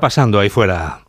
pasando 0.00 0.38
ahí 0.40 0.48
fuera. 0.48 1.00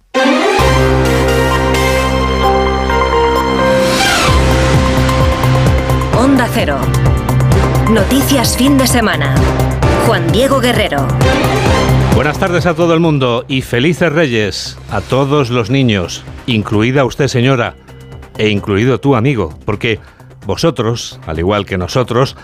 Onda 6.18 6.48
Cero. 6.54 6.78
Noticias 7.92 8.58
fin 8.58 8.78
de 8.78 8.88
semana. 8.88 9.36
Juan 10.06 10.32
Diego 10.32 10.60
Guerrero. 10.60 11.08
Buenas 12.16 12.38
tardes 12.38 12.66
a 12.66 12.74
todo 12.76 12.94
el 12.94 13.00
mundo 13.00 13.46
y 13.48 13.62
felices 13.62 14.12
reyes 14.12 14.78
a 14.92 15.02
todos 15.02 15.50
los 15.50 15.70
niños, 15.70 16.24
incluida 16.48 17.06
usted 17.06 17.28
señora, 17.28 17.76
e 18.38 18.50
incluido 18.50 19.00
tú 19.00 19.16
amigo, 19.16 19.58
porque 19.66 20.00
vosotros, 20.46 21.20
al 21.26 21.40
igual 21.40 21.66
que 21.66 21.78
nosotros, 21.78 22.36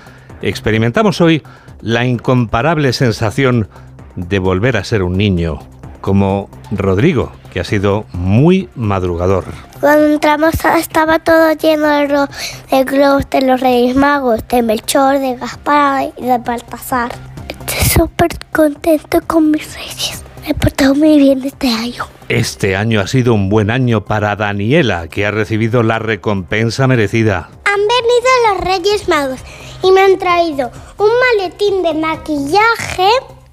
experimentamos 0.42 1.20
hoy 1.22 1.44
la 1.82 2.06
incomparable 2.06 2.94
sensación 2.94 3.68
de 4.16 4.40
volver 4.40 4.78
a 4.78 4.84
ser 4.84 5.04
un 5.04 5.18
niño, 5.18 5.60
como 6.06 6.52
Rodrigo, 6.70 7.32
que 7.52 7.60
ha 7.60 7.64
sido 7.64 8.06
muy 8.14 8.70
madrugador. 8.76 9.44
Cuando 9.80 10.06
entramos 10.06 10.54
estaba 10.78 11.18
todo 11.18 11.52
lleno 11.54 11.88
de, 11.88 12.28
de 12.70 12.84
globos 12.84 13.28
de 13.32 13.42
los 13.42 13.60
Reyes 13.60 13.96
Magos, 13.96 14.48
de 14.48 14.62
Melchor, 14.62 15.18
de 15.18 15.36
Gaspar 15.36 16.12
y 16.16 16.22
de 16.22 16.38
Baltasar. 16.38 17.12
Estoy 17.50 17.90
súper 17.90 18.38
contento 18.52 19.20
con 19.26 19.50
mis 19.50 19.74
reyes. 19.74 20.24
Me 20.44 20.52
he 20.52 20.54
portado 20.54 20.94
muy 20.94 21.18
bien 21.18 21.44
este 21.44 21.70
año. 21.70 22.06
Este 22.30 22.76
año 22.76 23.02
ha 23.02 23.08
sido 23.08 23.34
un 23.34 23.50
buen 23.50 23.72
año 23.72 24.06
para 24.06 24.36
Daniela, 24.36 25.08
que 25.08 25.26
ha 25.26 25.32
recibido 25.32 25.82
la 25.82 25.98
recompensa 25.98 26.86
merecida. 26.86 27.50
Han 27.66 27.82
venido 27.82 28.30
los 28.52 28.64
Reyes 28.64 29.10
Magos 29.10 29.40
y 29.82 29.92
me 29.92 30.02
han 30.02 30.20
traído 30.20 30.70
un 31.00 31.10
maletín 31.40 31.82
de 31.82 31.96
maquillaje, 31.96 33.10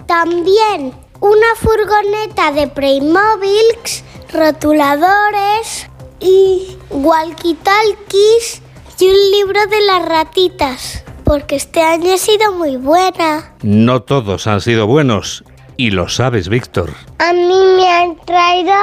también 0.06 0.92
una 1.22 1.54
furgoneta 1.54 2.50
de 2.50 2.66
Playmobil, 2.66 3.78
rotuladores 4.32 5.88
y 6.18 6.76
walkie-talkies 6.90 8.60
y 8.98 9.06
un 9.06 9.30
libro 9.30 9.60
de 9.66 9.80
las 9.82 10.04
ratitas. 10.04 11.04
Porque 11.22 11.54
este 11.54 11.80
año 11.80 12.12
ha 12.12 12.18
sido 12.18 12.52
muy 12.54 12.76
buena. 12.76 13.54
No 13.62 14.02
todos 14.02 14.48
han 14.48 14.60
sido 14.60 14.88
buenos. 14.88 15.44
Y 15.76 15.92
lo 15.92 16.08
sabes, 16.08 16.48
Víctor. 16.48 16.92
A 17.20 17.32
mí 17.32 17.60
me 17.76 17.88
han 17.88 18.16
traído 18.26 18.74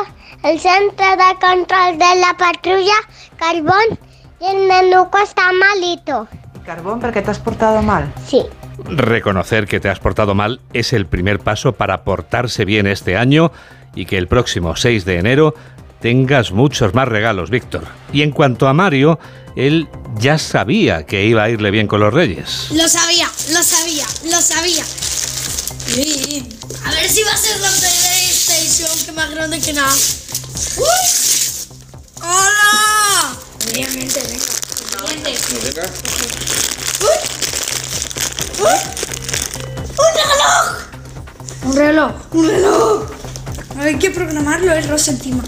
el 0.44 0.62
centro 0.62 1.08
de 1.12 1.40
control 1.42 1.98
de 1.98 2.22
la 2.22 2.38
patrulla, 2.38 2.96
carbón, 3.36 4.00
y 4.40 4.46
el 4.46 4.66
menuco 4.66 5.18
está 5.18 5.52
malito. 5.52 6.30
Carbón, 6.66 7.02
porque 7.02 7.22
te 7.22 7.32
has 7.32 7.40
portado 7.40 7.82
mal. 7.82 8.14
Sí. 8.26 8.46
Reconocer 8.86 9.68
que 9.68 9.80
te 9.80 9.90
has 9.90 10.00
portado 10.00 10.36
mal 10.36 10.62
es 10.74 10.94
el 10.94 11.06
primer 11.06 11.40
paso 11.40 11.74
para 11.74 12.04
portarse 12.04 12.66
bien 12.66 12.88
este 12.88 13.18
año 13.18 13.52
y 13.96 14.06
que 14.06 14.18
el 14.18 14.28
próximo 14.28 14.76
6 14.76 15.06
de 15.06 15.18
enero 15.18 15.56
tengas 16.02 16.52
muchos 16.52 16.94
más 16.94 17.08
regalos, 17.08 17.50
Víctor. 17.50 17.84
Y 18.14 18.22
en 18.22 18.32
cuanto 18.32 18.68
a 18.68 18.74
Mario, 18.74 19.20
él 19.56 19.88
ya 20.18 20.38
sabía 20.38 21.06
que 21.06 21.26
iba 21.26 21.44
a 21.44 21.50
irle 21.50 21.72
bien 21.72 21.88
con 21.88 22.00
los 22.00 22.14
reyes. 22.14 22.70
Lo 22.72 22.88
sabía, 22.88 23.30
lo 23.52 23.64
sabía, 23.64 24.06
lo 24.26 24.42
sabía. 24.42 24.84
A 26.86 26.92
ver 26.92 27.10
si 27.10 27.24
va 27.24 27.34
a 27.34 27.38
ser 27.38 27.60
la 27.60 27.70
PlayStation, 27.70 29.06
que 29.06 29.12
más 29.12 29.32
grande 29.32 29.60
que 29.60 29.74
nada. 29.74 29.94
¡Uy! 30.78 30.86
¡Hola! 32.22 33.38
Obviamente, 33.72 34.22
venga. 34.28 34.69
¡Un 35.02 35.08
reloj! 35.16 35.72
Un 41.64 41.76
reloj, 41.76 42.12
un 42.34 42.48
reloj. 42.48 43.10
Hay 43.80 43.96
que 43.98 44.12
programarlo, 44.12 44.74
el 44.74 44.88
rosa 44.90 45.12
encima. 45.12 45.42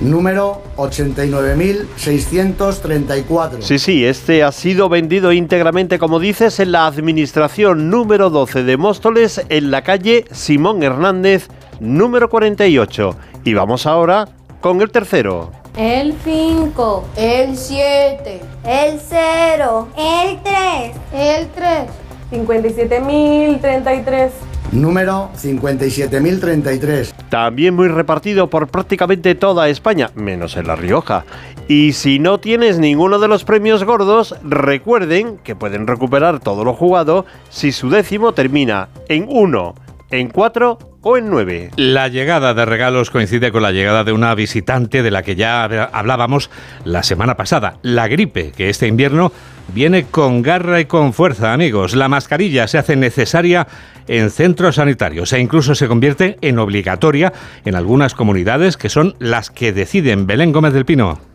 Número 0.02 0.62
89.634. 0.78 3.62
Sí, 3.62 3.78
sí, 3.78 4.06
este 4.06 4.44
ha 4.44 4.52
sido 4.52 4.90
vendido 4.90 5.32
íntegramente, 5.32 6.00
como 6.00 6.20
dices, 6.20 6.60
en 6.60 6.72
la 6.72 6.88
administración 6.88 7.92
número 7.92 8.32
12 8.32 8.64
de 8.64 8.78
Móstoles, 8.78 9.46
en 9.50 9.70
la 9.70 9.84
calle 9.84 10.26
Simón 10.32 10.82
Hernández, 10.82 11.50
número 11.80 12.30
48. 12.30 13.16
Y 13.44 13.54
vamos 13.54 13.86
ahora 13.86 14.28
con 14.60 14.82
el 14.82 14.90
tercero. 14.90 15.61
El 15.78 16.16
5, 16.24 17.08
el 17.18 17.58
7, 17.58 18.42
el 18.66 19.00
0, 19.00 19.88
el 19.98 20.40
3, 20.42 20.96
el 21.14 21.48
3, 21.48 21.90
57.033. 22.32 24.30
Número 24.72 25.30
57.033. 25.36 27.14
También 27.30 27.76
muy 27.76 27.90
repartido 27.90 28.50
por 28.50 28.68
prácticamente 28.68 29.36
toda 29.36 29.68
España, 29.70 30.12
menos 30.16 30.56
en 30.56 30.68
La 30.68 30.76
Rioja. 30.76 31.26
Y 31.68 31.94
si 31.94 32.20
no 32.20 32.40
tienes 32.40 32.80
ninguno 32.80 33.20
de 33.20 33.28
los 33.28 33.44
premios 33.44 33.84
gordos, 33.84 34.36
recuerden 34.44 35.38
que 35.38 35.56
pueden 35.56 35.88
recuperar 35.88 36.40
todo 36.40 36.64
lo 36.64 36.74
jugado 36.74 37.26
si 37.50 37.72
su 37.72 37.90
décimo 37.90 38.34
termina 38.34 38.90
en 39.08 39.26
1, 39.30 39.76
en 40.12 40.30
4 40.30 40.78
o 41.02 41.18
en 41.18 41.30
9. 41.30 41.72
La 41.78 42.08
llegada 42.08 42.54
de 42.54 42.66
regalos 42.66 43.10
coincide 43.10 43.52
con 43.52 43.64
la 43.64 43.72
llegada 43.72 44.04
de 44.04 44.12
una 44.12 44.36
visitante 44.36 45.04
de 45.04 45.12
la 45.12 45.24
que 45.24 45.36
ya 45.36 45.64
hablábamos 45.64 46.50
la 46.86 47.04
semana 47.04 47.36
pasada, 47.38 47.78
la 47.82 48.08
gripe, 48.08 48.52
que 48.52 48.70
este 48.70 48.88
invierno 48.88 49.32
viene 49.74 50.06
con 50.06 50.42
garra 50.42 50.80
y 50.80 50.86
con 50.86 51.14
fuerza, 51.14 51.54
amigos. 51.54 51.96
La 51.96 52.10
mascarilla 52.10 52.68
se 52.68 52.78
hace 52.78 52.96
necesaria 52.96 53.68
en 54.08 54.30
centros 54.30 54.76
sanitarios 54.76 55.34
e 55.34 55.40
incluso 55.40 55.76
se 55.76 55.88
convierte 55.88 56.38
en 56.42 56.60
obligatoria 56.60 57.34
en 57.66 57.76
algunas 57.76 58.14
comunidades 58.14 58.78
que 58.78 58.90
son 58.90 59.16
las 59.20 59.50
que 59.50 59.74
deciden. 59.74 60.28
Belén 60.28 60.52
Gómez 60.52 60.74
del 60.74 60.86
Pino. 60.86 61.31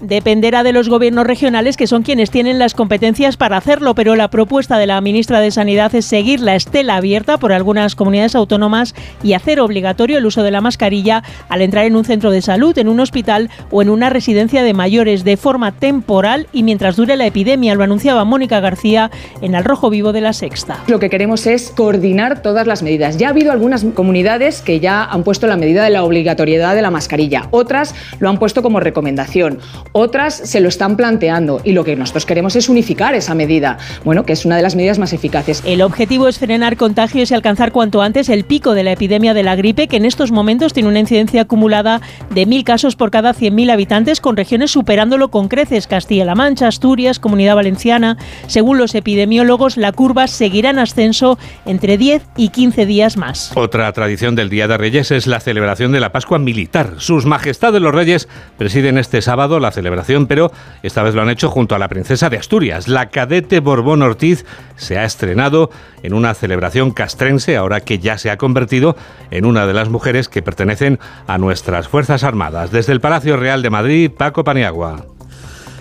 Dependerá 0.00 0.62
de 0.62 0.72
los 0.72 0.88
gobiernos 0.88 1.26
regionales 1.26 1.76
que 1.76 1.88
son 1.88 2.04
quienes 2.04 2.30
tienen 2.30 2.58
las 2.58 2.74
competencias 2.74 3.36
para 3.36 3.56
hacerlo, 3.56 3.96
pero 3.96 4.14
la 4.14 4.28
propuesta 4.28 4.78
de 4.78 4.86
la 4.86 5.00
ministra 5.00 5.40
de 5.40 5.50
Sanidad 5.50 5.92
es 5.94 6.04
seguir 6.04 6.40
la 6.40 6.54
estela 6.54 6.96
abierta 6.96 7.38
por 7.38 7.52
algunas 7.52 7.96
comunidades 7.96 8.36
autónomas 8.36 8.94
y 9.24 9.32
hacer 9.32 9.60
obligatorio 9.60 10.18
el 10.18 10.26
uso 10.26 10.44
de 10.44 10.52
la 10.52 10.60
mascarilla 10.60 11.24
al 11.48 11.62
entrar 11.62 11.84
en 11.84 11.96
un 11.96 12.04
centro 12.04 12.30
de 12.30 12.42
salud, 12.42 12.78
en 12.78 12.88
un 12.88 13.00
hospital 13.00 13.50
o 13.70 13.82
en 13.82 13.90
una 13.90 14.08
residencia 14.08 14.62
de 14.62 14.72
mayores 14.72 15.24
de 15.24 15.36
forma 15.36 15.72
temporal 15.72 16.46
y 16.52 16.62
mientras 16.62 16.94
dure 16.94 17.16
la 17.16 17.26
epidemia, 17.26 17.74
lo 17.74 17.82
anunciaba 17.82 18.24
Mónica 18.24 18.60
García 18.60 19.10
en 19.40 19.56
Al 19.56 19.64
Rojo 19.64 19.90
Vivo 19.90 20.12
de 20.12 20.20
la 20.20 20.32
Sexta. 20.32 20.78
Lo 20.86 21.00
que 21.00 21.10
queremos 21.10 21.46
es 21.46 21.70
coordinar 21.70 22.40
todas 22.40 22.68
las 22.68 22.84
medidas. 22.84 23.16
Ya 23.16 23.28
ha 23.28 23.30
habido 23.30 23.50
algunas 23.50 23.84
comunidades 23.94 24.62
que 24.62 24.78
ya 24.78 25.04
han 25.04 25.24
puesto 25.24 25.48
la 25.48 25.56
medida 25.56 25.82
de 25.82 25.90
la 25.90 26.04
obligatoriedad 26.04 26.76
de 26.76 26.82
la 26.82 26.90
mascarilla, 26.92 27.48
otras 27.50 27.96
lo 28.20 28.28
han 28.28 28.38
puesto 28.38 28.62
como 28.62 28.78
recomendación 28.78 29.58
otras 29.92 30.34
se 30.34 30.60
lo 30.60 30.68
están 30.68 30.96
planteando 30.96 31.60
y 31.64 31.72
lo 31.72 31.84
que 31.84 31.96
nosotros 31.96 32.26
queremos 32.26 32.56
es 32.56 32.68
unificar 32.68 33.14
esa 33.14 33.34
medida, 33.34 33.78
bueno, 34.04 34.24
que 34.24 34.32
es 34.32 34.44
una 34.44 34.56
de 34.56 34.62
las 34.62 34.76
medidas 34.76 34.98
más 34.98 35.12
eficaces. 35.12 35.62
El 35.64 35.82
objetivo 35.82 36.28
es 36.28 36.38
frenar 36.38 36.76
contagios 36.76 37.30
y 37.30 37.34
alcanzar 37.34 37.72
cuanto 37.72 38.02
antes 38.02 38.28
el 38.28 38.44
pico 38.44 38.74
de 38.74 38.84
la 38.84 38.92
epidemia 38.92 39.34
de 39.34 39.42
la 39.42 39.56
gripe, 39.56 39.88
que 39.88 39.96
en 39.96 40.04
estos 40.04 40.30
momentos 40.30 40.72
tiene 40.72 40.88
una 40.88 41.00
incidencia 41.00 41.42
acumulada 41.42 42.00
de 42.30 42.46
mil 42.46 42.64
casos 42.64 42.96
por 42.96 43.10
cada 43.10 43.34
100.000 43.34 43.72
habitantes, 43.72 44.20
con 44.20 44.36
regiones 44.36 44.70
superándolo 44.70 45.28
con 45.28 45.48
creces, 45.48 45.86
Castilla-La 45.86 46.34
Mancha, 46.34 46.68
Asturias, 46.68 47.18
Comunidad 47.18 47.56
Valenciana. 47.56 48.16
Según 48.46 48.78
los 48.78 48.94
epidemiólogos, 48.94 49.76
la 49.76 49.92
curva 49.92 50.26
seguirá 50.26 50.70
en 50.70 50.78
ascenso 50.78 51.38
entre 51.66 51.98
10 51.98 52.22
y 52.36 52.48
15 52.50 52.86
días 52.86 53.16
más. 53.16 53.52
Otra 53.56 53.92
tradición 53.92 54.34
del 54.34 54.50
Día 54.50 54.68
de 54.68 54.78
Reyes 54.78 55.10
es 55.10 55.26
la 55.26 55.40
celebración 55.40 55.92
de 55.92 56.00
la 56.00 56.12
Pascua 56.12 56.38
Militar. 56.38 56.94
Sus 56.98 57.26
Majestades 57.26 57.80
los 57.80 57.94
Reyes 57.94 58.28
presiden 58.56 58.98
este 58.98 59.22
sábado 59.22 59.60
la 59.60 59.70
celebración, 59.78 60.26
pero 60.26 60.50
esta 60.82 61.04
vez 61.04 61.14
lo 61.14 61.22
han 61.22 61.30
hecho 61.30 61.48
junto 61.50 61.76
a 61.76 61.78
la 61.78 61.86
princesa 61.86 62.28
de 62.28 62.36
Asturias. 62.36 62.88
La 62.88 63.10
cadete 63.10 63.60
Borbón 63.60 64.02
Ortiz 64.02 64.44
se 64.76 64.98
ha 64.98 65.04
estrenado 65.04 65.70
en 66.02 66.14
una 66.14 66.34
celebración 66.34 66.90
castrense, 66.90 67.56
ahora 67.56 67.80
que 67.80 68.00
ya 68.00 68.18
se 68.18 68.30
ha 68.30 68.36
convertido 68.36 68.96
en 69.30 69.44
una 69.44 69.66
de 69.66 69.74
las 69.74 69.88
mujeres 69.88 70.28
que 70.28 70.42
pertenecen 70.42 70.98
a 71.28 71.38
nuestras 71.38 71.86
Fuerzas 71.86 72.24
Armadas. 72.24 72.72
Desde 72.72 72.92
el 72.92 73.00
Palacio 73.00 73.36
Real 73.36 73.62
de 73.62 73.70
Madrid, 73.70 74.10
Paco 74.10 74.42
Paniagua. 74.42 75.17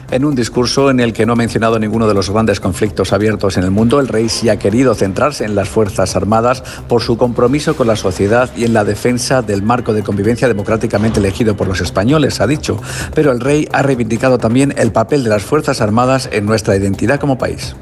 En 0.09 0.23
un 0.23 0.35
discurso 0.35 0.89
en 0.89 1.01
el 1.01 1.11
que 1.11 1.25
no 1.25 1.33
ha 1.33 1.35
mencionado 1.35 1.77
ninguno 1.79 2.07
de 2.07 2.13
los 2.13 2.29
grandes 2.29 2.61
conflictos 2.61 3.11
abiertos 3.11 3.57
en 3.57 3.65
el 3.65 3.71
mundo, 3.71 3.99
el 3.99 4.07
rey 4.07 4.29
sí 4.29 4.47
ha 4.47 4.57
querido 4.57 4.95
centrarse 4.95 5.43
en 5.43 5.53
las 5.53 5.67
Fuerzas 5.67 6.15
Armadas 6.15 6.63
por 6.87 7.01
su 7.01 7.17
compromiso 7.17 7.75
con 7.75 7.87
la 7.87 7.97
sociedad 7.97 8.49
y 8.55 8.63
en 8.63 8.71
la 8.71 8.85
defensa 8.85 9.41
del 9.41 9.63
marco 9.63 9.93
de 9.93 10.03
convivencia 10.03 10.47
democráticamente 10.47 11.19
elegido 11.19 11.57
por 11.57 11.67
los 11.67 11.81
españoles, 11.81 12.39
ha 12.39 12.47
dicho. 12.47 12.81
Pero 13.13 13.33
el 13.33 13.41
rey 13.41 13.67
ha 13.73 13.81
reivindicado 13.81 14.37
también 14.37 14.73
el 14.77 14.93
papel 14.93 15.25
de 15.25 15.29
las 15.29 15.43
Fuerzas 15.43 15.81
Armadas 15.81 16.29
en 16.31 16.45
nuestra 16.45 16.77
identidad 16.77 17.19
como 17.19 17.37
país. 17.37 17.75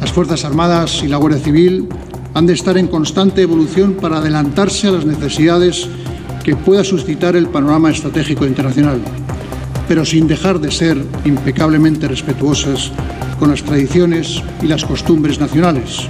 Las 0.00 0.12
Fuerzas 0.12 0.46
Armadas 0.46 1.02
y 1.02 1.08
la 1.08 1.18
Guardia 1.18 1.40
Civil 1.40 1.90
han 2.32 2.46
de 2.46 2.54
estar 2.54 2.78
en 2.78 2.88
constante 2.88 3.42
evolución 3.42 3.98
para 4.00 4.16
adelantarse 4.16 4.88
a 4.88 4.92
las 4.92 5.04
necesidades 5.04 5.86
que 6.42 6.56
pueda 6.56 6.82
suscitar 6.84 7.36
el 7.36 7.48
panorama 7.48 7.90
estratégico 7.90 8.46
internacional 8.46 8.98
pero 9.88 10.04
sin 10.04 10.26
dejar 10.26 10.60
de 10.60 10.70
ser 10.70 11.02
impecablemente 11.24 12.08
respetuosas 12.08 12.92
con 13.38 13.50
las 13.50 13.62
tradiciones 13.62 14.42
y 14.62 14.66
las 14.66 14.84
costumbres 14.84 15.40
nacionales, 15.40 16.06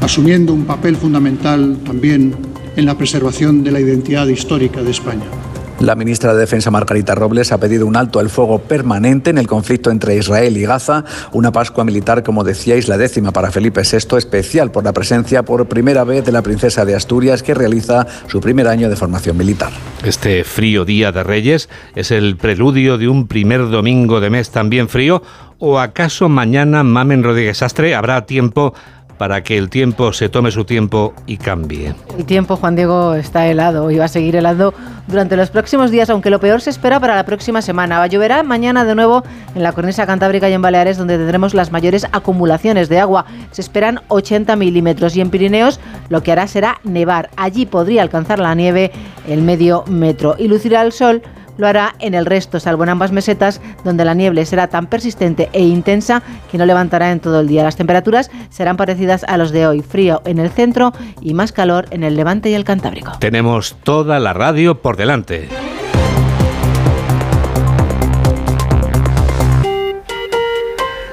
asumiendo 0.00 0.52
un 0.52 0.64
papel 0.64 0.96
fundamental 0.96 1.78
también 1.84 2.34
en 2.76 2.86
la 2.86 2.96
preservación 2.96 3.64
de 3.64 3.72
la 3.72 3.80
identidad 3.80 4.26
histórica 4.28 4.82
de 4.82 4.90
España. 4.90 5.39
La 5.80 5.94
ministra 5.94 6.34
de 6.34 6.40
Defensa 6.40 6.70
Margarita 6.70 7.14
Robles 7.14 7.52
ha 7.52 7.58
pedido 7.58 7.86
un 7.86 7.96
alto 7.96 8.18
al 8.18 8.28
fuego 8.28 8.58
permanente 8.58 9.30
en 9.30 9.38
el 9.38 9.46
conflicto 9.46 9.90
entre 9.90 10.14
Israel 10.14 10.58
y 10.58 10.62
Gaza, 10.64 11.06
una 11.32 11.52
Pascua 11.52 11.84
militar, 11.84 12.22
como 12.22 12.44
decíais, 12.44 12.86
la 12.86 12.98
décima 12.98 13.32
para 13.32 13.50
Felipe 13.50 13.80
VI, 13.80 14.18
especial 14.18 14.70
por 14.70 14.84
la 14.84 14.92
presencia 14.92 15.42
por 15.42 15.66
primera 15.68 16.04
vez 16.04 16.22
de 16.26 16.32
la 16.32 16.42
princesa 16.42 16.84
de 16.84 16.94
Asturias, 16.94 17.42
que 17.42 17.54
realiza 17.54 18.06
su 18.26 18.40
primer 18.40 18.68
año 18.68 18.90
de 18.90 18.96
formación 18.96 19.38
militar. 19.38 19.72
Este 20.04 20.44
frío 20.44 20.84
día 20.84 21.12
de 21.12 21.22
Reyes 21.22 21.70
es 21.94 22.10
el 22.10 22.36
preludio 22.36 22.98
de 22.98 23.08
un 23.08 23.26
primer 23.26 23.70
domingo 23.70 24.20
de 24.20 24.28
mes 24.28 24.50
también 24.50 24.90
frío, 24.90 25.22
o 25.58 25.78
acaso 25.78 26.28
mañana 26.28 26.82
Mamen 26.82 27.22
Rodríguez 27.22 27.62
Astre 27.62 27.94
habrá 27.94 28.26
tiempo 28.26 28.74
para 29.20 29.42
que 29.42 29.58
el 29.58 29.68
tiempo 29.68 30.14
se 30.14 30.30
tome 30.30 30.50
su 30.50 30.64
tiempo 30.64 31.12
y 31.26 31.36
cambie. 31.36 31.94
El 32.16 32.24
tiempo, 32.24 32.56
Juan 32.56 32.74
Diego, 32.74 33.14
está 33.14 33.46
helado 33.46 33.90
y 33.90 33.98
va 33.98 34.06
a 34.06 34.08
seguir 34.08 34.34
helando 34.34 34.72
durante 35.08 35.36
los 35.36 35.50
próximos 35.50 35.90
días, 35.90 36.08
aunque 36.08 36.30
lo 36.30 36.40
peor 36.40 36.62
se 36.62 36.70
espera 36.70 36.98
para 37.00 37.14
la 37.14 37.26
próxima 37.26 37.60
semana. 37.60 38.06
Lloverá 38.06 38.42
mañana 38.42 38.82
de 38.82 38.94
nuevo 38.94 39.22
en 39.54 39.62
la 39.62 39.72
cornisa 39.72 40.06
cantábrica 40.06 40.48
y 40.48 40.54
en 40.54 40.62
Baleares, 40.62 40.96
donde 40.96 41.18
tendremos 41.18 41.52
las 41.52 41.70
mayores 41.70 42.06
acumulaciones 42.12 42.88
de 42.88 42.98
agua. 42.98 43.26
Se 43.50 43.60
esperan 43.60 44.00
80 44.08 44.56
milímetros 44.56 45.14
y 45.14 45.20
en 45.20 45.28
Pirineos 45.28 45.80
lo 46.08 46.22
que 46.22 46.32
hará 46.32 46.46
será 46.46 46.80
nevar. 46.82 47.28
Allí 47.36 47.66
podría 47.66 48.00
alcanzar 48.00 48.38
la 48.38 48.54
nieve 48.54 48.90
el 49.28 49.42
medio 49.42 49.84
metro 49.86 50.34
y 50.38 50.48
lucirá 50.48 50.80
el 50.80 50.92
sol 50.92 51.20
lo 51.60 51.68
hará 51.68 51.94
en 52.00 52.14
el 52.14 52.26
resto, 52.26 52.58
salvo 52.58 52.82
en 52.82 52.88
ambas 52.88 53.12
mesetas, 53.12 53.60
donde 53.84 54.04
la 54.04 54.14
niebla 54.14 54.44
será 54.44 54.66
tan 54.68 54.86
persistente 54.86 55.48
e 55.52 55.62
intensa 55.62 56.22
que 56.50 56.58
no 56.58 56.66
levantará 56.66 57.12
en 57.12 57.20
todo 57.20 57.40
el 57.40 57.46
día. 57.46 57.62
Las 57.62 57.76
temperaturas 57.76 58.30
serán 58.48 58.76
parecidas 58.76 59.24
a 59.24 59.36
los 59.36 59.52
de 59.52 59.66
hoy, 59.66 59.82
frío 59.82 60.22
en 60.24 60.38
el 60.38 60.50
centro 60.50 60.92
y 61.20 61.34
más 61.34 61.52
calor 61.52 61.86
en 61.90 62.02
el 62.02 62.16
levante 62.16 62.50
y 62.50 62.54
el 62.54 62.64
cantábrico. 62.64 63.12
Tenemos 63.20 63.76
toda 63.84 64.18
la 64.18 64.32
radio 64.32 64.80
por 64.80 64.96
delante. 64.96 65.48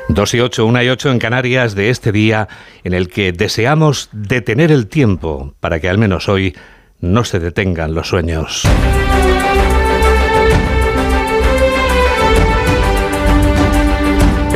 Dos 0.10 0.34
y 0.34 0.40
ocho, 0.40 0.66
una 0.66 0.84
y 0.84 0.90
ocho 0.90 1.12
en 1.12 1.20
Canarias 1.20 1.76
de 1.76 1.90
este 1.90 2.12
día 2.12 2.48
en 2.84 2.94
el 2.94 3.10
que 3.10 3.34
deseamos 3.34 4.10
detener 4.14 4.72
el 4.72 4.88
tiempo 4.88 5.54
para 5.60 5.80
que 5.80 5.90
al 5.90 5.98
menos 6.00 6.28
hoy 6.28 6.56
no 7.00 7.24
se 7.24 7.40
detengan 7.40 7.94
los 7.94 8.08
sueños. 8.08 8.64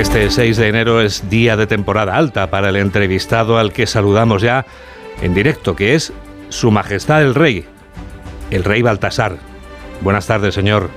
Este 0.01 0.31
6 0.31 0.57
de 0.57 0.67
enero 0.67 0.99
es 0.99 1.29
día 1.29 1.55
de 1.55 1.67
temporada 1.67 2.17
alta 2.17 2.49
para 2.49 2.69
el 2.69 2.75
entrevistado 2.75 3.59
al 3.59 3.71
que 3.71 3.85
saludamos 3.85 4.41
ya 4.41 4.65
en 5.21 5.35
directo, 5.35 5.75
que 5.75 5.93
es 5.93 6.11
Su 6.49 6.71
Majestad 6.71 7.21
el 7.21 7.35
Rey, 7.35 7.65
el 8.49 8.63
Rey 8.63 8.81
Baltasar. 8.81 9.33
Buenas 10.01 10.25
tardes, 10.25 10.55
señor. 10.55 10.89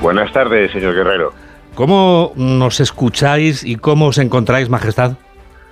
Buenas 0.00 0.32
tardes, 0.32 0.72
señor 0.72 0.94
Guerrero. 0.94 1.34
¿Cómo 1.74 2.32
nos 2.34 2.80
escucháis 2.80 3.62
y 3.62 3.76
cómo 3.76 4.06
os 4.06 4.16
encontráis, 4.16 4.70
Majestad? 4.70 5.18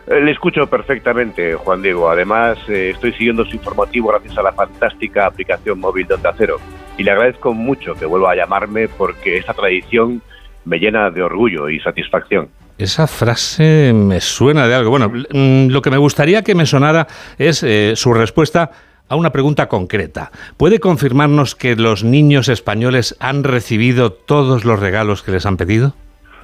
Eh, 0.06 0.20
le 0.20 0.32
escucho 0.32 0.66
perfectamente, 0.66 1.54
Juan 1.54 1.80
Diego. 1.80 2.10
Además, 2.10 2.58
eh, 2.68 2.90
estoy 2.90 3.14
siguiendo 3.14 3.46
su 3.46 3.56
informativo 3.56 4.08
gracias 4.08 4.36
a 4.36 4.42
la 4.42 4.52
fantástica 4.52 5.24
aplicación 5.24 5.80
móvil 5.80 6.06
de 6.06 6.14
Onda 6.16 6.34
Cero. 6.36 6.58
Y 6.98 7.02
le 7.02 7.12
agradezco 7.12 7.54
mucho 7.54 7.94
que 7.94 8.04
vuelva 8.04 8.32
a 8.32 8.36
llamarme 8.36 8.88
porque 8.88 9.38
esta 9.38 9.54
tradición 9.54 10.20
me 10.64 10.78
llena 10.78 11.10
de 11.10 11.22
orgullo 11.22 11.68
y 11.68 11.80
satisfacción. 11.80 12.48
Esa 12.78 13.06
frase 13.06 13.92
me 13.94 14.20
suena 14.20 14.66
de 14.66 14.74
algo. 14.74 14.90
Bueno, 14.90 15.08
mm, 15.08 15.68
lo 15.68 15.82
que 15.82 15.90
me 15.90 15.98
gustaría 15.98 16.42
que 16.42 16.54
me 16.54 16.66
sonara 16.66 17.06
es 17.38 17.62
eh, 17.62 17.92
su 17.96 18.12
respuesta 18.12 18.70
a 19.08 19.16
una 19.16 19.30
pregunta 19.30 19.68
concreta. 19.68 20.30
¿Puede 20.56 20.80
confirmarnos 20.80 21.54
que 21.54 21.76
los 21.76 22.02
niños 22.02 22.48
españoles 22.48 23.16
han 23.20 23.44
recibido 23.44 24.12
todos 24.12 24.64
los 24.64 24.80
regalos 24.80 25.22
que 25.22 25.32
les 25.32 25.44
han 25.44 25.56
pedido? 25.56 25.94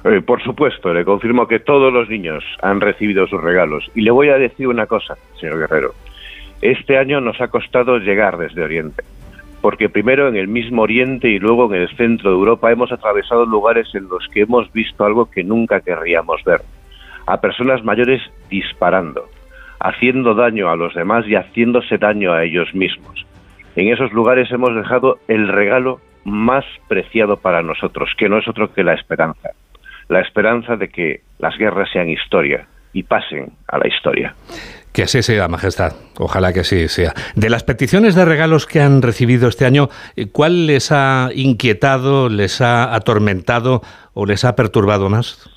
Eh, 0.05 0.21
por 0.21 0.41
supuesto, 0.43 0.93
le 0.93 1.03
confirmo 1.03 1.47
que 1.47 1.59
todos 1.59 1.91
los 1.91 2.07
niños 2.09 2.43
han 2.61 2.79
recibido 2.79 3.27
sus 3.27 3.41
regalos. 3.41 3.89
Y 3.95 4.01
le 4.01 4.11
voy 4.11 4.29
a 4.29 4.37
decir 4.37 4.67
una 4.67 4.85
cosa, 4.85 5.17
señor 5.39 5.59
Guerrero. 5.59 5.93
Este 6.61 6.97
año 6.97 7.19
nos 7.21 7.41
ha 7.41 7.47
costado 7.47 7.97
llegar 7.97 8.37
desde 8.37 8.63
Oriente 8.63 9.03
porque 9.61 9.89
primero 9.89 10.27
en 10.27 10.35
el 10.35 10.47
mismo 10.47 10.83
Oriente 10.83 11.29
y 11.29 11.39
luego 11.39 11.73
en 11.73 11.81
el 11.81 11.95
centro 11.95 12.31
de 12.31 12.37
Europa 12.37 12.71
hemos 12.71 12.91
atravesado 12.91 13.45
lugares 13.45 13.87
en 13.93 14.07
los 14.07 14.27
que 14.29 14.41
hemos 14.41 14.71
visto 14.71 15.03
algo 15.05 15.29
que 15.29 15.43
nunca 15.43 15.81
querríamos 15.81 16.43
ver, 16.43 16.61
a 17.25 17.41
personas 17.41 17.83
mayores 17.83 18.21
disparando, 18.49 19.25
haciendo 19.79 20.33
daño 20.33 20.69
a 20.69 20.75
los 20.75 20.93
demás 20.93 21.25
y 21.27 21.35
haciéndose 21.35 21.97
daño 21.97 22.33
a 22.33 22.43
ellos 22.43 22.73
mismos. 22.73 23.25
En 23.75 23.89
esos 23.89 24.11
lugares 24.11 24.51
hemos 24.51 24.75
dejado 24.75 25.19
el 25.27 25.47
regalo 25.47 25.99
más 26.23 26.65
preciado 26.87 27.37
para 27.37 27.61
nosotros, 27.61 28.11
que 28.17 28.29
no 28.29 28.37
es 28.37 28.47
otro 28.47 28.73
que 28.73 28.83
la 28.83 28.93
esperanza, 28.93 29.51
la 30.07 30.21
esperanza 30.21 30.75
de 30.75 30.89
que 30.89 31.21
las 31.37 31.57
guerras 31.57 31.89
sean 31.91 32.09
historia 32.09 32.67
y 32.93 33.03
pasen 33.03 33.53
a 33.67 33.77
la 33.77 33.87
historia. 33.87 34.33
Que 34.99 35.03
así 35.03 35.21
sea, 35.21 35.47
Majestad. 35.47 35.93
Ojalá 36.19 36.51
que 36.51 36.59
así 36.59 36.89
sea. 36.89 37.13
De 37.33 37.49
las 37.49 37.63
peticiones 37.63 38.15
de 38.15 38.25
regalos 38.25 38.65
que 38.65 38.81
han 38.81 39.01
recibido 39.01 39.47
este 39.47 39.63
año, 39.65 39.87
eh, 40.17 40.25
¿cuál 40.29 40.67
les 40.67 40.91
ha 40.91 41.29
inquietado, 41.33 42.27
les 42.27 42.59
ha 42.59 42.93
atormentado 42.93 43.79
o 44.13 44.25
les 44.25 44.43
ha 44.43 44.57
perturbado 44.57 45.07
más? 45.07 45.49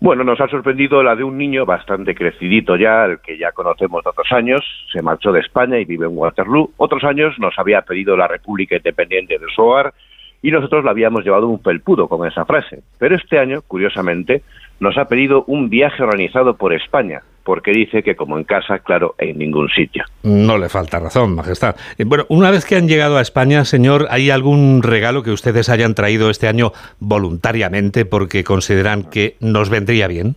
Bueno, 0.00 0.24
nos 0.24 0.40
ha 0.40 0.48
sorprendido 0.48 1.02
la 1.02 1.14
de 1.14 1.24
un 1.24 1.36
niño 1.36 1.66
bastante 1.66 2.14
crecidito 2.14 2.74
ya, 2.76 3.04
el 3.04 3.18
que 3.18 3.36
ya 3.36 3.52
conocemos 3.52 4.00
otros 4.06 4.32
años, 4.32 4.62
se 4.90 5.02
marchó 5.02 5.30
de 5.30 5.40
España 5.40 5.78
y 5.78 5.84
vive 5.84 6.06
en 6.06 6.16
Waterloo. 6.16 6.70
Otros 6.78 7.04
años 7.04 7.38
nos 7.38 7.52
había 7.58 7.82
pedido 7.82 8.16
la 8.16 8.28
República 8.28 8.76
Independiente 8.76 9.38
de 9.38 9.44
su 9.54 9.60
hogar 9.60 9.92
y 10.46 10.52
nosotros 10.52 10.84
le 10.84 10.90
habíamos 10.90 11.24
llevado 11.24 11.48
un 11.48 11.58
felpudo 11.58 12.06
con 12.06 12.24
esa 12.24 12.44
frase. 12.44 12.78
Pero 13.00 13.16
este 13.16 13.40
año, 13.40 13.62
curiosamente, 13.66 14.42
nos 14.78 14.96
ha 14.96 15.06
pedido 15.06 15.42
un 15.48 15.68
viaje 15.68 16.04
organizado 16.04 16.54
por 16.56 16.72
España, 16.72 17.22
porque 17.42 17.72
dice 17.72 18.04
que 18.04 18.14
como 18.14 18.38
en 18.38 18.44
casa, 18.44 18.78
claro, 18.78 19.16
en 19.18 19.38
ningún 19.38 19.68
sitio. 19.70 20.04
No 20.22 20.56
le 20.56 20.68
falta 20.68 21.00
razón, 21.00 21.34
Majestad. 21.34 21.74
Eh, 21.98 22.04
bueno, 22.06 22.26
una 22.28 22.52
vez 22.52 22.64
que 22.64 22.76
han 22.76 22.86
llegado 22.86 23.18
a 23.18 23.22
España, 23.22 23.64
señor, 23.64 24.06
¿hay 24.08 24.30
algún 24.30 24.84
regalo 24.84 25.24
que 25.24 25.32
ustedes 25.32 25.68
hayan 25.68 25.96
traído 25.96 26.30
este 26.30 26.46
año 26.46 26.70
voluntariamente 27.00 28.04
porque 28.04 28.44
consideran 28.44 29.02
que 29.10 29.34
nos 29.40 29.68
vendría 29.68 30.06
bien? 30.06 30.36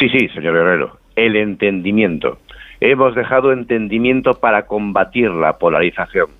Sí, 0.00 0.08
sí, 0.08 0.26
señor 0.34 0.56
Herrero, 0.56 0.96
el 1.14 1.36
entendimiento. 1.36 2.38
Hemos 2.80 3.14
dejado 3.14 3.52
entendimiento 3.52 4.40
para 4.40 4.66
combatir 4.66 5.30
la 5.30 5.56
polarización. 5.56 6.39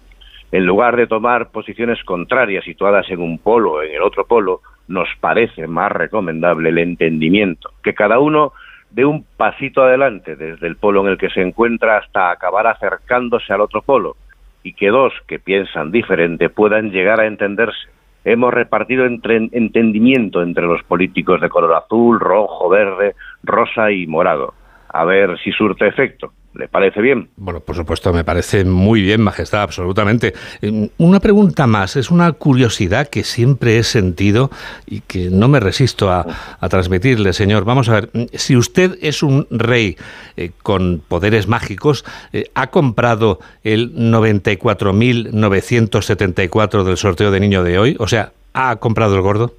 En 0.53 0.67
lugar 0.67 0.97
de 0.97 1.07
tomar 1.07 1.51
posiciones 1.51 2.03
contrarias 2.05 2.65
situadas 2.65 3.09
en 3.11 3.21
un 3.21 3.39
polo 3.39 3.75
o 3.75 3.83
en 3.83 3.95
el 3.95 4.03
otro 4.03 4.27
polo, 4.27 4.61
nos 4.89 5.09
parece 5.21 5.69
más 5.69 5.93
recomendable 5.93 6.71
el 6.71 6.79
entendimiento, 6.79 7.71
que 7.83 7.95
cada 7.95 8.19
uno 8.19 8.53
dé 8.91 9.05
un 9.05 9.25
pasito 9.37 9.83
adelante 9.83 10.35
desde 10.35 10.67
el 10.67 10.77
polo 10.77 11.03
en 11.03 11.13
el 11.13 11.19
que 11.19 11.31
se 11.31 11.41
encuentra 11.41 11.99
hasta 11.99 12.31
acabar 12.33 12.67
acercándose 12.67 13.53
al 13.53 13.61
otro 13.61 13.83
polo 13.83 14.17
y 14.65 14.73
que 14.75 14.89
dos 14.89 15.13
que 15.29 15.39
piensan 15.39 15.93
diferente 15.93 16.51
puedan 16.51 16.91
llegar 16.91 17.21
a 17.21 17.27
entenderse. 17.27 17.89
Hemos 18.25 18.53
repartido 18.53 19.07
entre 19.07 19.37
entendimiento 19.37 20.43
entre 20.43 20.67
los 20.67 20.83
políticos 20.83 21.41
de 21.41 21.49
color 21.49 21.73
azul, 21.75 22.21
rojo, 22.21 22.69
verde, 22.69 23.15
rosa 23.43 23.91
y 23.93 24.07
morado. 24.07 24.53
A 24.89 25.05
ver 25.05 25.39
si 25.39 25.53
surte 25.53 25.87
efecto. 25.87 26.33
¿Le 26.53 26.67
parece 26.67 27.01
bien? 27.01 27.29
Bueno, 27.37 27.61
por 27.61 27.77
supuesto, 27.77 28.13
me 28.13 28.25
parece 28.25 28.65
muy 28.65 29.03
bien, 29.03 29.21
Majestad, 29.21 29.63
absolutamente. 29.63 30.33
Eh, 30.61 30.91
una 30.99 31.21
pregunta 31.21 31.69
más, 31.69 31.95
es 31.95 32.11
una 32.11 32.33
curiosidad 32.33 33.07
que 33.07 33.23
siempre 33.23 33.79
he 33.79 33.85
sentido 33.85 34.51
y 34.85 35.03
que 35.03 35.31
no 35.31 35.47
me 35.47 35.61
resisto 35.61 36.11
a, 36.11 36.27
transmitirle, 36.69 37.35
señor. 37.35 37.65
Vamos 37.65 37.89
a 37.89 38.01
ver, 38.01 38.09
si 38.33 38.57
usted 38.57 38.99
es 39.01 39.23
un 39.23 39.47
rey 39.51 39.97
eh, 40.37 40.51
con 40.63 41.01
poderes 41.07 41.47
mágicos, 41.47 42.05
eh, 42.33 42.47
¿ha 42.55 42.67
comprado 42.69 43.39
el 43.63 43.95
94.974 43.95 46.83
del 46.83 46.97
sorteo 46.97 47.31
de 47.31 47.39
niño 47.39 47.63
de 47.63 47.79
hoy? 47.79 47.95
O 48.01 48.09
sea, 48.09 48.33
¿ha 48.55 48.75
comprado 48.77 49.15
el 49.15 49.23
gordo? 49.23 49.55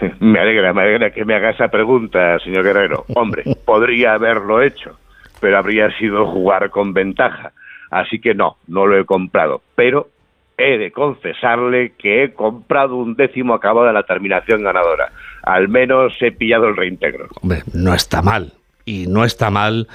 Me 0.20 0.38
alegra, 0.38 0.72
me 0.72 0.82
alegra 0.82 1.10
que 1.10 1.24
me 1.24 1.34
haga 1.34 1.50
esa 1.50 1.66
pregunta, 1.66 2.38
señor 2.38 2.62
Guerrero. 2.62 3.04
Hombre, 3.16 3.42
podría 3.64 4.14
haberlo 4.14 4.62
hecho 4.62 4.96
pero 5.40 5.58
habría 5.58 5.90
sido 5.98 6.26
jugar 6.26 6.70
con 6.70 6.92
ventaja. 6.92 7.52
Así 7.90 8.20
que 8.20 8.34
no, 8.34 8.56
no 8.66 8.86
lo 8.86 8.98
he 8.98 9.04
comprado. 9.04 9.62
Pero 9.74 10.08
he 10.56 10.76
de 10.76 10.92
confesarle 10.92 11.92
que 11.96 12.24
he 12.24 12.34
comprado 12.34 12.96
un 12.96 13.14
décimo 13.14 13.54
acabado 13.54 13.86
de 13.86 13.92
la 13.92 14.02
terminación 14.02 14.62
ganadora. 14.62 15.12
Al 15.42 15.68
menos 15.68 16.12
he 16.20 16.32
pillado 16.32 16.66
el 16.68 16.76
reintegro. 16.76 17.28
Hombre, 17.40 17.62
no 17.72 17.94
está 17.94 18.22
mal. 18.22 18.52
Y 18.84 19.06
no 19.06 19.24
está 19.24 19.50
mal 19.50 19.86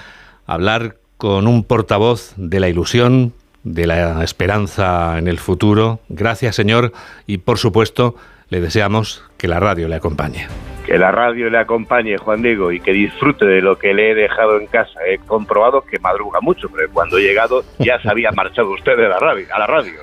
hablar 0.45 0.95
con 1.17 1.47
un 1.47 1.63
portavoz 1.63 2.33
de 2.38 2.59
la 2.59 2.69
ilusión, 2.69 3.33
de 3.63 3.88
la 3.88 4.23
esperanza 4.23 5.17
en 5.17 5.27
el 5.27 5.39
futuro. 5.39 6.00
Gracias, 6.09 6.55
señor. 6.55 6.93
Y 7.27 7.39
por 7.39 7.57
supuesto, 7.57 8.15
le 8.50 8.62
deseamos 8.62 9.23
que 9.38 9.47
la 9.47 9.59
radio 9.59 9.88
le 9.88 9.95
acompañe 9.95 10.47
que 10.93 11.00
la 11.00 11.12
radio 11.12 11.50
le 11.50 11.57
acompañe, 11.57 12.17
Juan 12.17 12.43
Diego, 12.43 12.71
y 12.71 12.79
que 12.79 12.93
disfrute 12.93 13.45
de 13.45 13.63
lo 13.63 13.79
que 13.79 13.95
le 13.95 14.12
he 14.12 14.13
dejado 14.13 14.59
en 14.59 14.67
casa. 14.67 15.00
He 15.07 15.17
comprobado 15.17 15.81
que 15.81 15.97
madruga 15.97 16.39
mucho, 16.39 16.69
pero 16.69 16.88
cuando 16.93 17.17
he 17.17 17.23
llegado 17.23 17.63
ya 17.79 18.00
se 18.00 18.12
había 18.12 18.31
marchado 18.31 18.69
usted 18.69 18.95
de 18.95 19.09
la 19.09 19.17
radio, 19.17 19.47
a 19.55 19.57
la 19.57 19.65
radio. 19.65 20.01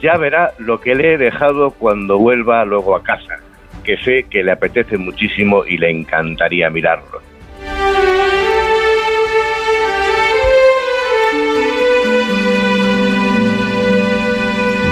Ya 0.00 0.16
verá 0.18 0.52
lo 0.58 0.80
que 0.80 0.94
le 0.94 1.14
he 1.14 1.18
dejado 1.18 1.72
cuando 1.72 2.16
vuelva 2.16 2.64
luego 2.64 2.94
a 2.94 3.02
casa, 3.02 3.40
que 3.82 3.96
sé 3.96 4.26
que 4.30 4.44
le 4.44 4.52
apetece 4.52 4.98
muchísimo 4.98 5.64
y 5.66 5.78
le 5.78 5.90
encantaría 5.90 6.70
mirarlo. 6.70 7.20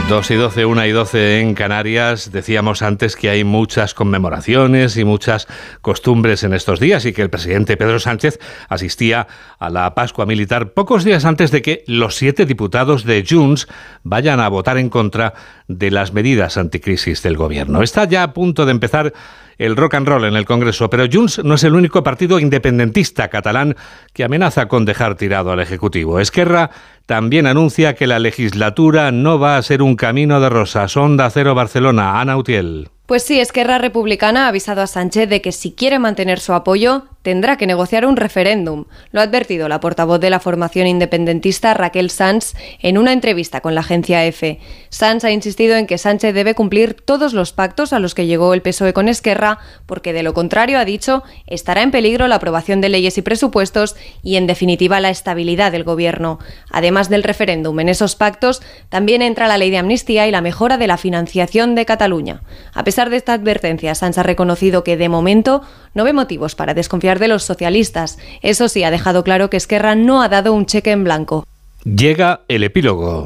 Dos 0.09 0.31
y 0.31 0.37
doce, 0.37 0.65
una 0.65 0.87
y 0.87 0.93
doce 0.93 1.41
en 1.41 1.55
Canarias. 1.55 2.33
Decíamos 2.33 2.81
antes 2.81 3.15
que 3.15 3.29
hay 3.29 3.45
muchas 3.45 3.93
conmemoraciones 3.93 4.97
y 4.97 5.05
muchas 5.05 5.47
costumbres 5.83 6.45
en 6.45 6.55
estos 6.55 6.81
días 6.81 7.05
y 7.05 7.12
que 7.12 7.21
el 7.21 7.29
presidente 7.29 7.77
Pedro 7.77 7.99
Sánchez 7.99 8.38
asistía 8.71 9.27
a 9.59 9.69
la 9.69 9.95
Pascua 9.95 10.25
Militar 10.25 10.73
pocos 10.73 11.05
días 11.05 11.27
antes 11.27 11.50
de 11.50 11.61
que 11.61 11.85
los 11.87 12.17
siete 12.17 12.47
diputados 12.47 13.05
de 13.05 13.23
Junts 13.29 13.69
vayan 14.03 14.41
a 14.41 14.49
votar 14.49 14.79
en 14.79 14.88
contra 14.88 15.35
de 15.67 15.91
las 15.91 16.15
medidas 16.15 16.57
anticrisis 16.57 17.23
del 17.23 17.37
gobierno. 17.37 17.83
Está 17.83 18.07
ya 18.07 18.23
a 18.23 18.33
punto 18.33 18.65
de 18.65 18.73
empezar 18.73 19.12
el 19.59 19.77
rock 19.77 19.95
and 19.95 20.09
roll 20.09 20.25
en 20.25 20.37
el 20.37 20.45
Congreso, 20.45 20.88
pero 20.88 21.07
Junts 21.12 21.45
no 21.45 21.55
es 21.55 21.65
el 21.65 21.75
único 21.75 22.03
partido 22.03 22.38
independentista 22.38 23.29
catalán 23.29 23.77
que 24.12 24.25
amenaza 24.25 24.67
con 24.67 24.85
dejar 24.85 25.17
tirado 25.17 25.53
al 25.53 25.61
Ejecutivo. 25.61 26.21
Esquerra 26.21 26.71
también 27.07 27.47
anuncia 27.47 27.95
que 27.95 28.07
la 28.07 28.19
legislatura 28.19 29.12
no 29.12 29.38
va 29.38 29.57
a 29.57 29.62
ser 29.62 29.83
un 29.83 29.97
camino 29.97 30.41
de 30.41 30.49
rosas. 30.49 30.97
Onda 30.97 31.29
Cero 31.31 31.55
Barcelona, 31.55 32.21
Ana 32.21 32.37
Utiel. 32.37 32.88
Pues 33.09 33.23
sí, 33.23 33.41
Esquerra 33.41 33.79
Republicana 33.79 34.45
ha 34.45 34.49
avisado 34.49 34.83
a 34.83 34.87
Sánchez 34.87 35.31
de 35.31 35.41
que 35.41 35.50
si 35.50 35.73
quiere 35.73 35.99
mantener 35.99 36.41
su 36.41 36.53
apoyo, 36.53 37.07
tendrá 37.23 37.57
que 37.57 37.67
negociar 37.67 38.05
un 38.05 38.17
referéndum. 38.17 38.85
Lo 39.12 39.21
ha 39.21 39.25
advertido 39.25 39.67
la 39.69 39.81
portavoz 39.81 40.21
de 40.21 40.29
la 40.29 40.41
formación 40.41 40.87
independentista 40.87 41.73
Raquel 41.73 42.11
Sanz 42.11 42.55
en 42.81 42.99
una 42.99 43.15
entrevista 43.15 43.62
con 43.62 43.75
la 43.75 43.81
agencia 43.81 44.27
EFE. 44.27 44.61
Sanz 44.91 45.25
ha 45.25 45.31
insistido 45.31 45.77
en 45.77 45.87
que 45.87 45.97
Sánchez 45.97 46.35
debe 46.35 46.55
cumplir 46.55 46.95
todos 46.95 47.33
los 47.33 47.55
pactos 47.55 47.95
a 47.95 47.99
los 47.99 48.15
que 48.15 48.27
llegó 48.27 48.53
el 48.53 48.61
PSOE 48.61 48.93
con 48.93 49.09
Esquerra, 49.09 49.59
porque 49.87 50.12
de 50.12 50.23
lo 50.23 50.35
contrario, 50.35 50.79
ha 50.79 50.85
dicho, 50.85 51.23
estará 51.47 51.83
en 51.83 51.91
peligro 51.91 52.29
la 52.29 52.35
aprobación 52.35 52.83
de 52.83 52.91
leyes 52.91 53.17
y 53.17 53.23
presupuestos 53.23 53.97
y, 54.23 54.37
en 54.37 54.47
definitiva, 54.47 55.00
la 55.00 55.11
estabilidad 55.11 55.73
del 55.73 55.85
gobierno. 55.85 56.38
Además 56.71 57.09
del 57.09 57.23
referéndum 57.23 57.81
en 57.81 57.88
esos 57.88 58.17
pactos, 58.17 58.62
también 58.91 59.23
entra 59.23 59.49
la 59.49 59.59
ley 59.59 59.71
de 59.71 59.79
amnistía 59.79 60.27
y 60.27 60.31
la 60.31 60.43
mejora 60.43 60.77
de 60.77 60.87
la 60.87 60.99
financiación 60.99 61.75
de 61.75 61.87
Cataluña. 61.87 62.43
A 62.75 62.85
pesar 62.85 62.98
de 63.07 63.17
esta 63.17 63.33
advertencia, 63.33 63.95
Sanz 63.95 64.19
ha 64.19 64.25
reconocido 64.25 64.83
que 64.83 64.97
de 64.97 65.09
momento 65.09 65.62
no 65.95 66.02
ve 66.02 66.12
motivos 66.12 66.57
para 66.57 66.75
desconfiar 66.75 67.21
de 67.21 67.28
los 67.28 67.45
socialistas. 67.45 68.19
Eso 68.43 68.69
sí, 68.69 68.83
ha 68.83 68.90
dejado 68.90 69.23
claro 69.23 69.49
que 69.49 69.57
Esquerra 69.57 69.95
no 69.95 70.21
ha 70.21 70.28
dado 70.28 70.52
un 70.52 70.67
cheque 70.67 70.90
en 70.90 71.05
blanco. 71.05 71.47
Llega 71.85 72.40
el 72.49 72.64
epílogo. 72.64 73.25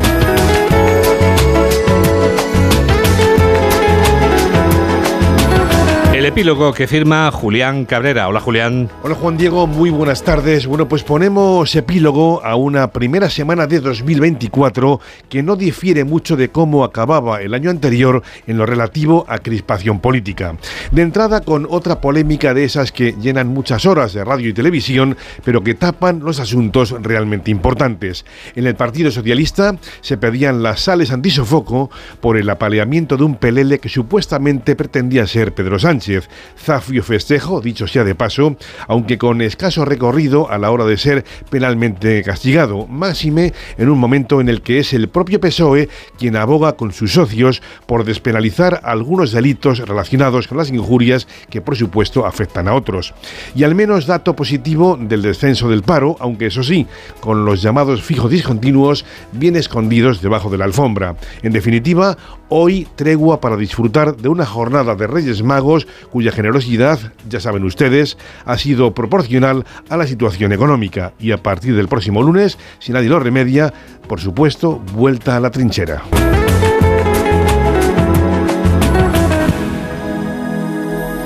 Epílogo 6.32 6.72
que 6.72 6.86
firma 6.86 7.30
Julián 7.30 7.84
Cabrera. 7.84 8.26
Hola 8.26 8.40
Julián. 8.40 8.88
Hola 9.02 9.14
Juan 9.14 9.36
Diego, 9.36 9.66
muy 9.66 9.90
buenas 9.90 10.22
tardes. 10.22 10.66
Bueno, 10.66 10.88
pues 10.88 11.02
ponemos 11.02 11.76
epílogo 11.76 12.42
a 12.42 12.56
una 12.56 12.90
primera 12.90 13.28
semana 13.28 13.66
de 13.66 13.80
2024 13.80 14.98
que 15.28 15.42
no 15.42 15.56
difiere 15.56 16.04
mucho 16.04 16.34
de 16.34 16.48
cómo 16.48 16.84
acababa 16.84 17.42
el 17.42 17.52
año 17.52 17.68
anterior 17.68 18.22
en 18.46 18.56
lo 18.56 18.64
relativo 18.64 19.26
a 19.28 19.40
crispación 19.40 20.00
política. 20.00 20.56
De 20.90 21.02
entrada 21.02 21.42
con 21.42 21.66
otra 21.68 22.00
polémica 22.00 22.54
de 22.54 22.64
esas 22.64 22.92
que 22.92 23.12
llenan 23.20 23.48
muchas 23.48 23.84
horas 23.84 24.14
de 24.14 24.24
radio 24.24 24.48
y 24.48 24.54
televisión, 24.54 25.18
pero 25.44 25.62
que 25.62 25.74
tapan 25.74 26.20
los 26.20 26.40
asuntos 26.40 26.94
realmente 27.02 27.50
importantes. 27.50 28.24
En 28.56 28.66
el 28.66 28.74
Partido 28.74 29.10
Socialista 29.10 29.76
se 30.00 30.16
pedían 30.16 30.62
las 30.62 30.80
sales 30.80 31.12
antisofoco 31.12 31.90
por 32.22 32.38
el 32.38 32.48
apaleamiento 32.48 33.18
de 33.18 33.24
un 33.24 33.34
pelele 33.34 33.80
que 33.80 33.90
supuestamente 33.90 34.76
pretendía 34.76 35.26
ser 35.26 35.52
Pedro 35.52 35.78
Sánchez. 35.78 36.21
Zafio 36.58 37.02
festejo, 37.02 37.60
dicho 37.60 37.86
sea 37.86 38.04
de 38.04 38.14
paso, 38.14 38.56
aunque 38.88 39.18
con 39.18 39.42
escaso 39.42 39.84
recorrido 39.84 40.50
a 40.50 40.58
la 40.58 40.70
hora 40.70 40.84
de 40.84 40.96
ser 40.96 41.24
penalmente 41.50 42.22
castigado, 42.22 42.86
máxime 42.86 43.52
en 43.78 43.88
un 43.88 43.98
momento 43.98 44.40
en 44.40 44.48
el 44.48 44.62
que 44.62 44.78
es 44.78 44.92
el 44.92 45.08
propio 45.08 45.40
PSOE 45.40 45.88
quien 46.18 46.36
aboga 46.36 46.72
con 46.72 46.92
sus 46.92 47.12
socios 47.12 47.62
por 47.86 48.04
despenalizar 48.04 48.80
algunos 48.84 49.32
delitos 49.32 49.78
relacionados 49.80 50.48
con 50.48 50.58
las 50.58 50.70
injurias 50.70 51.26
que 51.50 51.60
por 51.60 51.76
supuesto 51.76 52.26
afectan 52.26 52.68
a 52.68 52.74
otros. 52.74 53.14
Y 53.54 53.64
al 53.64 53.74
menos 53.74 54.06
dato 54.06 54.34
positivo 54.36 54.98
del 55.00 55.22
descenso 55.22 55.68
del 55.68 55.82
paro, 55.82 56.16
aunque 56.20 56.46
eso 56.46 56.62
sí, 56.62 56.86
con 57.20 57.44
los 57.44 57.62
llamados 57.62 58.02
fijos 58.02 58.30
discontinuos 58.30 59.04
bien 59.32 59.56
escondidos 59.56 60.22
debajo 60.22 60.50
de 60.50 60.58
la 60.58 60.64
alfombra. 60.64 61.16
En 61.42 61.52
definitiva, 61.52 62.16
hoy 62.48 62.86
tregua 62.96 63.40
para 63.40 63.56
disfrutar 63.56 64.16
de 64.16 64.28
una 64.28 64.46
jornada 64.46 64.94
de 64.94 65.06
Reyes 65.06 65.42
Magos 65.42 65.86
cuya 66.12 66.30
generosidad, 66.30 66.98
ya 67.28 67.40
saben 67.40 67.64
ustedes, 67.64 68.18
ha 68.44 68.58
sido 68.58 68.94
proporcional 68.94 69.64
a 69.88 69.96
la 69.96 70.06
situación 70.06 70.52
económica 70.52 71.14
y 71.18 71.32
a 71.32 71.42
partir 71.42 71.74
del 71.74 71.88
próximo 71.88 72.22
lunes, 72.22 72.58
si 72.78 72.92
nadie 72.92 73.08
lo 73.08 73.18
remedia, 73.18 73.72
por 74.06 74.20
supuesto, 74.20 74.78
vuelta 74.92 75.36
a 75.36 75.40
la 75.40 75.50
trinchera. 75.50 76.02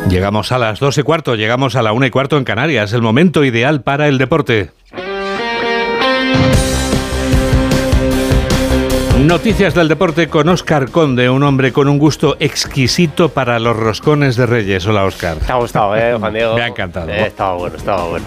Llegamos 0.09 0.53
a 0.53 0.59
las 0.59 0.79
dos 0.79 0.97
y 0.99 1.03
cuarto, 1.03 1.35
llegamos 1.35 1.75
a 1.75 1.83
la 1.83 1.93
una 1.93 2.07
y 2.07 2.11
cuarto 2.11 2.39
en 2.39 2.45
Canarias, 2.45 2.93
el 2.93 3.03
momento 3.03 3.45
ideal 3.45 3.83
para 3.83 4.07
el 4.07 4.19
deporte. 4.19 4.71
Noticias 9.25 9.75
del 9.75 9.89
deporte 9.89 10.29
con 10.29 10.47
Óscar 10.51 10.91
Conde, 10.91 11.31
un 11.31 11.43
hombre 11.43 11.73
con 11.73 11.89
un 11.89 11.99
gusto 11.99 12.37
exquisito 12.39 13.31
para 13.31 13.59
los 13.59 13.75
roscones 13.75 14.37
de 14.37 14.45
Reyes. 14.45 14.87
Hola, 14.87 15.05
Óscar. 15.05 15.39
Te 15.39 15.51
ha 15.51 15.57
gustado, 15.57 15.97
¿eh, 15.97 16.15
Juan 16.19 16.35
Diego? 16.35 16.55
Me 16.55 16.61
ha 16.63 16.67
encantado. 16.67 17.09
Eh, 17.11 17.27
estaba 17.27 17.55
bueno, 17.55 17.77
estaba 17.77 18.05
bueno. 18.09 18.27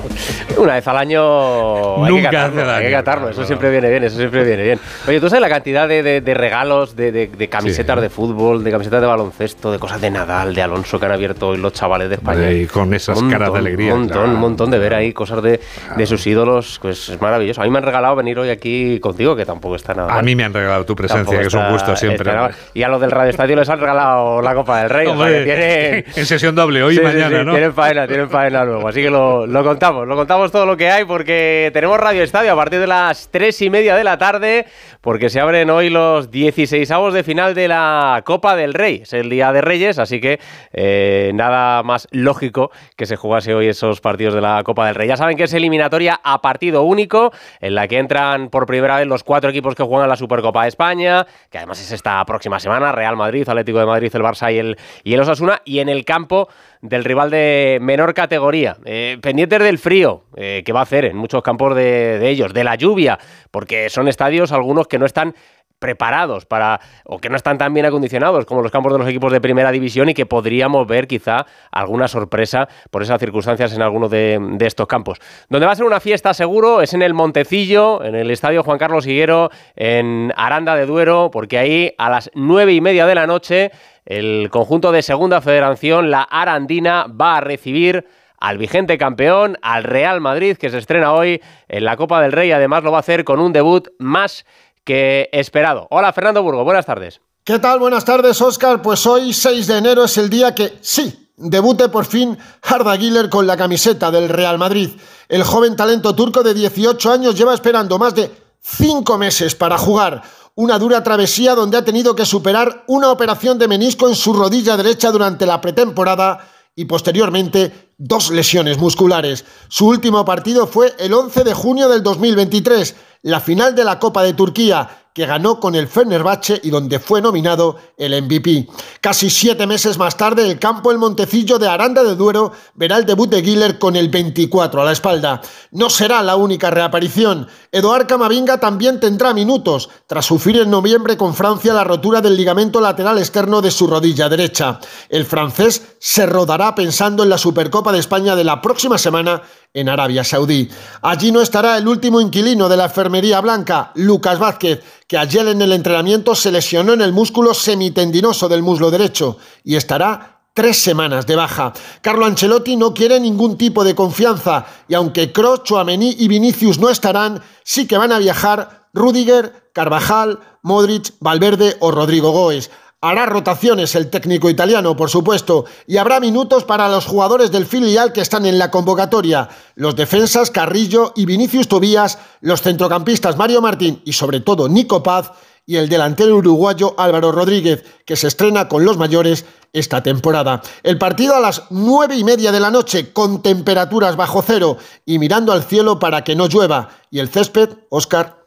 Una 0.57 0.73
vez 0.73 0.87
al 0.87 0.97
año 0.97 1.97
Nunca 1.99 2.07
hay 2.09 2.15
que 2.15 2.23
catarlo, 2.23 2.47
hace 2.61 2.65
daño. 2.67 2.77
hay 2.79 2.85
que 2.85 2.91
catarlo. 2.91 3.29
Eso 3.29 3.45
siempre 3.45 3.69
viene 3.69 3.89
bien, 3.89 4.03
eso 4.03 4.17
siempre 4.17 4.43
viene 4.43 4.63
bien. 4.63 4.79
Oye, 5.07 5.19
¿tú 5.21 5.29
sabes 5.29 5.41
la 5.41 5.49
cantidad 5.49 5.87
de, 5.87 6.01
de- 6.01 6.21
de 6.21 6.33
regalos, 6.33 6.95
de, 6.95 7.29
camisetas 7.49 7.95
Sí. 7.97 8.01
de 8.01 8.09
fútbol, 8.09 8.63
de 8.63 8.71
camisetas 8.71 8.99
de 8.99 9.07
baloncesto, 9.07 9.71
de 9.71 9.77
cosas 9.79 10.01
de 10.01 10.09
Nadal, 10.09 10.55
de 10.55 10.63
Alonso 10.63 10.99
que 10.99 11.05
han 11.05 11.11
abierto 11.11 11.49
hoy 11.49 11.59
los 11.59 11.71
chavales 11.71 12.09
de 12.09 12.15
España? 12.15 12.51
Y 12.51 12.65
con 12.65 12.93
esas 12.95 13.21
caras 13.23 13.53
de 13.53 13.59
alegría, 13.59 13.93
Un 13.93 13.99
montón, 14.01 14.17
claro. 14.17 14.33
un 14.33 14.39
montón 14.39 14.71
de 14.71 14.79
ver 14.79 14.95
ahí 14.95 15.13
cosas 15.13 15.41
de, 15.43 15.59
sus 16.07 16.25
ídolos, 16.25 16.79
pues 16.81 17.09
es 17.09 17.21
maravilloso. 17.21 17.61
A 17.61 17.63
mí 17.65 17.69
me 17.69 17.77
han 17.77 17.83
regalado 17.85 18.15
venir 18.15 18.39
hoy 18.39 18.49
aquí 18.49 18.99
contigo, 18.99 19.35
que 19.35 19.45
tampoco 19.45 19.75
está 19.75 19.93
nada 19.93 20.11
A 20.11 20.15
mal. 20.15 20.25
mí 20.25 20.35
me 20.35 20.43
han 20.43 20.53
regalado 20.53 20.78
regalado 20.79 20.85
tu 20.85 20.95
presencia, 20.95 21.23
Tampoco 21.25 21.39
que 21.41 21.47
es 21.47 21.53
un 21.53 21.71
gusto 21.71 21.95
siempre. 21.95 22.31
hombre. 22.37 22.55
Y 22.73 22.83
a 22.83 22.87
los 22.87 23.01
del 23.01 23.11
Radio 23.11 23.29
Estadio 23.29 23.55
les 23.55 23.69
han 23.69 23.79
regalado 23.79 24.41
la 24.41 24.53
Copa 24.53 24.79
del 24.81 24.89
Rey. 24.89 25.07
o 25.07 25.09
sea, 25.11 25.19
Hombre, 25.19 25.43
tienen- 25.43 26.05
en 26.15 26.25
sesión 26.25 26.55
doble, 26.55 26.83
hoy 26.83 26.95
y 26.95 26.97
Sí, 26.97 27.03
mañana, 27.03 27.39
sí, 27.39 27.45
¿no? 27.45 27.51
Tienen 27.51 27.73
faena, 27.73 28.07
tienen 28.07 28.29
faena 28.29 28.63
luego. 28.65 28.87
Así 28.87 29.01
que 29.01 29.09
lo, 29.09 29.45
lo 29.47 29.63
contamos, 29.63 30.07
lo 30.07 30.15
contamos 30.15 30.51
todo 30.51 30.65
lo 30.65 30.77
que 30.77 30.89
hay 30.89 31.05
porque 31.05 31.69
tenemos 31.73 31.99
Radio 31.99 32.23
Estadio 32.23 32.53
a 32.53 32.55
partir 32.55 32.79
de 32.79 32.87
las 32.87 33.29
tres 33.31 33.61
y 33.61 33.69
media 33.69 33.95
de 33.95 34.03
la 34.03 34.17
tarde 34.17 34.65
porque 35.01 35.29
se 35.29 35.39
abren 35.39 35.69
hoy 35.69 35.89
los 35.89 36.31
16 36.31 36.89
de 37.13 37.23
final 37.23 37.53
de 37.55 37.67
la 37.67 38.21
Copa 38.25 38.55
del 38.55 38.73
Rey. 38.73 39.01
Es 39.03 39.13
el 39.13 39.29
Día 39.29 39.51
de 39.51 39.61
Reyes, 39.61 39.99
así 39.99 40.19
que 40.19 40.39
eh, 40.73 41.31
nada 41.33 41.83
más 41.83 42.07
lógico 42.11 42.71
que 42.97 43.05
se 43.05 43.15
jugase 43.15 43.53
hoy 43.53 43.67
esos 43.67 44.01
partidos 44.01 44.33
de 44.33 44.41
la 44.41 44.61
Copa 44.63 44.85
del 44.87 44.95
Rey. 44.95 45.07
Ya 45.07 45.17
saben 45.17 45.37
que 45.37 45.43
es 45.43 45.53
eliminatoria 45.53 46.19
a 46.23 46.41
partido 46.41 46.83
único 46.83 47.31
en 47.61 47.75
la 47.75 47.87
que 47.87 47.97
entran 47.97 48.49
por 48.49 48.65
primera 48.65 48.97
vez 48.97 49.07
los 49.07 49.23
cuatro 49.23 49.49
equipos 49.49 49.75
que 49.75 49.83
juegan 49.83 50.09
la 50.09 50.15
Supercopa 50.15 50.67
España, 50.69 51.27
que 51.49 51.57
además 51.57 51.81
es 51.81 51.91
esta 51.91 52.23
próxima 52.25 52.59
semana, 52.59 52.93
Real 52.93 53.17
Madrid, 53.17 53.47
Atlético 53.47 53.79
de 53.79 53.85
Madrid, 53.85 54.09
el 54.13 54.21
Barça 54.21 54.53
y 54.53 54.57
el, 54.57 54.77
y 55.03 55.13
el 55.13 55.19
Osasuna, 55.19 55.61
y 55.65 55.79
en 55.79 55.89
el 55.89 56.05
campo 56.05 56.47
del 56.81 57.03
rival 57.03 57.29
de 57.29 57.79
menor 57.81 58.13
categoría. 58.13 58.77
Eh, 58.85 59.17
pendientes 59.21 59.59
del 59.59 59.77
frío, 59.77 60.23
eh, 60.37 60.63
que 60.65 60.71
va 60.71 60.79
a 60.79 60.83
hacer 60.83 61.05
en 61.05 61.17
muchos 61.17 61.43
campos 61.43 61.75
de, 61.75 62.19
de 62.19 62.29
ellos, 62.29 62.53
de 62.53 62.63
la 62.63 62.75
lluvia, 62.75 63.19
porque 63.51 63.89
son 63.89 64.07
estadios 64.07 64.51
algunos 64.51 64.87
que 64.87 64.97
no 64.97 65.05
están 65.05 65.35
preparados 65.79 66.45
para 66.45 66.79
o 67.05 67.19
que 67.19 67.29
no 67.29 67.35
están 67.35 67.57
tan 67.57 67.73
bien 67.73 67.85
acondicionados 67.85 68.45
como 68.45 68.61
los 68.61 68.71
campos 68.71 68.93
de 68.93 68.99
los 68.99 69.07
equipos 69.07 69.31
de 69.31 69.41
primera 69.41 69.71
división 69.71 70.09
y 70.09 70.13
que 70.13 70.25
podríamos 70.25 70.85
ver 70.85 71.07
quizá 71.07 71.45
alguna 71.71 72.07
sorpresa 72.07 72.67
por 72.91 73.01
esas 73.01 73.19
circunstancias 73.19 73.73
en 73.73 73.81
algunos 73.81 74.11
de, 74.11 74.37
de 74.39 74.67
estos 74.67 74.87
campos. 74.87 75.19
Donde 75.49 75.65
va 75.65 75.71
a 75.71 75.75
ser 75.75 75.85
una 75.85 75.99
fiesta 75.99 76.33
seguro 76.33 76.81
es 76.81 76.93
en 76.93 77.01
el 77.01 77.13
Montecillo, 77.13 78.03
en 78.03 78.15
el 78.15 78.29
Estadio 78.31 78.63
Juan 78.63 78.77
Carlos 78.77 79.07
Higuero, 79.07 79.49
en 79.75 80.33
Aranda 80.35 80.75
de 80.75 80.85
Duero, 80.85 81.29
porque 81.31 81.57
ahí 81.57 81.93
a 81.97 82.09
las 82.09 82.29
nueve 82.35 82.73
y 82.73 82.81
media 82.81 83.05
de 83.05 83.15
la 83.15 83.25
noche 83.25 83.71
el 84.05 84.49
conjunto 84.49 84.91
de 84.91 85.03
Segunda 85.03 85.39
Federación, 85.39 86.09
la 86.09 86.23
Arandina, 86.23 87.05
va 87.07 87.37
a 87.37 87.41
recibir 87.41 88.07
al 88.39 88.57
vigente 88.57 88.97
campeón, 88.97 89.57
al 89.61 89.83
Real 89.83 90.19
Madrid, 90.21 90.57
que 90.57 90.69
se 90.69 90.77
estrena 90.77 91.13
hoy 91.13 91.41
en 91.67 91.85
la 91.85 91.95
Copa 91.95 92.21
del 92.21 92.31
Rey. 92.31 92.51
Además, 92.51 92.83
lo 92.83 92.91
va 92.91 92.97
a 92.97 93.01
hacer 93.01 93.23
con 93.23 93.39
un 93.39 93.53
debut 93.53 93.89
más 93.99 94.45
que 94.83 95.29
esperado. 95.31 95.87
Hola, 95.91 96.13
Fernando 96.13 96.43
Burgo, 96.43 96.63
buenas 96.63 96.85
tardes. 96.85 97.21
¿Qué 97.43 97.59
tal? 97.59 97.79
Buenas 97.79 98.05
tardes, 98.05 98.41
Óscar. 98.41 98.81
Pues 98.81 99.05
hoy, 99.05 99.33
6 99.33 99.67
de 99.67 99.77
enero, 99.77 100.03
es 100.03 100.17
el 100.17 100.29
día 100.29 100.53
que, 100.53 100.77
sí, 100.81 101.31
debute 101.35 101.89
por 101.89 102.05
fin 102.05 102.37
Arda 102.61 102.95
Güler 102.95 103.29
con 103.29 103.47
la 103.47 103.57
camiseta 103.57 104.11
del 104.11 104.29
Real 104.29 104.57
Madrid. 104.57 104.91
El 105.27 105.43
joven 105.43 105.75
talento 105.75 106.13
turco 106.15 106.43
de 106.43 106.53
18 106.53 107.11
años 107.11 107.35
lleva 107.35 107.53
esperando 107.53 107.97
más 107.97 108.13
de 108.13 108.31
5 108.61 109.17
meses 109.17 109.55
para 109.55 109.77
jugar. 109.77 110.21
Una 110.55 110.77
dura 110.77 111.03
travesía 111.03 111.55
donde 111.55 111.77
ha 111.77 111.85
tenido 111.85 112.15
que 112.15 112.25
superar 112.25 112.83
una 112.87 113.11
operación 113.11 113.57
de 113.57 113.67
menisco 113.67 114.09
en 114.09 114.15
su 114.15 114.33
rodilla 114.33 114.75
derecha 114.75 115.11
durante 115.11 115.45
la 115.45 115.61
pretemporada 115.61 116.45
y 116.75 116.85
posteriormente 116.85 117.91
dos 117.97 118.29
lesiones 118.29 118.77
musculares. 118.77 119.45
Su 119.69 119.87
último 119.87 120.23
partido 120.25 120.67
fue 120.67 120.93
el 120.99 121.13
11 121.13 121.43
de 121.43 121.53
junio 121.53 121.89
del 121.89 122.03
2023, 122.03 122.95
la 123.21 123.39
final 123.39 123.75
de 123.75 123.83
la 123.83 123.99
Copa 123.99 124.23
de 124.23 124.33
Turquía, 124.33 124.87
que 125.13 125.25
ganó 125.25 125.59
con 125.59 125.75
el 125.75 125.87
Fenerbahce 125.87 126.61
y 126.63 126.69
donde 126.69 126.99
fue 126.99 127.21
nominado 127.21 127.77
el 127.97 128.21
MVP. 128.21 128.67
Casi 129.01 129.29
siete 129.29 129.65
meses 129.65 129.97
más 129.97 130.15
tarde, 130.15 130.49
el 130.49 130.59
campo 130.59 130.91
El 130.91 130.97
Montecillo 130.97 131.57
de 131.57 131.67
Aranda 131.67 132.03
de 132.03 132.15
Duero 132.15 132.51
verá 132.75 132.97
el 132.97 133.05
debut 133.05 133.29
de 133.29 133.41
Güler 133.41 133.79
con 133.79 133.95
el 133.95 134.09
24 134.09 134.81
a 134.81 134.85
la 134.85 134.91
espalda. 134.91 135.41
No 135.71 135.89
será 135.89 136.21
la 136.21 136.35
única 136.35 136.69
reaparición. 136.69 137.47
Eduard 137.71 138.07
Camavinga 138.07 138.59
también 138.59 138.99
tendrá 138.99 139.33
minutos, 139.33 139.89
tras 140.07 140.25
sufrir 140.25 140.57
en 140.57 140.69
noviembre 140.69 141.17
con 141.17 141.33
Francia 141.33 141.73
la 141.73 141.83
rotura 141.83 142.21
del 142.21 142.37
ligamento 142.37 142.79
lateral 142.79 143.17
externo 143.17 143.61
de 143.61 143.71
su 143.71 143.87
rodilla 143.87 144.29
derecha. 144.29 144.79
El 145.09 145.25
francés 145.25 145.95
se 145.99 146.25
rodará 146.25 146.75
pensando 146.75 147.23
en 147.23 147.29
la 147.29 147.37
Supercopa 147.37 147.91
de 147.91 147.99
España 147.99 148.35
de 148.35 148.43
la 148.43 148.61
próxima 148.61 148.97
semana 148.97 149.41
en 149.73 149.89
Arabia 149.89 150.23
Saudí. 150.23 150.69
Allí 151.01 151.31
no 151.31 151.41
estará 151.41 151.77
el 151.77 151.87
último 151.87 152.19
inquilino 152.19 152.69
de 152.69 152.77
la 152.77 152.85
enfermería 152.85 153.39
blanca, 153.41 153.91
Lucas 153.95 154.39
Vázquez, 154.39 154.81
que 155.09 155.17
ayer 155.17 155.47
en 155.47 155.59
el 155.59 155.73
entrenamiento 155.73 156.35
se 156.35 156.51
lesionó 156.51 156.93
en 156.93 157.01
el 157.01 157.11
músculo 157.11 157.55
semitendinoso 157.55 158.47
del 158.47 158.61
muslo 158.61 158.91
derecho 158.91 159.37
y 159.63 159.75
estará 159.75 160.43
tres 160.53 160.77
semanas 160.77 161.25
de 161.25 161.35
baja. 161.35 161.73
Carlo 162.01 162.27
Ancelotti 162.27 162.75
no 162.75 162.93
quiere 162.93 163.19
ningún 163.19 163.57
tipo 163.57 163.83
de 163.83 163.95
confianza 163.95 164.67
y 164.87 164.93
aunque 164.93 165.31
Kroos, 165.31 165.63
Chouameni 165.63 166.15
y 166.19 166.27
Vinicius 166.27 166.77
no 166.77 166.91
estarán, 166.91 167.41
sí 167.63 167.87
que 167.87 167.97
van 167.97 168.11
a 168.11 168.19
viajar 168.19 168.87
Rudiger, 168.93 169.71
Carvajal, 169.73 170.41
Modric, 170.61 171.15
Valverde 171.19 171.75
o 171.79 171.89
Rodrigo 171.89 172.29
Goes. 172.29 172.69
Hará 173.01 173.25
rotaciones 173.25 173.95
el 173.95 174.09
técnico 174.09 174.49
italiano, 174.49 174.97
por 174.97 175.09
supuesto, 175.09 175.63
y 175.87 175.95
habrá 175.95 176.19
minutos 176.19 176.65
para 176.65 176.89
los 176.89 177.05
jugadores 177.05 177.49
del 177.49 177.65
filial 177.65 178.11
que 178.11 178.19
están 178.19 178.45
en 178.45 178.59
la 178.59 178.71
convocatoria. 178.71 179.47
Los 179.75 179.95
defensas 179.95 180.51
Carrillo 180.51 181.13
y 181.15 181.23
Vinicius 181.23 181.69
Tobías, 181.69 182.17
los 182.41 182.61
centrocampistas 182.61 183.37
Mario 183.37 183.61
Martín 183.61 184.01
y 184.03 184.11
sobre 184.11 184.41
todo 184.41 184.67
Nico 184.67 185.01
Paz 185.01 185.31
y 185.65 185.77
el 185.77 185.87
delantero 185.87 186.35
uruguayo 186.35 186.93
Álvaro 186.97 187.31
Rodríguez, 187.31 187.85
que 188.05 188.17
se 188.17 188.27
estrena 188.27 188.67
con 188.67 188.83
los 188.83 188.97
mayores 188.97 189.45
esta 189.71 190.03
temporada. 190.03 190.61
El 190.83 190.97
partido 190.97 191.35
a 191.35 191.39
las 191.39 191.63
nueve 191.69 192.17
y 192.17 192.25
media 192.25 192.51
de 192.51 192.59
la 192.59 192.69
noche, 192.69 193.13
con 193.13 193.41
temperaturas 193.41 194.17
bajo 194.17 194.41
cero 194.41 194.75
y 195.05 195.19
mirando 195.19 195.53
al 195.53 195.63
cielo 195.63 195.99
para 195.99 196.25
que 196.25 196.35
no 196.35 196.47
llueva. 196.47 196.89
Y 197.11 197.19
el 197.19 197.29
césped, 197.29 197.69
Oscar, 197.89 198.38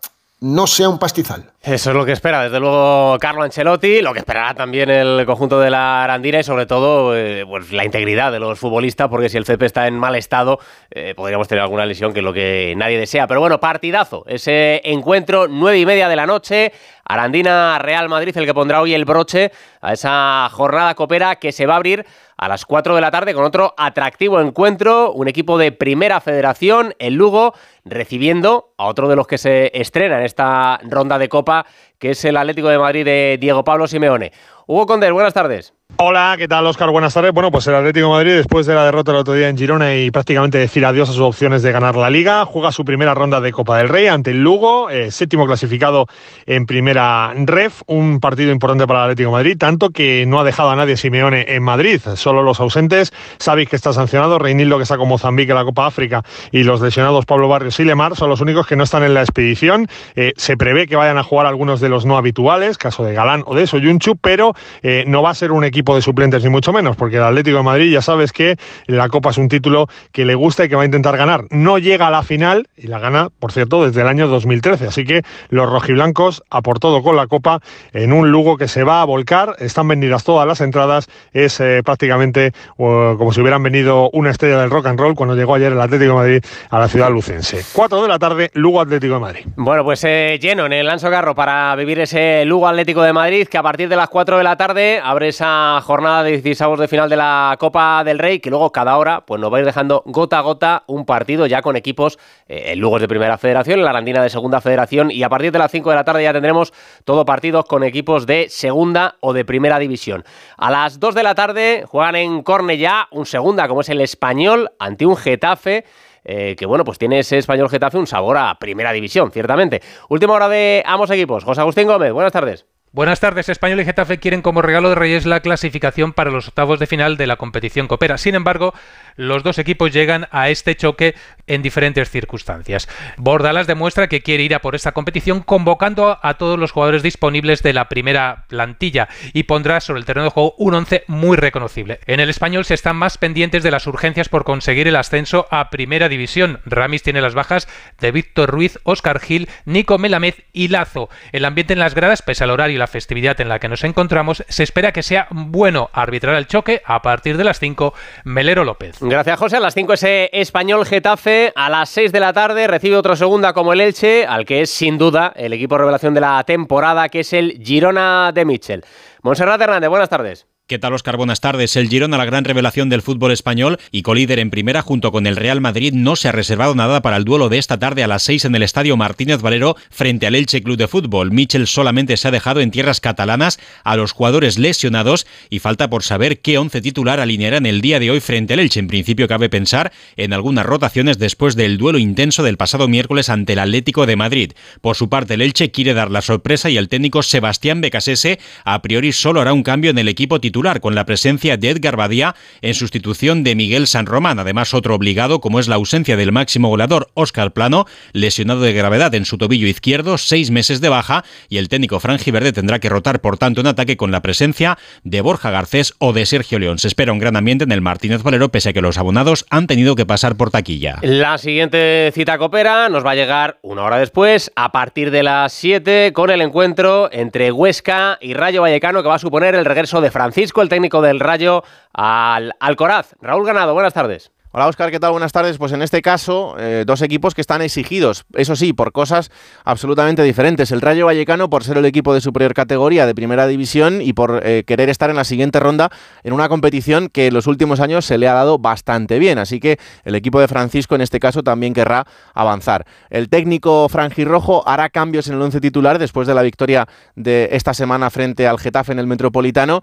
no 0.43 0.67
sea 0.67 0.89
un 0.89 0.99
pastizal. 0.99 1.53
Eso 1.63 1.91
es 1.91 1.97
lo 1.97 2.05
que 2.05 2.11
espera, 2.11 2.43
desde 2.43 2.59
luego, 2.59 3.17
Carlo 3.21 3.45
Ancelotti, 3.45 4.03
lo 4.03 4.13
que 4.13 4.19
esperará 4.19 4.55
también 4.55 4.91
el 4.91 5.25
conjunto 5.25 5.61
de 5.61 5.71
la 5.71 6.03
Arandina 6.03 6.41
y 6.41 6.43
sobre 6.43 6.67
todo 6.67 7.17
eh, 7.17 7.47
pues, 7.47 7.71
la 7.71 7.85
integridad 7.85 8.33
de 8.33 8.41
los 8.41 8.59
futbolistas, 8.59 9.09
porque 9.09 9.29
si 9.29 9.37
el 9.37 9.45
CP 9.45 9.67
está 9.67 9.87
en 9.87 9.97
mal 9.97 10.17
estado, 10.17 10.59
eh, 10.91 11.15
podríamos 11.15 11.47
tener 11.47 11.63
alguna 11.63 11.87
lesión 11.87 12.13
que 12.13 12.19
es 12.19 12.25
lo 12.25 12.33
que 12.33 12.75
nadie 12.77 12.99
desea. 12.99 13.29
Pero 13.29 13.39
bueno, 13.39 13.61
partidazo, 13.61 14.25
ese 14.27 14.81
encuentro, 14.85 15.47
nueve 15.47 15.79
y 15.79 15.87
media 15.87 16.09
de 16.09 16.17
la 16.17 16.27
noche, 16.27 16.73
Arandina 17.05 17.79
Real 17.79 18.09
Madrid, 18.09 18.37
el 18.37 18.45
que 18.45 18.55
pondrá 18.55 18.81
hoy 18.81 18.95
el 18.95 19.05
broche 19.05 19.53
a 19.81 19.93
esa 19.93 20.49
jornada 20.51 20.97
copera 20.97 21.37
que 21.37 21.53
se 21.53 21.67
va 21.67 21.75
a 21.75 21.77
abrir 21.77 22.05
a 22.43 22.49
las 22.49 22.67
4 22.67 22.97
de 22.97 23.01
la 23.01 23.13
tarde 23.13 23.35
con 23.35 23.45
otro 23.45 23.73
atractivo 23.77 24.41
encuentro, 24.41 25.13
un 25.13 25.29
equipo 25.29 25.59
de 25.59 25.71
primera 25.71 26.21
federación, 26.21 26.93
el 26.99 27.15
Lugo, 27.15 27.55
recibiendo 27.85 28.75
a 28.79 28.87
otro 28.87 29.07
de 29.07 29.15
los 29.15 29.29
que 29.29 29.39
se 29.39 29.71
estrena 29.73 30.19
en 30.19 30.25
esta 30.25 30.81
ronda 30.83 31.21
de 31.21 31.29
Copa, 31.29 31.67
que 32.01 32.11
es 32.11 32.25
el 32.25 32.37
Atlético 32.37 32.69
de 32.69 32.79
Madrid 32.79 33.05
de 33.05 33.39
Diego 33.41 33.63
Pablo 33.63 33.87
Simeone. 33.87 34.33
Hugo 34.67 34.87
Condel, 34.87 35.13
buenas 35.13 35.35
tardes. 35.35 35.73
Hola, 35.97 36.35
¿qué 36.39 36.49
tal, 36.49 36.67
Oscar? 36.67 36.91
Buenas 36.91 37.13
tardes. 37.13 37.33
Bueno, 37.33 37.51
pues 37.51 37.67
el 37.67 37.75
Atlético 37.75 38.09
Madrid, 38.09 38.33
después 38.33 38.67
de 38.67 38.75
la 38.75 38.85
derrota 38.85 39.13
el 39.13 39.19
otro 39.19 39.35
día 39.35 39.49
en 39.49 39.59
Girona 39.59 39.95
y 39.95 40.11
prácticamente 40.11 40.57
decir 40.59 40.85
adiós 40.87 41.11
a 41.11 41.13
sus 41.13 41.21
opciones 41.21 41.63
de 41.63 41.71
ganar 41.71 41.97
la 41.97 42.09
Liga, 42.09 42.45
juega 42.47 42.73
su 42.73 42.85
primera 42.85 43.15
ronda 43.15 43.41
de 43.41 43.53
Copa 43.53 43.77
del 43.77 43.89
Rey 43.89 44.07
ante 44.07 44.31
el 44.31 44.43
Lugo, 44.43 44.91
eh, 44.91 45.11
séptimo 45.11 45.47
clasificado 45.47 46.07
en 46.47 46.65
primera 46.67 47.33
ref, 47.37 47.83
un 47.87 48.21
partido 48.21 48.51
importante 48.51 48.87
para 48.87 49.01
el 49.01 49.11
Atlético 49.11 49.33
Madrid, 49.33 49.57
tanto 49.59 49.91
que 49.91 50.25
no 50.27 50.41
ha 50.41 50.45
dejado 50.45 50.71
a 50.71 50.77
nadie 50.77 50.97
Simeone 50.97 51.45
en 51.49 51.63
Madrid, 51.63 52.01
solo 52.17 52.43
los 52.43 52.59
ausentes, 52.59 53.13
Savic 53.39 53.69
que 53.69 53.77
está 53.77 53.93
sancionado, 53.93 54.39
Reinildo 54.39 54.79
que 54.79 54.85
está 54.85 54.97
con 54.97 55.09
Mozambique 55.09 55.53
en 55.53 55.59
la 55.59 55.65
Copa 55.65 55.87
África 55.87 56.25
y 56.51 56.65
los 56.65 56.81
lesionados 56.81 57.27
Pablo 57.27 57.49
Barrios 57.49 57.79
y 57.81 57.85
Lemar 57.85 58.17
son 58.17 58.31
los 58.31 58.41
únicos 58.41 58.67
que 58.67 58.77
no 58.77 58.85
están 58.85 59.05
en 59.05 59.15
la 59.15 59.21
expedición. 59.21 59.87
Eh, 60.17 60.33
se 60.37 60.57
prevé 60.57 60.87
que 60.87 60.97
vayan 60.97 61.19
a 61.19 61.23
jugar 61.23 61.47
algunos 61.47 61.81
de 61.81 61.91
los 61.91 62.07
no 62.07 62.17
habituales, 62.17 62.79
caso 62.79 63.05
de 63.05 63.13
Galán 63.13 63.45
o 63.47 63.55
de 63.55 63.67
Soyunchu, 63.67 64.17
pero 64.17 64.55
eh, 64.83 65.05
no 65.07 65.23
va 65.23 65.31
a 65.31 65.35
ser 65.35 65.53
un 65.53 65.65
equipo 65.65 65.82
de 65.83 66.03
suplentes 66.03 66.43
ni 66.45 66.51
mucho 66.51 66.73
menos, 66.73 66.97
porque 66.97 67.17
el 67.17 67.25
Atlético 67.25 67.59
de 67.59 67.63
Madrid 67.63 67.93
ya 67.93 68.03
sabes 68.03 68.33
que 68.33 68.57
la 68.87 69.09
Copa 69.09 69.31
es 69.31 69.39
un 69.39 69.49
título 69.49 69.89
que 70.13 70.25
le 70.25 70.35
gusta 70.35 70.65
y 70.65 70.69
que 70.69 70.77
va 70.77 70.83
a 70.83 70.85
intentar 70.85 71.17
ganar. 71.17 71.45
No 71.51 71.79
llega 71.79 72.07
a 72.07 72.11
la 72.11 72.23
final 72.23 72.69
y 72.77 72.87
la 72.87 72.99
gana, 72.99 73.29
por 73.39 73.53
cierto, 73.53 73.85
desde 73.85 74.01
el 74.01 74.09
año 74.09 74.29
2013. 74.29 74.87
Así 74.87 75.05
que 75.05 75.23
los 75.49 75.69
rojiblancos 75.69 76.43
a 76.51 76.63
por 76.63 76.79
todo 76.79 77.03
con 77.03 77.17
la 77.17 77.27
Copa 77.27 77.61
en 77.93 78.13
un 78.13 78.31
Lugo 78.31 78.57
que 78.57 78.69
se 78.69 78.85
va 78.85 79.03
a 79.03 79.05
volcar. 79.05 79.57
Están 79.59 79.89
vendidas 79.89 80.25
todas 80.25 80.47
las 80.47 80.61
entradas. 80.61 81.09
Es 81.33 81.61
eh, 81.61 81.83
prácticamente 81.85 82.53
como 82.77 83.33
si 83.33 83.41
hubieran 83.41 83.63
venido 83.63 84.11
una 84.13 84.31
estrella 84.31 84.59
del 84.59 84.71
rock 84.71 84.87
and 84.87 85.01
roll 85.01 85.15
cuando 85.15 85.35
llegó 85.35 85.55
ayer 85.55 85.73
el 85.73 85.81
Atlético 85.81 86.13
de 86.13 86.17
Madrid 86.17 86.45
a 86.71 86.79
la 86.79 86.89
ciudad 86.89 87.11
lucense. 87.11 87.65
4 87.73 88.03
de 88.03 88.09
la 88.09 88.19
tarde, 88.19 88.51
Lugo 88.55 88.81
Atlético 88.81 89.15
de 89.15 89.21
Madrid. 89.21 89.47
Bueno, 89.57 89.85
pues 89.85 90.05
eh, 90.05 90.39
lleno 90.41 90.67
en 90.67 90.73
el 90.73 90.87
Lanzo 90.87 91.11
Garro 91.11 91.35
para 91.35 91.75
vivir 91.77 92.01
ese 92.01 92.45
Lugo 92.45 92.69
Atlético 92.69 93.03
de 93.03 93.13
Madrid 93.13 93.49
que 93.49 93.59
a 93.59 93.63
partir 93.63 93.89
de 93.89 93.97
las 93.97 94.09
4 94.09 94.39
de 94.39 94.45
la 94.45 94.57
tarde 94.57 95.01
abre 95.03 95.29
esa 95.29 95.72
jornada 95.81 96.23
de 96.23 96.33
16 96.33 96.79
de 96.79 96.89
final 96.89 97.09
de 97.09 97.17
la 97.17 97.57
Copa 97.59 98.05
del 98.05 98.19
Rey, 98.19 98.41
que 98.41 98.51
luego 98.51 98.71
cada 98.71 98.99
hora 98.99 99.25
pues 99.25 99.41
nos 99.41 99.53
va 99.53 99.63
dejando 99.63 100.03
gota 100.07 100.39
a 100.39 100.43
gota 100.43 100.85
un 100.87 101.07
partido 101.07 101.47
ya 101.47 101.63
con 101.63 101.77
equipos, 101.77 102.19
eh, 102.47 102.73
el 102.73 102.81
de 102.81 103.09
Primera 103.09 103.39
Federación, 103.39 103.83
la 103.83 103.91
Arandina 103.91 104.23
de 104.23 104.29
Segunda 104.29 104.61
Federación 104.61 105.11
y 105.11 105.23
a 105.23 105.29
partir 105.29 105.53
de 105.53 105.59
las 105.59 105.71
5 105.71 105.89
de 105.91 105.97
la 105.97 106.05
tarde 106.05 106.25
ya 106.25 106.33
tendremos 106.33 106.73
todo 107.05 107.25
partidos 107.25 107.65
con 107.65 107.85
equipos 107.85 108.27
de 108.27 108.49
Segunda 108.51 109.17
o 109.21 109.33
de 109.33 109.45
Primera 109.45 109.79
División. 109.79 110.25
A 110.57 110.71
las 110.71 111.01
2 111.01 111.15
de 111.15 111.23
la 111.23 111.35
tarde 111.35 111.85
juegan 111.87 112.17
en 112.17 112.43
Cornellá 112.43 113.09
un 113.11 113.25
Segunda 113.25 113.69
como 113.69 113.81
es 113.81 113.89
el 113.89 114.01
Español 114.01 114.73
ante 114.79 115.07
un 115.07 115.17
Getafe 115.17 115.85
eh, 116.25 116.55
que 116.57 116.67
bueno, 116.67 116.85
pues 116.85 116.99
tiene 116.99 117.19
ese 117.19 117.39
español 117.39 117.69
Getafe 117.69 117.99
un 117.99 118.07
sabor 118.07 118.37
a 118.37 118.59
primera 118.59 118.93
división, 118.93 119.31
ciertamente. 119.33 119.81
Última 120.09 120.35
hora 120.35 120.49
de 120.49 120.83
ambos 120.87 121.11
equipos. 121.11 121.45
José 121.45 121.61
Agustín 121.61 121.89
Gómez, 121.89 122.13
buenas 122.13 122.33
tardes. 122.33 122.67
Buenas 122.95 123.21
tardes. 123.21 123.49
Español 123.49 123.81
y 123.81 123.87
Getafe 123.87 124.19
quieren 124.19 124.43
como 124.43 124.61
regalo 124.61 124.91
de 124.91 124.97
Reyes 124.97 125.25
la 125.25 125.41
clasificación 125.41 126.13
para 126.13 126.31
los 126.31 126.49
octavos 126.49 126.79
de 126.79 126.87
final 126.87 127.17
de 127.17 127.27
la 127.27 127.37
competición 127.37 127.89
Copera. 127.89 128.19
Sin 128.19 128.35
embargo, 128.35 128.75
los 129.17 129.43
dos 129.43 129.59
equipos 129.59 129.95
llegan 129.95 130.29
a 130.31 130.51
este 130.51 130.75
choque 130.75 131.15
en 131.47 131.63
diferentes 131.63 132.11
circunstancias. 132.11 132.91
Bordalas 133.17 133.67
demuestra 133.67 134.09
que 134.09 134.21
quiere 134.21 134.43
ir 134.43 134.55
a 134.55 134.61
por 134.61 134.75
esta 134.75 134.93
competición 134.93 135.41
convocando 135.41 136.19
a 136.23 136.35
todos 136.35 136.59
los 136.59 136.71
jugadores 136.71 137.03
disponibles 137.03 137.63
de 137.63 137.73
la 137.73 137.89
primera 137.89 138.45
plantilla 138.49 139.09
y 139.33 139.45
pondrá 139.45 139.81
sobre 139.81 140.01
el 140.01 140.05
terreno 140.05 140.25
de 140.25 140.31
juego 140.33 140.55
un 140.59 140.75
once 140.75 141.05
muy 141.07 141.39
reconocible. 141.39 141.99
En 142.07 142.21
el 142.21 142.29
español 142.29 142.67
se 142.67 142.75
están 142.75 142.97
más 142.97 143.17
pendientes 143.17 143.63
de 143.63 143.71
las 143.71 143.87
urgencias 143.87 144.29
por 144.29 144.45
conseguir 144.45 144.87
el 144.87 144.97
ascenso 144.97 145.49
a 145.51 145.71
primera 145.71 146.11
división. 146.11 146.61
Ramis 146.67 147.03
tiene 147.03 147.23
las 147.23 147.33
bajas 147.33 147.69
de 148.01 148.13
Víctor 148.13 148.51
Ruiz, 148.51 148.79
Óscar 148.83 149.19
Gil, 149.19 149.49
Nico 149.65 149.97
Melamed 149.97 150.35
y 150.53 150.69
Lazo. 150.69 151.09
El 151.33 151.47
ambiente 151.47 151.73
en 151.73 151.79
las 151.79 151.95
gradas, 151.95 152.21
pese 152.21 152.45
al 152.45 152.51
horario 152.51 152.82
la 152.83 152.89
festividad 152.89 153.41
en 153.41 153.49
la 153.49 153.61
que 153.61 153.69
nos 153.69 153.85
encontramos, 153.85 154.45
se 154.49 154.65
espera 154.65 154.91
que 154.91 155.05
sea 155.05 155.29
bueno 155.31 155.89
arbitrar 155.93 156.35
el 156.35 156.49
choque 156.49 156.83
a 156.85 157.01
partir 157.01 157.37
de 157.37 157.45
las 157.45 157.61
5 157.61 157.95
Melero 158.25 158.65
López. 158.65 158.97
Gracias 159.01 159.39
José, 159.39 159.59
a 159.59 159.61
las 159.61 159.75
5 159.75 159.93
ese 159.93 160.31
español 160.33 160.85
Getafe, 160.85 161.53
a 161.55 161.71
las 161.71 161.91
6 161.91 162.11
de 162.11 162.19
la 162.19 162.33
tarde 162.33 162.67
recibe 162.67 162.97
otro 162.97 163.15
segunda 163.15 163.53
como 163.53 163.73
el 163.73 163.81
Elche, 163.81 164.27
al 164.27 164.45
que 164.45 164.63
es 164.63 164.71
sin 164.71 164.99
duda 164.99 165.33
el 165.37 165.53
equipo 165.53 165.79
revelación 165.79 166.13
de 166.13 166.23
la 166.23 166.43
temporada, 166.43 167.09
que 167.09 167.21
es 167.21 167.33
el 167.33 167.63
Girona 167.65 168.33
de 168.35 168.45
Mitchell. 168.45 168.85
Monserrat 169.23 169.61
Hernández, 169.61 169.89
buenas 169.89 170.09
tardes. 170.09 170.52
¿Qué 170.69 170.79
tal, 170.79 170.95
Oscar? 170.95 171.17
Buenas 171.17 171.41
tardes. 171.41 171.75
El 171.75 171.89
Girona, 171.89 172.17
la 172.17 172.25
gran 172.25 172.45
revelación 172.45 172.89
del 172.89 173.03
fútbol 173.03 173.33
español 173.33 173.79
y 173.91 174.03
colíder 174.03 174.39
en 174.39 174.49
primera 174.49 174.81
junto 174.81 175.11
con 175.11 175.27
el 175.27 175.35
Real 175.35 175.61
Madrid, 175.61 175.93
no 175.93 176.15
se 176.15 176.29
ha 176.29 176.33
reservado 176.33 176.77
nada 176.77 177.03
para 177.03 177.17
el 177.17 177.25
duelo 177.25 177.49
de 177.49 177.59
esta 177.59 177.81
tarde 177.81 178.05
a 178.05 178.07
las 178.07 178.23
6 178.23 178.45
en 178.45 178.55
el 178.55 178.63
Estadio 178.63 178.97
Martínez 178.97 179.43
Valero 179.43 179.77
frente 179.91 180.29
al 180.29 180.37
Elche 180.37 180.63
Club 180.63 180.77
de 180.77 180.87
Fútbol. 180.87 181.33
Michel 181.33 181.67
solamente 181.67 182.17
se 182.17 182.29
ha 182.29 182.31
dejado 182.31 182.61
en 182.61 182.71
tierras 182.71 183.01
catalanas 183.01 183.59
a 183.83 183.97
los 183.97 184.13
jugadores 184.13 184.57
lesionados 184.57 185.27
y 185.51 185.59
falta 185.59 185.91
por 185.91 186.05
saber 186.05 186.41
qué 186.41 186.59
once 186.59 186.81
titular 186.81 187.19
alineará 187.19 187.57
en 187.57 187.67
el 187.67 187.81
día 187.81 187.99
de 187.99 188.13
hoy 188.13 188.21
frente 188.21 188.55
al 188.55 188.61
Elche. 188.61 188.79
En 188.79 188.87
principio 188.87 189.27
cabe 189.27 189.51
pensar 189.51 189.93
en 190.17 190.33
algunas 190.33 190.65
rotaciones 190.65 191.19
después 191.19 191.57
del 191.57 191.77
duelo 191.77 191.99
intenso 191.99 192.45
del 192.45 192.57
pasado 192.57 192.87
miércoles 192.87 193.31
ante 193.31 193.55
el 193.55 193.59
Atlético 193.59 194.07
de 194.07 194.17
Madrid. 194.17 194.53
Por 194.81 194.95
su 194.95 195.09
parte, 195.09 195.35
el 195.35 195.43
Elche 195.43 195.73
quiere 195.73 195.93
dar 195.93 196.13
la 196.13 196.23
sorpresa 196.23 196.71
y 196.71 196.77
el 196.77 196.89
técnico 196.89 197.25
Sebastián 197.25 197.81
Becasese 197.81 198.39
a 198.65 198.81
priori 198.81 199.11
solo 199.13 199.41
hará 199.41 199.53
un 199.53 199.65
cambio 199.65 199.91
en 199.91 199.99
el 199.99 200.09
equipo 200.09 200.41
titular 200.41 200.52
con 200.53 200.95
la 200.95 201.07
presencia 201.07 201.57
de 201.57 201.71
Edgar 201.71 201.97
Badía 201.97 202.37
en 202.61 202.75
sustitución 202.75 203.43
de 203.43 203.55
Miguel 203.55 203.87
San 203.87 204.07
Román. 204.07 204.39
Además, 204.39 204.75
otro 204.75 204.95
obligado, 204.95 205.41
como 205.41 205.59
es 205.59 205.67
la 205.67 205.77
ausencia 205.77 206.17
del 206.17 206.31
máximo 206.31 206.69
goleador 206.69 207.09
Óscar 207.15 207.53
Plano, 207.53 207.87
lesionado 208.13 208.61
de 208.61 208.75
gravedad 208.75 209.15
en 209.15 209.25
su 209.25 209.39
tobillo 209.39 209.67
izquierdo, 209.67 210.19
seis 210.19 210.51
meses 210.51 210.81
de 210.81 210.91
baja, 210.91 211.25
y 211.49 211.57
el 211.57 211.69
técnico 211.69 212.01
Verde 212.01 212.53
tendrá 212.53 212.79
que 212.79 212.91
rotar, 212.91 213.21
por 213.21 213.39
tanto, 213.39 213.63
en 213.63 213.67
ataque 213.67 213.97
con 213.97 214.11
la 214.11 214.21
presencia 214.21 214.79
de 215.05 215.21
Borja 215.23 215.51
Garcés 215.51 215.95
o 215.99 216.13
de 216.13 216.27
Sergio 216.27 216.59
León. 216.59 216.79
Se 216.79 216.89
espera 216.89 217.13
un 217.13 217.19
gran 217.19 217.37
ambiente 217.37 217.65
en 217.65 217.73
el 217.73 217.81
Martínez 217.81 218.23
Valero, 218.23 218.51
pese 218.51 218.69
a 218.69 218.73
que 218.73 218.83
los 218.83 218.99
abonados 218.99 219.47
han 219.49 219.67
tenido 219.67 219.97
que 219.97 220.05
pasar 220.05 220.37
por 220.37 220.51
taquilla. 220.51 220.99
La 221.01 221.39
siguiente 221.39 222.11
cita 222.15 222.37
copera 222.37 222.89
nos 222.91 223.05
va 223.05 223.13
a 223.13 223.15
llegar 223.15 223.59
una 223.63 223.85
hora 223.85 223.99
después, 223.99 224.53
a 224.55 224.71
partir 224.71 225.11
de 225.11 225.23
las 225.23 225.53
7, 225.55 226.13
con 226.13 226.31
el 226.31 226.43
encuentro 226.43 227.09
entre 227.11 227.53
Huesca 227.53 228.19
y 228.21 228.35
Rayo 228.35 228.63
Vallecano, 228.63 229.03
que 229.03 229.09
va 229.09 229.17
a 229.17 229.19
suponer 229.19 229.55
el 229.55 229.65
regreso 229.65 230.01
de 230.01 230.11
Francisco 230.11 230.42
el 230.63 230.69
técnico 230.69 231.01
del 231.01 231.21
Rayo, 231.21 231.63
al 231.93 232.53
Alcoraz. 232.59 233.15
Raúl 233.21 233.47
Ganado, 233.47 233.75
buenas 233.75 233.95
tardes. 233.95 234.33
Hola 234.55 234.67
Oscar, 234.67 234.91
¿qué 234.91 235.01
tal? 235.01 235.13
Buenas 235.13 235.33
tardes. 235.33 235.57
Pues 235.57 235.73
en 235.73 235.81
este 235.81 236.03
caso, 236.03 236.57
eh, 236.59 236.85
dos 236.87 237.01
equipos 237.01 237.35
que 237.35 237.41
están 237.41 237.63
exigidos, 237.63 238.27
eso 238.35 238.55
sí, 238.55 238.75
por 238.75 238.93
cosas 238.93 239.31
absolutamente 239.65 240.23
diferentes. 240.23 240.71
El 240.73 240.83
Rayo 240.83 241.07
Vallecano 241.07 241.49
por 241.49 241.65
ser 241.65 241.79
el 241.79 241.87
equipo 241.87 242.13
de 242.13 242.21
superior 242.21 242.53
categoría 242.53 243.07
de 243.07 243.15
primera 243.15 243.47
división 243.47 244.03
y 244.03 244.13
por 244.13 244.43
eh, 244.45 244.65
querer 244.67 244.91
estar 244.91 245.09
en 245.09 245.17
la 245.17 245.25
siguiente 245.25 245.59
ronda 245.59 245.91
en 246.23 246.35
una 246.35 246.51
competición 246.51 247.09
que 247.09 247.29
en 247.29 247.33
los 247.33 247.47
últimos 247.47 247.81
años 247.81 248.05
se 248.05 248.19
le 248.19 248.29
ha 248.29 248.35
dado 248.35 248.59
bastante 248.59 249.19
bien. 249.19 249.39
Así 249.39 249.59
que 249.59 249.79
el 250.05 250.15
equipo 250.17 250.39
de 250.39 250.49
Francisco 250.49 250.95
en 250.97 251.01
este 251.01 251.19
caso 251.19 251.43
también 251.43 251.73
querrá 251.73 252.07
avanzar. 252.35 252.85
El 253.09 253.31
técnico 253.31 253.89
Rojo 253.89 254.69
hará 254.69 254.91
cambios 254.91 255.29
en 255.29 255.37
el 255.37 255.41
once 255.41 255.63
titular 255.63 255.99
después 255.99 256.29
de 256.29 256.35
la 256.35 256.43
victoria 256.43 256.87
de 257.17 257.49
esta 257.53 257.73
semana 257.73 258.11
frente 258.11 258.47
al 258.47 258.59
Getafe 258.59 258.93
en 258.93 258.99
el 258.99 259.07
Metropolitano. 259.07 259.81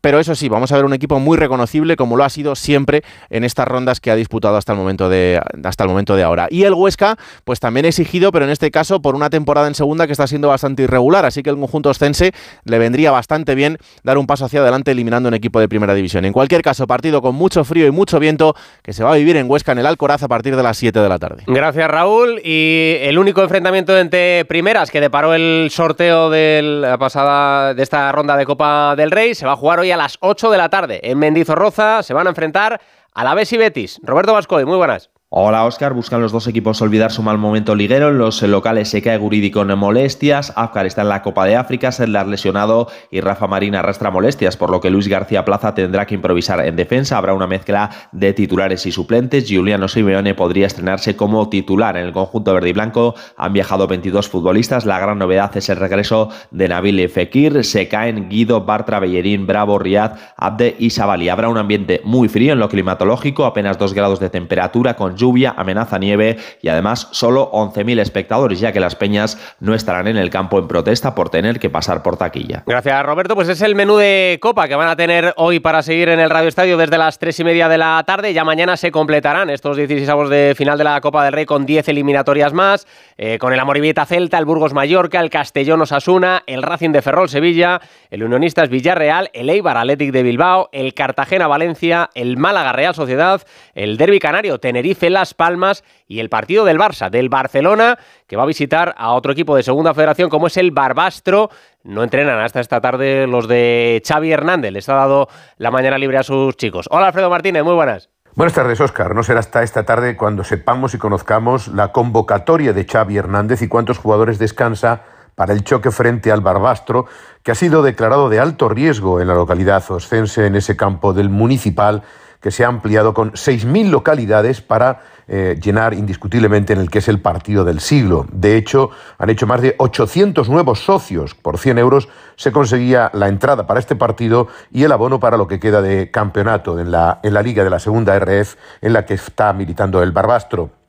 Pero 0.00 0.20
eso 0.20 0.36
sí, 0.36 0.48
vamos 0.48 0.70
a 0.70 0.76
ver 0.76 0.84
un 0.84 0.94
equipo 0.94 1.18
muy 1.18 1.36
reconocible 1.36 1.96
como 1.96 2.16
lo 2.16 2.22
ha 2.22 2.30
sido 2.30 2.54
siempre 2.54 3.02
en 3.28 3.42
estas 3.42 3.66
rondas 3.66 3.98
que 3.98 4.11
ha 4.12 4.16
disputado 4.16 4.56
hasta 4.56 4.72
el 4.72 4.78
momento 4.78 5.08
de 5.08 5.40
hasta 5.64 5.84
el 5.84 5.90
momento 5.90 6.16
de 6.16 6.22
ahora. 6.22 6.48
Y 6.50 6.64
el 6.64 6.74
Huesca, 6.74 7.16
pues 7.44 7.60
también 7.60 7.86
exigido, 7.86 8.32
pero 8.32 8.44
en 8.44 8.50
este 8.50 8.70
caso 8.70 9.00
por 9.00 9.14
una 9.14 9.30
temporada 9.30 9.66
en 9.66 9.74
segunda 9.74 10.06
que 10.06 10.12
está 10.12 10.26
siendo 10.26 10.48
bastante 10.48 10.84
irregular, 10.84 11.24
así 11.24 11.42
que 11.42 11.50
el 11.50 11.56
conjunto 11.56 11.90
oscense 11.90 12.32
le 12.64 12.78
vendría 12.78 13.10
bastante 13.10 13.54
bien 13.54 13.78
dar 14.02 14.18
un 14.18 14.26
paso 14.26 14.44
hacia 14.44 14.60
adelante 14.60 14.90
eliminando 14.90 15.28
un 15.28 15.34
equipo 15.34 15.60
de 15.60 15.68
primera 15.68 15.94
división. 15.94 16.24
En 16.24 16.32
cualquier 16.32 16.62
caso, 16.62 16.86
partido 16.86 17.22
con 17.22 17.34
mucho 17.34 17.64
frío 17.64 17.86
y 17.86 17.90
mucho 17.90 18.18
viento 18.18 18.54
que 18.82 18.92
se 18.92 19.04
va 19.04 19.12
a 19.12 19.16
vivir 19.16 19.36
en 19.36 19.50
Huesca 19.50 19.72
en 19.72 19.78
el 19.78 19.86
Alcoraz 19.86 20.22
a 20.22 20.28
partir 20.28 20.56
de 20.56 20.62
las 20.62 20.76
7 20.76 20.98
de 20.98 21.08
la 21.08 21.18
tarde. 21.18 21.44
Gracias, 21.46 21.90
Raúl. 21.90 22.40
Y 22.44 22.96
el 23.00 23.18
único 23.18 23.42
enfrentamiento 23.42 23.96
entre 23.96 24.44
primeras 24.44 24.90
que 24.90 25.00
deparó 25.00 25.34
el 25.34 25.68
sorteo 25.70 26.30
de 26.30 26.60
la 26.62 26.98
pasada 26.98 27.74
de 27.74 27.82
esta 27.82 28.10
ronda 28.12 28.36
de 28.36 28.46
Copa 28.46 28.94
del 28.96 29.10
Rey 29.10 29.34
se 29.34 29.46
va 29.46 29.52
a 29.52 29.56
jugar 29.56 29.80
hoy 29.80 29.90
a 29.90 29.96
las 29.96 30.18
8 30.20 30.50
de 30.50 30.58
la 30.58 30.68
tarde 30.68 31.00
en 31.02 31.18
Mendizorroza. 31.18 32.02
Se 32.02 32.14
van 32.14 32.26
a 32.26 32.30
enfrentar 32.30 32.80
Alavés 33.14 33.52
y 33.52 33.58
Betis. 33.58 34.00
Roberto 34.02 34.32
Vascoy, 34.32 34.64
muy 34.64 34.76
buenas. 34.76 35.11
Hola 35.34 35.64
Oscar, 35.64 35.94
buscan 35.94 36.20
los 36.20 36.30
dos 36.30 36.46
equipos 36.46 36.82
olvidar 36.82 37.10
su 37.10 37.22
mal 37.22 37.38
momento 37.38 37.74
liguero. 37.74 38.10
Los 38.10 38.42
locales 38.42 38.90
se 38.90 39.00
cae 39.00 39.16
Guridi 39.16 39.50
con 39.50 39.74
molestias. 39.78 40.52
Afkar 40.56 40.84
está 40.84 41.00
en 41.00 41.08
la 41.08 41.22
Copa 41.22 41.46
de 41.46 41.56
África, 41.56 41.90
Sedlar 41.90 42.28
lesionado 42.28 42.88
y 43.10 43.22
Rafa 43.22 43.46
Marina 43.46 43.78
arrastra 43.78 44.10
molestias, 44.10 44.58
por 44.58 44.68
lo 44.68 44.82
que 44.82 44.90
Luis 44.90 45.08
García 45.08 45.46
Plaza 45.46 45.74
tendrá 45.74 46.04
que 46.04 46.16
improvisar 46.16 46.60
en 46.66 46.76
defensa. 46.76 47.16
Habrá 47.16 47.32
una 47.32 47.46
mezcla 47.46 47.88
de 48.12 48.34
titulares 48.34 48.84
y 48.84 48.92
suplentes. 48.92 49.48
Giuliano 49.48 49.88
Simeone 49.88 50.34
podría 50.34 50.66
estrenarse 50.66 51.16
como 51.16 51.48
titular. 51.48 51.96
En 51.96 52.04
el 52.04 52.12
conjunto 52.12 52.52
verde 52.52 52.68
y 52.68 52.74
blanco 52.74 53.14
han 53.38 53.54
viajado 53.54 53.86
22 53.86 54.28
futbolistas. 54.28 54.84
La 54.84 54.98
gran 54.98 55.18
novedad 55.18 55.56
es 55.56 55.70
el 55.70 55.78
regreso 55.78 56.28
de 56.50 56.68
Nabil 56.68 57.08
Fekir. 57.08 57.64
Se 57.64 57.88
caen 57.88 58.28
Guido, 58.28 58.66
Bartra, 58.66 59.00
Bellerín, 59.00 59.46
Bravo, 59.46 59.78
Riad, 59.78 60.12
Abde 60.36 60.76
y 60.78 60.90
Sabali. 60.90 61.30
Habrá 61.30 61.48
un 61.48 61.56
ambiente 61.56 62.02
muy 62.04 62.28
frío 62.28 62.52
en 62.52 62.58
lo 62.58 62.68
climatológico, 62.68 63.46
apenas 63.46 63.78
2 63.78 63.94
grados 63.94 64.20
de 64.20 64.28
temperatura 64.28 64.92
con 64.94 65.21
lluvia, 65.22 65.54
amenaza 65.56 65.98
nieve 65.98 66.36
y 66.60 66.68
además 66.68 67.08
solo 67.12 67.50
11.000 67.52 68.00
espectadores, 68.00 68.58
ya 68.58 68.72
que 68.72 68.80
las 68.80 68.96
peñas 68.96 69.38
no 69.60 69.72
estarán 69.72 70.08
en 70.08 70.16
el 70.16 70.30
campo 70.30 70.58
en 70.58 70.66
protesta 70.66 71.14
por 71.14 71.30
tener 71.30 71.60
que 71.60 71.70
pasar 71.70 72.02
por 72.02 72.16
taquilla. 72.16 72.64
Gracias, 72.66 73.06
Roberto. 73.06 73.36
Pues 73.36 73.48
es 73.48 73.62
el 73.62 73.76
menú 73.76 73.96
de 73.96 74.38
Copa 74.42 74.66
que 74.66 74.74
van 74.74 74.88
a 74.88 74.96
tener 74.96 75.32
hoy 75.36 75.60
para 75.60 75.82
seguir 75.82 76.08
en 76.08 76.18
el 76.18 76.28
Radio 76.28 76.48
Estadio 76.48 76.76
desde 76.76 76.98
las 76.98 77.20
3 77.20 77.38
y 77.38 77.44
media 77.44 77.68
de 77.68 77.78
la 77.78 78.02
tarde. 78.04 78.32
Ya 78.32 78.44
mañana 78.44 78.76
se 78.76 78.90
completarán 78.90 79.48
estos 79.48 79.76
16 79.76 80.08
avos 80.08 80.28
de 80.28 80.54
final 80.56 80.76
de 80.76 80.84
la 80.84 81.00
Copa 81.00 81.24
del 81.24 81.32
Rey 81.32 81.46
con 81.46 81.66
10 81.66 81.88
eliminatorias 81.88 82.52
más, 82.52 82.88
eh, 83.16 83.38
con 83.38 83.52
el 83.52 83.60
Amoribita 83.60 84.04
Celta, 84.04 84.38
el 84.38 84.44
Burgos 84.44 84.74
Mallorca, 84.74 85.20
el 85.20 85.30
Castellón 85.30 85.82
Osasuna, 85.82 86.42
el 86.46 86.62
Racing 86.62 86.90
de 86.90 87.02
Ferrol 87.02 87.28
Sevilla, 87.28 87.80
el 88.10 88.24
Unionistas 88.24 88.68
Villarreal, 88.70 89.30
el 89.34 89.50
Eibar 89.50 89.76
Athletic 89.76 90.10
de 90.10 90.24
Bilbao, 90.24 90.68
el 90.72 90.94
Cartagena 90.94 91.46
Valencia, 91.46 92.10
el 92.14 92.36
Málaga 92.36 92.72
Real 92.72 92.94
Sociedad, 92.94 93.42
el 93.74 93.96
Derby 93.96 94.18
Canario 94.18 94.58
Tenerife 94.58 95.11
Las 95.12 95.34
Palmas 95.34 95.84
y 96.06 96.20
el 96.20 96.28
partido 96.28 96.64
del 96.64 96.78
Barça, 96.78 97.10
del 97.10 97.28
Barcelona, 97.28 97.98
que 98.26 98.36
va 98.36 98.42
a 98.42 98.46
visitar 98.46 98.94
a 98.98 99.12
otro 99.12 99.32
equipo 99.32 99.56
de 99.56 99.62
segunda 99.62 99.94
federación 99.94 100.30
como 100.30 100.46
es 100.46 100.56
el 100.56 100.70
Barbastro. 100.70 101.50
No 101.84 102.02
entrenan 102.02 102.40
hasta 102.40 102.60
esta 102.60 102.80
tarde 102.80 103.26
los 103.26 103.48
de 103.48 104.02
Xavi 104.06 104.32
Hernández. 104.32 104.72
Les 104.72 104.88
ha 104.88 104.94
dado 104.94 105.28
la 105.56 105.70
mañana 105.70 105.98
libre 105.98 106.18
a 106.18 106.22
sus 106.22 106.56
chicos. 106.56 106.86
Hola 106.90 107.08
Alfredo 107.08 107.30
Martínez, 107.30 107.64
muy 107.64 107.74
buenas. 107.74 108.08
Buenas 108.34 108.54
tardes, 108.54 108.80
Óscar. 108.80 109.14
No 109.14 109.22
será 109.22 109.40
hasta 109.40 109.62
esta 109.62 109.84
tarde 109.84 110.16
cuando 110.16 110.42
sepamos 110.42 110.94
y 110.94 110.98
conozcamos 110.98 111.68
la 111.68 111.92
convocatoria 111.92 112.72
de 112.72 112.86
Xavi 112.86 113.18
Hernández 113.18 113.60
y 113.60 113.68
cuántos 113.68 113.98
jugadores 113.98 114.38
descansa 114.38 115.02
para 115.34 115.52
el 115.52 115.64
choque 115.64 115.90
frente 115.90 116.32
al 116.32 116.40
Barbastro, 116.40 117.06
que 117.42 117.52
ha 117.52 117.54
sido 117.54 117.82
declarado 117.82 118.28
de 118.28 118.40
alto 118.40 118.68
riesgo 118.68 119.20
en 119.20 119.28
la 119.28 119.34
localidad 119.34 119.84
oscense, 119.90 120.46
en 120.46 120.56
ese 120.56 120.76
campo 120.76 121.12
del 121.12 121.28
municipal, 121.28 122.02
que 122.42 122.50
se 122.50 122.64
ha 122.64 122.68
ampliado 122.68 123.14
con 123.14 123.32
6.000 123.32 123.88
localidades 123.88 124.60
para 124.60 125.00
eh, 125.28 125.58
llenar 125.62 125.94
indiscutiblemente 125.94 126.72
en 126.72 126.80
el 126.80 126.90
que 126.90 126.98
es 126.98 127.08
el 127.08 127.20
partido 127.20 127.64
del 127.64 127.80
siglo. 127.80 128.26
De 128.32 128.56
hecho, 128.56 128.90
han 129.16 129.30
hecho 129.30 129.46
más 129.46 129.62
de 129.62 129.76
800 129.78 130.48
nuevos 130.50 130.84
socios. 130.84 131.34
Por 131.34 131.58
100 131.58 131.78
euros 131.78 132.08
se 132.36 132.50
conseguía 132.50 133.10
la 133.14 133.28
entrada 133.28 133.66
para 133.66 133.80
este 133.80 133.94
partido 133.94 134.48
y 134.72 134.82
el 134.82 134.92
abono 134.92 135.20
para 135.20 135.36
lo 135.36 135.46
que 135.46 135.60
queda 135.60 135.80
de 135.80 136.10
campeonato 136.10 136.80
en 136.80 136.90
la, 136.90 137.20
en 137.22 137.32
la 137.32 137.42
liga 137.42 137.62
de 137.62 137.70
la 137.70 137.78
segunda 137.78 138.18
RF 138.18 138.56
en 138.82 138.92
la 138.92 139.06
que 139.06 139.14
está 139.14 139.52
militando 139.52 140.02
el 140.02 140.10
Barbastro. 140.10 140.81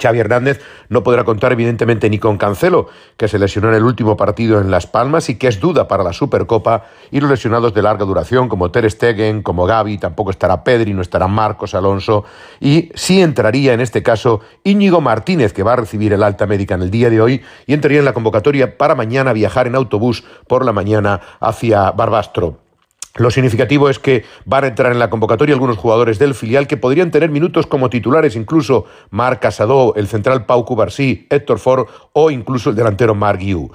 Xavi 0.00 0.20
Hernández 0.20 0.60
no 0.88 1.02
podrá 1.02 1.24
contar 1.24 1.52
evidentemente 1.52 2.08
ni 2.10 2.18
con 2.18 2.38
Cancelo, 2.38 2.88
que 3.16 3.28
se 3.28 3.38
lesionó 3.38 3.68
en 3.68 3.74
el 3.74 3.84
último 3.84 4.16
partido 4.16 4.60
en 4.60 4.70
Las 4.70 4.86
Palmas 4.86 5.28
y 5.28 5.36
que 5.36 5.48
es 5.48 5.60
duda 5.60 5.88
para 5.88 6.04
la 6.04 6.12
Supercopa, 6.12 6.86
y 7.10 7.20
los 7.20 7.30
lesionados 7.30 7.74
de 7.74 7.82
larga 7.82 8.04
duración 8.04 8.48
como 8.48 8.70
Ter 8.70 8.90
Stegen, 8.90 9.42
como 9.42 9.66
Gaby, 9.66 9.98
tampoco 9.98 10.30
estará 10.30 10.64
Pedri, 10.64 10.94
no 10.94 11.02
estará 11.02 11.28
Marcos 11.28 11.74
Alonso, 11.74 12.24
y 12.60 12.90
sí 12.94 13.20
entraría 13.20 13.72
en 13.72 13.80
este 13.80 14.02
caso 14.02 14.40
Íñigo 14.64 15.00
Martínez, 15.00 15.52
que 15.52 15.62
va 15.62 15.74
a 15.74 15.76
recibir 15.76 16.12
el 16.12 16.22
alta 16.22 16.46
médica 16.46 16.74
en 16.74 16.82
el 16.82 16.90
día 16.90 17.10
de 17.10 17.20
hoy, 17.20 17.42
y 17.66 17.74
entraría 17.74 17.98
en 17.98 18.04
la 18.04 18.14
convocatoria 18.14 18.78
para 18.78 18.94
mañana 18.94 19.32
viajar 19.32 19.66
en 19.66 19.74
autobús 19.74 20.24
por 20.46 20.64
la 20.64 20.72
mañana 20.72 21.20
hacia 21.40 21.90
Barbastro. 21.90 22.61
Lo 23.14 23.30
significativo 23.30 23.90
es 23.90 23.98
que 23.98 24.24
van 24.46 24.64
a 24.64 24.68
entrar 24.68 24.90
en 24.90 24.98
la 24.98 25.10
convocatoria 25.10 25.54
algunos 25.54 25.76
jugadores 25.76 26.18
del 26.18 26.34
filial 26.34 26.66
que 26.66 26.78
podrían 26.78 27.10
tener 27.10 27.28
minutos 27.28 27.66
como 27.66 27.90
titulares, 27.90 28.36
incluso 28.36 28.86
Marc 29.10 29.40
Casado, 29.40 29.92
el 29.96 30.08
central 30.08 30.46
Pau 30.46 30.64
Cubarsí, 30.64 31.26
Héctor 31.28 31.58
Ford 31.58 31.86
o 32.14 32.30
incluso 32.30 32.70
el 32.70 32.76
delantero 32.76 33.14
Marc 33.14 33.40
Guiu. 33.40 33.70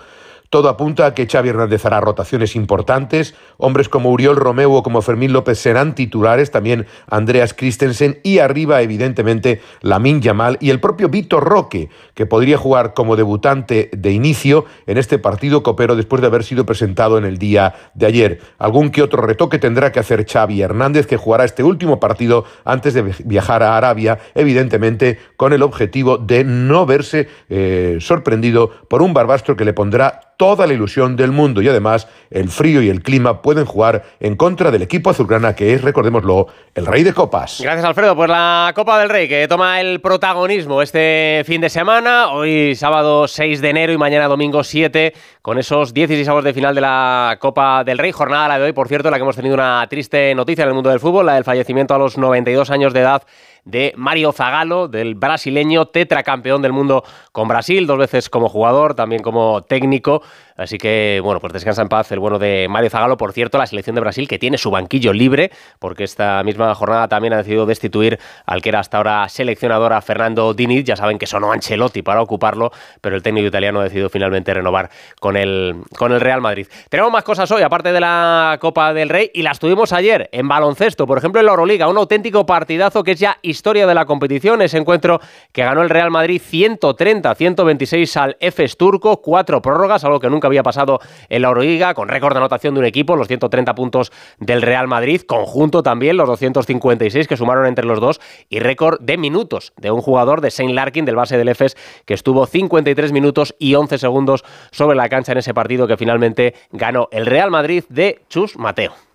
Todo 0.50 0.70
apunta 0.70 1.06
a 1.06 1.14
que 1.14 1.28
Xavi 1.28 1.50
Hernández 1.50 1.86
hará 1.86 2.00
rotaciones 2.00 2.56
importantes. 2.56 3.36
Hombres 3.58 3.90
como 3.90 4.12
Uriol 4.12 4.38
Romeu 4.38 4.74
o 4.74 4.84
como 4.84 5.02
Fermín 5.02 5.34
López 5.34 5.60
serán 5.60 5.94
titulares, 5.94 6.52
también 6.52 6.86
Andreas 7.10 7.54
Christensen 7.54 8.20
y 8.24 8.40
arriba, 8.40 8.82
evidentemente, 8.82 9.62
Lamin 9.82 10.22
Yamal 10.22 10.58
y 10.62 10.70
el 10.70 10.80
propio 10.80 11.10
Víctor 11.10 11.44
Roque, 11.44 11.90
que 12.14 12.26
podría 12.26 12.58
jugar 12.58 12.94
como 12.94 13.18
debutante 13.18 13.90
de 13.92 14.12
inicio 14.12 14.66
en 14.86 14.98
este 14.98 15.20
partido 15.20 15.64
copero 15.64 15.96
después 15.96 16.22
de 16.22 16.28
haber 16.28 16.44
sido 16.44 16.66
presentado 16.66 17.18
en 17.18 17.26
el 17.26 17.38
día 17.38 17.76
de 17.94 18.06
ayer. 18.06 18.42
Algún 18.58 18.90
que 18.90 19.02
otro 19.02 19.22
retoque 19.22 19.60
tendrá 19.60 19.92
que 19.92 20.00
hacer 20.00 20.26
Xavi 20.26 20.62
Hernández, 20.62 21.08
que 21.08 21.18
jugará 21.18 21.44
este 21.44 21.64
último 21.64 22.00
partido 22.00 22.46
antes 22.64 22.94
de 22.94 23.02
viajar 23.26 23.64
a 23.64 23.76
Arabia, 23.76 24.20
evidentemente 24.34 25.20
con 25.36 25.52
el 25.52 25.62
objetivo 25.62 26.18
de 26.18 26.44
no 26.46 26.86
verse 26.86 27.28
eh, 27.50 27.98
sorprendido 28.00 28.70
por 28.88 29.02
un 29.02 29.14
barbastro 29.14 29.58
que 29.58 29.66
le 29.66 29.74
pondrá 29.74 30.34
toda 30.38 30.68
la 30.68 30.74
ilusión 30.74 31.16
del 31.16 31.32
mundo. 31.32 31.62
Y 31.62 31.68
además 31.68 32.08
el 32.30 32.50
frío 32.50 32.82
y 32.82 32.90
el 32.90 33.02
clima 33.02 33.42
pueden 33.42 33.66
jugar 33.66 34.04
en 34.20 34.36
contra 34.36 34.72
del 34.72 34.84
equipo 34.84 35.10
azulgrana 35.10 35.56
que 35.56 35.74
es, 35.74 35.82
recordémoslo, 35.82 36.48
el 36.76 36.86
rey 36.86 37.04
de 37.04 37.14
copas. 37.14 37.60
Gracias 37.62 37.84
Alfredo, 37.84 38.16
pues 38.16 38.30
la 38.30 38.72
Copa 38.76 39.00
del 39.00 39.10
Rey 39.10 39.28
que 39.28 39.48
toma 39.48 39.82
el 39.82 40.00
protagonismo 40.00 40.82
este 40.82 41.44
fin 41.46 41.60
de 41.60 41.70
semana, 41.70 42.30
hoy 42.30 42.76
sábado 42.76 43.28
6 43.28 43.62
de 43.62 43.70
enero 43.70 43.94
y 43.94 43.98
mañana 43.98 44.28
domingo 44.28 44.64
7 44.64 45.14
con 45.42 45.58
esos 45.58 45.94
16 45.94 46.28
avos 46.28 46.44
de 46.44 46.54
final 46.54 46.76
de 46.76 46.82
la 46.82 47.38
Copa 47.40 47.84
del 47.84 47.98
Rey, 47.98 48.12
jornada 48.12 48.48
la 48.48 48.60
de 48.60 48.66
hoy, 48.66 48.74
por 48.74 48.88
cierto, 48.88 49.10
la 49.10 49.18
que 49.18 49.24
hemos 49.24 49.36
tenido 49.36 49.56
una 49.56 49.86
triste 49.90 50.36
noticia 50.36 50.64
en 50.64 50.70
el 50.70 50.76
mundo 50.76 50.90
del 50.90 51.00
fútbol, 51.00 51.26
la 51.26 51.34
del 51.36 51.44
fallecimiento 51.44 51.96
a 51.96 51.98
los 51.98 52.18
92 52.18 52.70
años 52.70 52.94
de 52.94 53.00
edad 53.00 53.24
de 53.68 53.94
Mario 53.98 54.32
Zagallo, 54.32 54.88
del 54.88 55.16
brasileño 55.16 55.88
tetracampeón 55.88 56.62
del 56.62 56.72
mundo 56.72 57.04
con 57.34 57.50
Brasil, 57.50 57.86
dos 57.86 57.98
veces 57.98 58.30
como 58.30 58.48
jugador, 58.48 58.96
también 58.96 59.22
como 59.22 59.62
técnico. 59.64 60.24
Así 60.58 60.78
que, 60.80 61.22
bueno, 61.24 61.40
pues 61.40 61.54
descansa 61.54 61.84
en 61.84 61.88
paz 61.88 62.12
el 62.12 62.20
bueno 62.20 62.40
de 62.40 62.68
Mario 62.68 62.90
Zagallo. 62.90 63.16
Por 63.16 63.32
cierto, 63.32 63.60
la 63.60 63.68
selección 63.68 63.96
de 63.96 64.02
Brasil 64.02 64.28
que 64.28 64.40
tiene 64.40 64.58
su 64.58 64.72
banquillo 64.72 65.14
libre, 65.14 65.52
porque 65.80 66.04
esta 66.04 66.44
misma 66.44 66.74
jornada 66.74 67.08
también 67.08 67.34
ha 67.34 67.38
decidido 67.38 67.68
destituir 67.68 68.20
al 68.46 68.62
que 68.64 68.70
era 68.70 68.80
hasta 68.80 68.98
ahora 68.98 69.30
seleccionadora 69.30 70.02
Fernando 70.02 70.56
Diniz. 70.56 70.84
Ya 70.84 70.96
saben 70.96 71.20
que 71.20 71.28
sonó 71.28 71.52
Ancelotti 71.52 72.02
para 72.02 72.22
ocuparlo, 72.22 72.72
pero 73.02 73.16
el 73.16 73.22
técnico 73.22 73.48
italiano 73.48 73.82
ha 73.82 73.84
decidido 73.84 74.10
finalmente 74.10 74.52
renovar 74.52 74.90
con 75.20 75.38
el, 75.38 75.76
con 75.96 76.12
el 76.12 76.20
Real 76.20 76.42
Madrid. 76.42 76.68
Tenemos 76.90 77.12
más 77.12 77.24
cosas 77.24 77.52
hoy, 77.52 77.62
aparte 77.62 77.94
de 77.94 78.00
la 78.00 78.58
Copa 78.60 78.94
del 78.94 79.10
Rey, 79.10 79.30
y 79.34 79.44
las 79.44 79.60
tuvimos 79.60 79.94
ayer 79.94 80.28
en 80.32 80.48
baloncesto, 80.48 81.06
por 81.06 81.20
ejemplo 81.20 81.40
en 81.40 81.46
la 81.46 81.52
Euroliga, 81.52 81.88
un 81.88 81.98
auténtico 81.98 82.48
partidazo 82.48 83.04
que 83.04 83.12
es 83.12 83.20
ya 83.20 83.38
historia 83.44 83.86
de 83.86 83.94
la 83.94 84.06
competición. 84.06 84.64
Ese 84.64 84.80
encuentro 84.80 85.20
que 85.52 85.64
ganó 85.64 85.84
el 85.84 85.90
Real 85.90 86.10
Madrid 86.10 86.42
130-126 86.42 88.18
al 88.18 88.38
EFES 88.40 88.76
turco, 88.76 89.22
cuatro 89.22 89.62
prórrogas, 89.62 90.04
algo 90.04 90.20
que 90.20 90.30
nunca 90.30 90.47
había 90.48 90.64
pasado 90.64 91.00
en 91.30 91.42
la 91.42 91.50
Euroliga, 91.50 91.94
con 91.94 92.08
récord 92.10 92.34
de 92.34 92.40
anotación 92.40 92.74
de 92.74 92.80
un 92.80 92.86
equipo, 92.86 93.16
los 93.16 93.28
130 93.28 93.76
puntos 93.76 94.12
del 94.40 94.62
Real 94.62 94.88
Madrid, 94.88 95.22
conjunto 95.22 95.84
también, 95.84 96.18
los 96.18 96.28
256 96.28 97.28
que 97.28 97.38
sumaron 97.38 97.66
entre 97.66 97.86
los 97.86 98.00
dos, 98.00 98.20
y 98.50 98.60
récord 98.60 99.00
de 99.00 99.18
minutos 99.18 99.74
de 99.78 99.92
un 99.92 100.02
jugador 100.02 100.42
de 100.42 100.52
Saint 100.52 100.74
Larkin, 100.74 101.06
del 101.06 101.16
base 101.16 101.38
del 101.38 101.50
EFES, 101.50 101.76
que 102.06 102.14
estuvo 102.14 102.46
53 102.46 103.12
minutos 103.12 103.56
y 103.60 103.76
11 103.76 103.98
segundos 103.98 104.44
sobre 104.72 104.98
la 104.98 105.10
cancha 105.10 105.32
en 105.32 105.40
ese 105.40 105.54
partido 105.54 105.88
que 105.88 105.98
finalmente 105.98 106.56
ganó 106.72 107.08
el 107.12 107.26
Real 107.26 107.52
Madrid 107.52 107.84
de 107.90 108.22
Chus 108.30 108.58
Mateo 108.58 109.07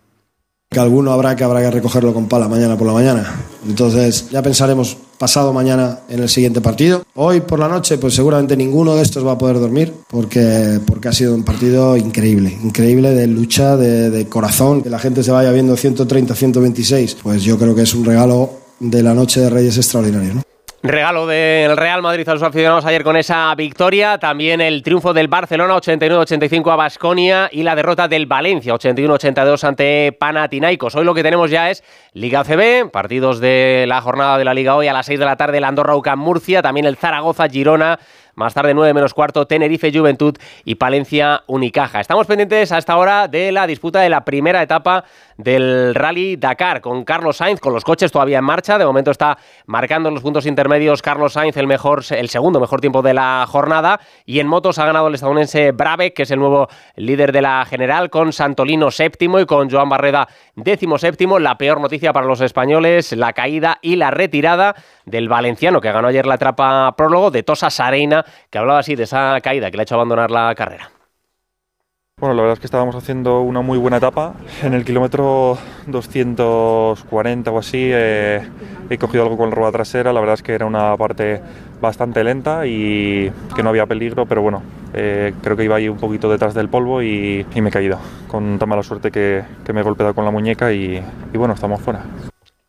que 0.72 0.80
alguno 0.80 1.12
habrá 1.12 1.36
que 1.36 1.44
habrá 1.44 1.60
que 1.60 1.70
recogerlo 1.70 2.12
con 2.12 2.26
pala 2.26 2.48
mañana 2.48 2.76
por 2.76 2.86
la 2.86 2.92
mañana. 2.94 3.34
Entonces 3.66 4.30
ya 4.30 4.42
pensaremos 4.42 4.96
pasado 5.18 5.52
mañana 5.52 6.00
en 6.08 6.20
el 6.20 6.28
siguiente 6.28 6.60
partido. 6.60 7.04
Hoy 7.14 7.40
por 7.42 7.58
la 7.58 7.68
noche 7.68 7.98
pues 7.98 8.14
seguramente 8.14 8.56
ninguno 8.56 8.96
de 8.96 9.02
estos 9.02 9.24
va 9.24 9.32
a 9.32 9.38
poder 9.38 9.60
dormir 9.60 9.92
porque, 10.10 10.80
porque 10.84 11.08
ha 11.08 11.12
sido 11.12 11.34
un 11.34 11.44
partido 11.44 11.96
increíble, 11.96 12.58
increíble 12.62 13.10
de 13.10 13.26
lucha, 13.26 13.76
de, 13.76 14.10
de 14.10 14.28
corazón, 14.28 14.82
que 14.82 14.90
la 14.90 14.98
gente 14.98 15.22
se 15.22 15.30
vaya 15.30 15.52
viendo 15.52 15.76
130, 15.76 16.34
126, 16.34 17.18
pues 17.22 17.42
yo 17.42 17.58
creo 17.58 17.74
que 17.74 17.82
es 17.82 17.94
un 17.94 18.04
regalo 18.04 18.50
de 18.80 19.02
la 19.02 19.14
noche 19.14 19.40
de 19.40 19.50
Reyes 19.50 19.76
extraordinario. 19.76 20.34
¿no? 20.34 20.42
Regalo 20.84 21.28
del 21.28 21.76
Real 21.76 22.02
Madrid 22.02 22.28
a 22.28 22.32
los 22.32 22.42
aficionados 22.42 22.84
ayer 22.84 23.04
con 23.04 23.16
esa 23.16 23.54
victoria. 23.54 24.18
También 24.18 24.60
el 24.60 24.82
triunfo 24.82 25.14
del 25.14 25.28
Barcelona 25.28 25.76
89-85 25.76 26.72
a 26.72 26.76
Basconia 26.76 27.48
y 27.52 27.62
la 27.62 27.76
derrota 27.76 28.08
del 28.08 28.26
Valencia 28.26 28.74
81-82 28.74 29.62
ante 29.62 30.10
Panathinaikos. 30.18 30.96
Hoy 30.96 31.04
lo 31.04 31.14
que 31.14 31.22
tenemos 31.22 31.52
ya 31.52 31.70
es 31.70 31.84
Liga 32.14 32.42
CB, 32.42 32.90
partidos 32.90 33.38
de 33.38 33.84
la 33.86 34.00
jornada 34.00 34.36
de 34.38 34.44
la 34.44 34.54
Liga 34.54 34.74
hoy 34.74 34.88
a 34.88 34.92
las 34.92 35.06
6 35.06 35.20
de 35.20 35.24
la 35.24 35.36
tarde, 35.36 35.58
el 35.58 35.64
Andorra 35.64 35.94
UCAM 35.94 36.18
Murcia, 36.18 36.62
también 36.62 36.86
el 36.86 36.96
Zaragoza 36.96 37.48
Girona. 37.48 38.00
Más 38.34 38.54
tarde, 38.54 38.72
9 38.72 38.94
menos 38.94 39.12
cuarto, 39.12 39.46
Tenerife 39.46 39.92
Juventud 39.92 40.36
y 40.64 40.76
Palencia 40.76 41.42
Unicaja. 41.46 42.00
Estamos 42.00 42.26
pendientes 42.26 42.72
a 42.72 42.78
esta 42.78 42.96
hora 42.96 43.28
de 43.28 43.52
la 43.52 43.66
disputa 43.66 44.00
de 44.00 44.08
la 44.08 44.24
primera 44.24 44.62
etapa 44.62 45.04
del 45.36 45.94
Rally 45.94 46.36
Dakar 46.36 46.80
con 46.80 47.04
Carlos 47.04 47.36
Sainz, 47.36 47.60
con 47.60 47.72
los 47.72 47.84
coches 47.84 48.12
todavía 48.12 48.38
en 48.38 48.44
marcha. 48.44 48.78
De 48.78 48.84
momento 48.84 49.10
está 49.10 49.38
marcando 49.66 50.08
en 50.08 50.14
los 50.14 50.22
puntos 50.22 50.46
intermedios 50.46 51.02
Carlos 51.02 51.34
Sainz 51.34 51.56
el, 51.56 51.66
mejor, 51.66 52.02
el 52.10 52.28
segundo 52.28 52.60
mejor 52.60 52.80
tiempo 52.80 53.02
de 53.02 53.14
la 53.14 53.44
jornada. 53.48 54.00
Y 54.24 54.40
en 54.40 54.46
motos 54.46 54.78
ha 54.78 54.86
ganado 54.86 55.08
el 55.08 55.14
estadounidense 55.14 55.72
Brave, 55.72 56.12
que 56.12 56.22
es 56.22 56.30
el 56.30 56.38
nuevo 56.38 56.68
líder 56.96 57.32
de 57.32 57.42
la 57.42 57.64
general, 57.64 58.10
con 58.10 58.32
Santolino 58.32 58.90
séptimo 58.90 59.40
y 59.40 59.46
con 59.46 59.70
Joan 59.70 59.88
Barreda 59.88 60.28
décimo 60.54 60.98
séptimo. 60.98 61.38
La 61.38 61.58
peor 61.58 61.80
noticia 61.80 62.12
para 62.12 62.26
los 62.26 62.40
españoles, 62.40 63.12
la 63.12 63.32
caída 63.32 63.78
y 63.82 63.96
la 63.96 64.10
retirada 64.10 64.74
del 65.04 65.28
valenciano 65.28 65.80
que 65.80 65.92
ganó 65.92 66.08
ayer 66.08 66.26
la 66.26 66.36
etapa 66.36 66.94
prólogo 66.96 67.30
de 67.30 67.42
Tosa 67.42 67.70
Sareina, 67.70 68.24
que 68.50 68.58
hablaba 68.58 68.80
así 68.80 68.94
de 68.94 69.04
esa 69.04 69.40
caída 69.40 69.70
que 69.70 69.76
le 69.76 69.82
ha 69.82 69.84
hecho 69.84 69.94
abandonar 69.94 70.30
la 70.30 70.54
carrera. 70.54 71.01
Bueno, 72.22 72.36
la 72.36 72.42
verdad 72.42 72.52
es 72.52 72.60
que 72.60 72.68
estábamos 72.68 72.94
haciendo 72.94 73.40
una 73.40 73.62
muy 73.62 73.78
buena 73.78 73.96
etapa. 73.96 74.34
En 74.62 74.74
el 74.74 74.84
kilómetro 74.84 75.58
240 75.88 77.50
o 77.50 77.58
así 77.58 77.90
eh, 77.92 78.48
he 78.88 78.96
cogido 78.96 79.24
algo 79.24 79.36
con 79.36 79.50
la 79.50 79.56
rueda 79.56 79.72
trasera. 79.72 80.12
La 80.12 80.20
verdad 80.20 80.34
es 80.34 80.42
que 80.44 80.52
era 80.52 80.64
una 80.64 80.96
parte 80.96 81.42
bastante 81.80 82.22
lenta 82.22 82.64
y 82.64 83.28
que 83.56 83.64
no 83.64 83.70
había 83.70 83.86
peligro, 83.86 84.24
pero 84.24 84.40
bueno, 84.40 84.62
eh, 84.94 85.34
creo 85.42 85.56
que 85.56 85.64
iba 85.64 85.74
ahí 85.74 85.88
un 85.88 85.98
poquito 85.98 86.30
detrás 86.30 86.54
del 86.54 86.68
polvo 86.68 87.02
y, 87.02 87.44
me 87.56 87.70
he 87.70 87.72
caído. 87.72 87.98
Con 88.28 88.56
tan 88.56 88.68
mala 88.68 88.84
suerte 88.84 89.10
que, 89.10 89.42
me 89.74 89.80
he 89.80 89.82
golpeado 89.82 90.14
con 90.14 90.24
la 90.24 90.30
muñeca 90.30 90.72
y 90.72 91.02
bueno, 91.34 91.54
estamos 91.54 91.80
fuera. 91.80 92.04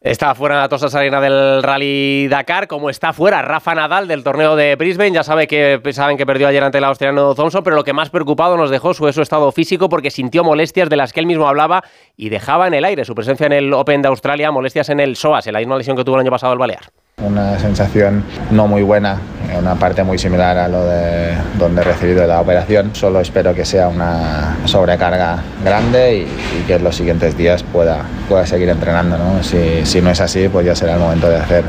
Está 0.03 0.35
fuera 0.35 0.59
la 0.59 0.67
Tosa 0.67 0.89
Sarena 0.89 1.21
del 1.21 1.63
Rally 1.63 2.27
Dakar, 2.27 2.67
como 2.67 2.89
está 2.89 3.13
fuera 3.13 3.41
Rafa 3.41 3.73
Nadal 3.73 4.09
del 4.09 4.21
torneo 4.21 4.57
de 4.57 4.75
Brisbane. 4.75 5.13
Ya 5.13 5.23
sabe 5.23 5.47
que 5.47 5.79
saben 5.93 6.17
que 6.17 6.25
perdió 6.25 6.49
ayer 6.49 6.61
ante 6.61 6.79
el 6.79 6.83
australiano 6.83 7.33
Thompson, 7.33 7.63
pero 7.63 7.77
lo 7.77 7.85
que 7.85 7.93
más 7.93 8.09
preocupado 8.09 8.57
nos 8.57 8.69
dejó 8.69 8.93
su, 8.93 9.09
su 9.13 9.21
estado 9.21 9.49
físico 9.53 9.87
porque 9.87 10.11
sintió 10.11 10.43
molestias 10.43 10.89
de 10.89 10.97
las 10.97 11.13
que 11.13 11.21
él 11.21 11.25
mismo 11.25 11.47
hablaba 11.47 11.85
y 12.17 12.27
dejaba 12.27 12.67
en 12.67 12.73
el 12.73 12.83
aire 12.83 13.05
su 13.05 13.15
presencia 13.15 13.45
en 13.45 13.53
el 13.53 13.71
Open 13.71 14.01
de 14.01 14.09
Australia, 14.09 14.51
molestias 14.51 14.89
en 14.89 14.99
el 14.99 15.15
SOAS, 15.15 15.47
en 15.47 15.53
la 15.53 15.59
misma 15.59 15.77
lesión 15.77 15.95
que 15.95 16.03
tuvo 16.03 16.15
el 16.15 16.21
año 16.21 16.31
pasado 16.31 16.51
el 16.51 16.59
Balear. 16.59 16.91
Una 17.23 17.57
sensación 17.57 18.23
no 18.51 18.67
muy 18.67 18.83
buena, 18.83 19.17
una 19.57 19.75
parte 19.75 20.03
muy 20.03 20.17
similar 20.17 20.57
a 20.57 20.67
lo 20.67 20.85
de 20.85 21.33
donde 21.57 21.81
he 21.81 21.83
recibido 21.83 22.27
la 22.27 22.41
operación. 22.41 22.91
Solo 22.93 23.21
espero 23.21 23.53
que 23.53 23.65
sea 23.65 23.87
una 23.87 24.57
sobrecarga 24.65 25.37
grande 25.63 26.17
y, 26.17 26.21
y 26.21 26.63
que 26.67 26.75
en 26.75 26.83
los 26.83 26.95
siguientes 26.95 27.37
días 27.37 27.63
pueda, 27.63 27.99
pueda 28.27 28.45
seguir 28.45 28.69
entrenando. 28.69 29.17
¿no? 29.17 29.41
Si, 29.41 29.85
si, 29.85 30.01
no 30.01 30.09
es 30.09 30.19
así, 30.19 30.49
pues 30.49 30.65
ya 30.65 30.75
será 30.75 30.93
el 30.95 30.99
momento 30.99 31.29
de 31.29 31.37
hacer 31.37 31.63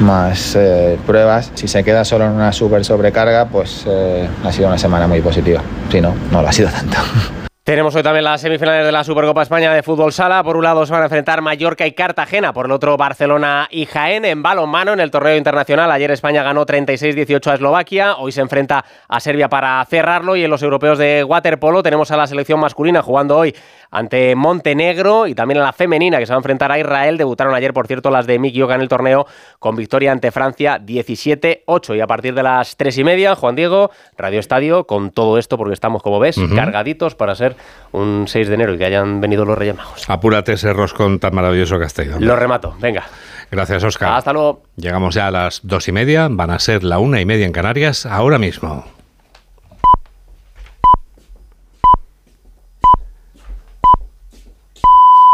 más 0.00 0.54
eh, 0.56 0.98
pruebas. 1.06 1.50
Si 1.54 1.66
se 1.66 1.82
queda 1.82 2.04
solo 2.04 2.26
en 2.26 2.32
una 2.32 2.52
super 2.52 2.84
sobrecarga, 2.84 3.46
pues 3.46 3.84
eh, 3.86 4.28
ha 4.44 4.52
sido 4.52 4.68
una 4.68 4.78
semana 4.78 5.06
muy 5.06 5.20
positiva. 5.20 5.62
Si 5.90 6.00
no, 6.00 6.14
no 6.30 6.42
lo 6.42 6.48
ha 6.48 6.52
sido 6.52 6.68
tanto. 6.68 6.96
Tenemos 7.62 7.94
hoy 7.94 8.02
también 8.02 8.24
las 8.24 8.40
semifinales 8.40 8.86
de 8.86 8.90
la 8.90 9.04
Supercopa 9.04 9.42
España 9.42 9.74
de 9.74 9.82
Fútbol 9.82 10.14
Sala. 10.14 10.42
Por 10.42 10.56
un 10.56 10.64
lado 10.64 10.86
se 10.86 10.92
van 10.92 11.02
a 11.02 11.04
enfrentar 11.04 11.42
Mallorca 11.42 11.86
y 11.86 11.92
Cartagena, 11.92 12.54
por 12.54 12.64
el 12.64 12.72
otro 12.72 12.96
Barcelona 12.96 13.68
y 13.70 13.84
Jaén 13.84 14.24
en 14.24 14.42
balonmano 14.42 14.94
en 14.94 15.00
el 15.00 15.10
torneo 15.10 15.36
internacional. 15.36 15.92
Ayer 15.92 16.10
España 16.10 16.42
ganó 16.42 16.64
36-18 16.64 17.50
a 17.50 17.54
Eslovaquia, 17.54 18.16
hoy 18.16 18.32
se 18.32 18.40
enfrenta 18.40 18.82
a 19.06 19.20
Serbia 19.20 19.50
para 19.50 19.84
cerrarlo 19.84 20.36
y 20.36 20.44
en 20.44 20.50
los 20.50 20.62
europeos 20.62 20.96
de 20.96 21.22
waterpolo 21.22 21.82
tenemos 21.82 22.10
a 22.10 22.16
la 22.16 22.26
selección 22.26 22.58
masculina 22.60 23.02
jugando 23.02 23.36
hoy 23.36 23.54
ante 23.90 24.34
Montenegro 24.34 25.26
y 25.26 25.34
también 25.34 25.60
a 25.60 25.64
la 25.64 25.72
femenina 25.72 26.18
que 26.18 26.26
se 26.26 26.32
va 26.32 26.36
a 26.36 26.40
enfrentar 26.40 26.70
a 26.72 26.78
Israel. 26.78 27.16
Debutaron 27.16 27.54
ayer, 27.54 27.72
por 27.72 27.86
cierto, 27.86 28.10
las 28.10 28.26
de 28.26 28.38
Miki 28.38 28.62
Oka 28.62 28.74
en 28.74 28.80
el 28.80 28.88
torneo 28.88 29.26
con 29.58 29.76
victoria 29.76 30.12
ante 30.12 30.30
Francia 30.30 30.78
17-8. 30.78 31.96
Y 31.96 32.00
a 32.00 32.06
partir 32.06 32.34
de 32.34 32.42
las 32.42 32.76
tres 32.76 32.98
y 32.98 33.04
media, 33.04 33.34
Juan 33.34 33.56
Diego, 33.56 33.90
Radio 34.16 34.40
Estadio, 34.40 34.86
con 34.86 35.10
todo 35.10 35.38
esto, 35.38 35.56
porque 35.56 35.74
estamos, 35.74 36.02
como 36.02 36.20
ves, 36.20 36.40
cargaditos 36.54 37.14
para 37.14 37.34
ser 37.34 37.56
un 37.92 38.26
6 38.26 38.48
de 38.48 38.54
enero 38.54 38.74
y 38.74 38.78
que 38.78 38.84
hayan 38.84 39.20
venido 39.20 39.44
los 39.44 39.58
Reyes 39.58 39.76
Magos. 39.76 40.08
Apúrate 40.08 40.52
ese 40.52 40.72
roscón 40.72 41.18
tan 41.18 41.34
maravilloso 41.34 41.78
que 41.78 41.84
has 41.84 41.94
traído. 41.94 42.18
Lo 42.20 42.36
remato, 42.36 42.74
venga. 42.80 43.04
Gracias, 43.50 43.82
Oscar. 43.82 44.12
Hasta 44.12 44.32
luego. 44.32 44.62
Llegamos 44.76 45.14
ya 45.14 45.26
a 45.26 45.30
las 45.30 45.60
dos 45.64 45.88
y 45.88 45.92
media, 45.92 46.28
van 46.30 46.50
a 46.50 46.58
ser 46.58 46.84
la 46.84 46.98
una 46.98 47.20
y 47.20 47.26
media 47.26 47.46
en 47.46 47.52
Canarias, 47.52 48.06
ahora 48.06 48.38
mismo. 48.38 48.84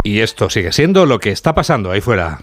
Y 0.06 0.20
esto 0.20 0.48
sigue 0.48 0.70
siendo 0.70 1.04
lo 1.04 1.18
que 1.18 1.32
está 1.32 1.52
pasando 1.52 1.90
ahí 1.90 2.00
fuera. 2.00 2.38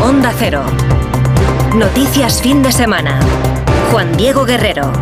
Onda 0.00 0.32
Cero. 0.38 0.62
Noticias 1.74 2.40
fin 2.40 2.62
de 2.62 2.70
semana. 2.70 3.18
Juan 3.90 4.16
Diego 4.16 4.44
Guerrero. 4.44 4.92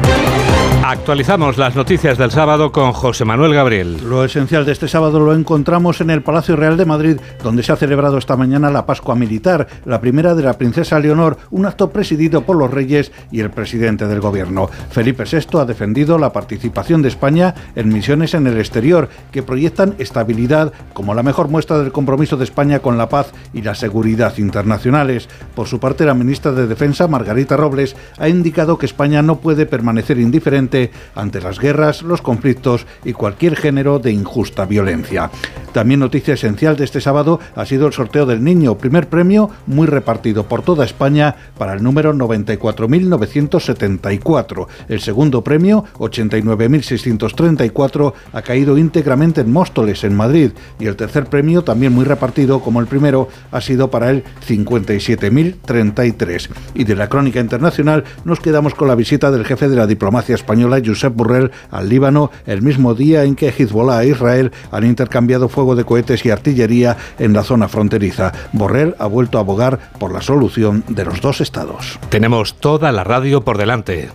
Actualizamos 0.85 1.59
las 1.59 1.75
noticias 1.75 2.17
del 2.17 2.31
sábado 2.31 2.73
con 2.73 2.93
José 2.93 3.25
Manuel 3.25 3.53
Gabriel. 3.53 3.99
Lo 4.09 4.25
esencial 4.25 4.65
de 4.65 4.73
este 4.73 4.89
sábado 4.89 5.21
lo 5.21 5.35
encontramos 5.35 6.01
en 6.01 6.09
el 6.09 6.23
Palacio 6.23 6.57
Real 6.57 6.77
de 6.77 6.87
Madrid, 6.87 7.21
donde 7.43 7.63
se 7.63 7.73
ha 7.73 7.77
celebrado 7.77 8.17
esta 8.17 8.37
mañana 8.37 8.71
la 8.71 8.87
Pascua 8.87 9.15
Militar, 9.15 9.67
la 9.85 10.01
primera 10.01 10.35
de 10.35 10.45
la 10.45 10.57
princesa 10.57 10.99
Leonor, 10.99 11.37
un 11.51 11.67
acto 11.67 11.91
presidido 11.91 12.43
por 12.43 12.57
los 12.57 12.71
reyes 12.71 13.13
y 13.31 13.41
el 13.41 13.51
presidente 13.51 14.07
del 14.07 14.21
gobierno. 14.21 14.71
Felipe 14.91 15.25
VI 15.25 15.59
ha 15.59 15.65
defendido 15.65 16.17
la 16.17 16.33
participación 16.33 17.03
de 17.03 17.09
España 17.09 17.55
en 17.75 17.93
misiones 17.93 18.33
en 18.35 18.47
el 18.47 18.57
exterior 18.57 19.09
que 19.33 19.43
proyectan 19.43 19.95
estabilidad 19.99 20.73
como 20.95 21.15
la 21.15 21.23
mejor 21.23 21.49
muestra 21.49 21.79
del 21.79 21.93
compromiso 21.93 22.37
de 22.37 22.45
España 22.45 22.79
con 22.79 22.97
la 22.97 23.09
paz 23.09 23.33
y 23.53 23.63
la 23.63 23.75
seguridad 23.75 24.39
internacionales. 24.39 25.29
Por 25.55 25.67
su 25.67 25.81
parte, 25.81 26.07
la 26.07 26.15
ministra 26.15 26.53
de 26.53 26.67
Defensa, 26.67 27.09
Margarita 27.09 27.57
Robles, 27.57 27.97
ha 28.17 28.29
indicado 28.29 28.79
que 28.79 28.87
España 28.87 29.23
no 29.23 29.41
puede 29.41 29.67
permanecer 29.67 30.19
indiferente 30.19 30.68
ante 31.15 31.41
las 31.41 31.59
guerras, 31.59 32.03
los 32.03 32.23
conflictos 32.23 32.87
y 33.05 33.13
cualquier 33.13 33.57
género 33.57 33.99
de 33.99 34.13
injusta 34.13 34.67
violencia. 34.67 35.31
También 35.73 36.01
noticia 36.01 36.35
esencial 36.35 36.77
de 36.77 36.85
este 36.85 37.01
sábado 37.01 37.39
ha 37.55 37.65
sido 37.65 37.87
el 37.87 37.93
sorteo 37.93 38.27
del 38.27 38.43
niño, 38.43 38.77
primer 38.79 39.09
premio 39.09 39.51
muy 39.67 39.87
repartido 39.87 40.43
por 40.45 40.63
toda 40.63 40.85
España 40.85 41.37
para 41.57 41.75
el 41.75 41.83
número 41.83 42.13
94.974. 42.15 44.67
El 44.89 45.01
segundo 45.01 45.45
premio, 45.45 45.85
89.634, 45.99 48.13
ha 48.33 48.43
caído 48.43 48.77
íntegramente 48.79 49.43
en 49.43 49.53
Móstoles, 49.53 50.03
en 50.05 50.17
Madrid, 50.17 50.53
y 50.81 50.87
el 50.87 50.97
tercer 50.97 51.27
premio, 51.27 51.63
también 51.63 51.93
muy 51.93 52.05
repartido 52.05 52.61
como 52.61 52.81
el 52.81 52.87
primero, 52.87 53.29
ha 53.53 53.61
sido 53.61 53.91
para 53.91 54.09
el 54.11 54.25
57.033. 54.47 56.49
Y 56.75 56.85
de 56.85 56.97
la 56.97 57.09
crónica 57.09 57.41
internacional 57.41 58.05
nos 58.25 58.41
quedamos 58.41 58.75
con 58.75 58.89
la 58.89 58.95
visita 58.95 59.31
del 59.31 59.45
jefe 59.45 59.69
de 59.69 59.77
la 59.77 59.87
diplomacia 59.87 60.35
española 60.35 60.58
Josep 60.85 61.15
Borrell 61.15 61.51
al 61.71 61.89
Líbano 61.89 62.31
el 62.47 62.63
mismo 62.63 62.95
día 62.95 63.25
en 63.25 63.37
que 63.37 63.49
Hezbollah 63.49 64.03
e 64.03 64.09
Israel 64.09 64.53
han 64.71 64.85
intercambiado 64.85 65.49
fuego 65.49 65.75
de 65.77 65.85
cohetes 65.85 66.25
y 66.25 66.31
artillería 66.31 66.97
en 67.19 67.33
la 67.33 67.45
zona 67.45 67.69
fronteriza. 67.69 68.33
Borrell 68.53 68.95
ha 68.99 69.07
vuelto 69.07 69.39
a 69.39 69.43
abogar 69.43 69.79
por 69.99 70.13
la 70.13 70.21
solución 70.21 70.85
de 70.89 71.05
los 71.05 71.21
dos 71.21 71.41
estados. 71.41 71.99
Tenemos 72.09 72.55
toda 72.55 72.93
la 72.93 73.05
radio 73.05 73.43
por 73.43 73.59
delante. 73.59 74.09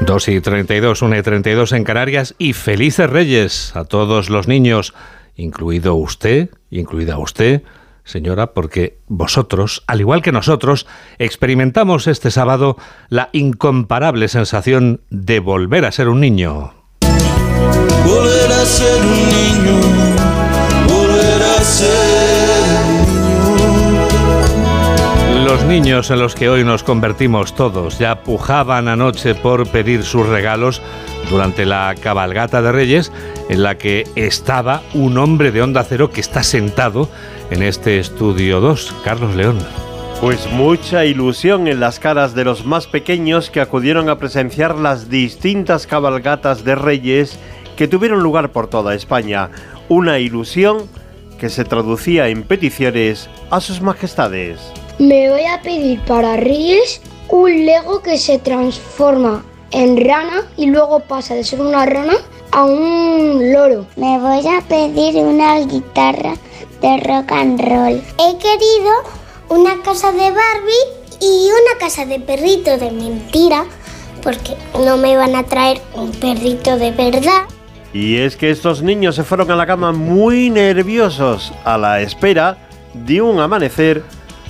Dos 0.00 0.26
y 0.28 0.40
32, 0.40 1.02
1 1.02 1.18
y 1.18 1.22
32 1.22 1.72
en 1.72 1.84
Canarias 1.84 2.34
y 2.38 2.54
felices 2.54 3.10
reyes 3.10 3.76
a 3.76 3.84
todos 3.84 4.30
los 4.30 4.48
niños, 4.48 4.94
incluido 5.36 5.96
usted, 5.96 6.48
incluida 6.70 7.18
usted, 7.18 7.62
señora, 8.08 8.54
porque 8.54 8.98
vosotros, 9.06 9.84
al 9.86 10.00
igual 10.00 10.22
que 10.22 10.32
nosotros, 10.32 10.86
experimentamos 11.18 12.06
este 12.06 12.30
sábado 12.30 12.76
la 13.08 13.28
incomparable 13.32 14.28
sensación 14.28 15.02
de 15.10 15.40
volver 15.40 15.84
a 15.84 15.92
ser 15.92 16.08
un 16.08 16.20
niño. 16.20 16.72
Volver 18.04 18.52
a 18.52 18.64
ser 18.64 19.02
un 19.02 19.28
niño, 19.28 19.80
volver 20.88 21.42
a 21.42 21.62
ser 21.62 23.08
Los 25.48 25.64
niños 25.64 26.10
en 26.10 26.18
los 26.18 26.34
que 26.34 26.50
hoy 26.50 26.62
nos 26.62 26.82
convertimos 26.82 27.54
todos 27.54 27.98
ya 27.98 28.22
pujaban 28.22 28.86
anoche 28.86 29.34
por 29.34 29.66
pedir 29.66 30.02
sus 30.02 30.26
regalos 30.26 30.82
durante 31.30 31.64
la 31.64 31.94
cabalgata 32.02 32.60
de 32.60 32.70
Reyes, 32.70 33.10
en 33.48 33.62
la 33.62 33.78
que 33.78 34.06
estaba 34.14 34.82
un 34.92 35.16
hombre 35.16 35.50
de 35.50 35.62
onda 35.62 35.84
cero 35.84 36.10
que 36.10 36.20
está 36.20 36.42
sentado 36.42 37.08
en 37.50 37.62
este 37.62 37.98
estudio 37.98 38.60
2, 38.60 38.94
Carlos 39.04 39.34
León. 39.34 39.58
Pues 40.20 40.50
mucha 40.52 41.04
ilusión 41.04 41.68
en 41.68 41.80
las 41.80 41.98
caras 41.98 42.34
de 42.34 42.44
los 42.44 42.64
más 42.64 42.86
pequeños 42.86 43.50
que 43.50 43.60
acudieron 43.60 44.08
a 44.08 44.18
presenciar 44.18 44.76
las 44.76 45.08
distintas 45.08 45.86
cabalgatas 45.86 46.64
de 46.64 46.74
Reyes 46.74 47.38
que 47.76 47.88
tuvieron 47.88 48.22
lugar 48.22 48.50
por 48.50 48.68
toda 48.68 48.94
España. 48.94 49.50
Una 49.88 50.18
ilusión 50.18 50.88
que 51.38 51.48
se 51.48 51.64
traducía 51.64 52.28
en 52.28 52.42
peticiones 52.42 53.30
a 53.50 53.60
sus 53.60 53.80
majestades. 53.80 54.58
Me 54.98 55.30
voy 55.30 55.44
a 55.44 55.62
pedir 55.62 56.00
para 56.00 56.36
Reyes 56.36 57.00
un 57.28 57.64
Lego 57.64 58.02
que 58.02 58.18
se 58.18 58.38
transforma 58.38 59.44
en 59.70 60.04
rana 60.04 60.42
y 60.56 60.66
luego 60.66 61.00
pasa 61.00 61.34
de 61.34 61.44
ser 61.44 61.60
una 61.60 61.86
rana 61.86 62.14
a 62.50 62.64
un 62.64 63.52
loro. 63.52 63.86
Me 63.96 64.18
voy 64.18 64.46
a 64.48 64.60
pedir 64.62 65.16
una 65.16 65.60
guitarra 65.60 66.34
de 66.80 66.96
rock 66.98 67.32
and 67.32 67.60
roll. 67.60 68.02
He 68.18 68.38
querido 68.38 68.92
una 69.48 69.82
casa 69.82 70.12
de 70.12 70.30
Barbie 70.30 70.98
y 71.20 71.48
una 71.48 71.78
casa 71.78 72.04
de 72.04 72.20
perrito 72.20 72.76
de 72.78 72.90
mentira, 72.90 73.64
porque 74.22 74.56
no 74.84 74.96
me 74.96 75.16
van 75.16 75.34
a 75.36 75.44
traer 75.44 75.80
un 75.94 76.12
perrito 76.12 76.76
de 76.76 76.92
verdad. 76.92 77.44
Y 77.92 78.18
es 78.18 78.36
que 78.36 78.50
estos 78.50 78.82
niños 78.82 79.16
se 79.16 79.24
fueron 79.24 79.50
a 79.50 79.56
la 79.56 79.66
cama 79.66 79.92
muy 79.92 80.50
nerviosos 80.50 81.52
a 81.64 81.78
la 81.78 82.00
espera 82.00 82.58
de 82.92 83.22
un 83.22 83.40
amanecer 83.40 84.02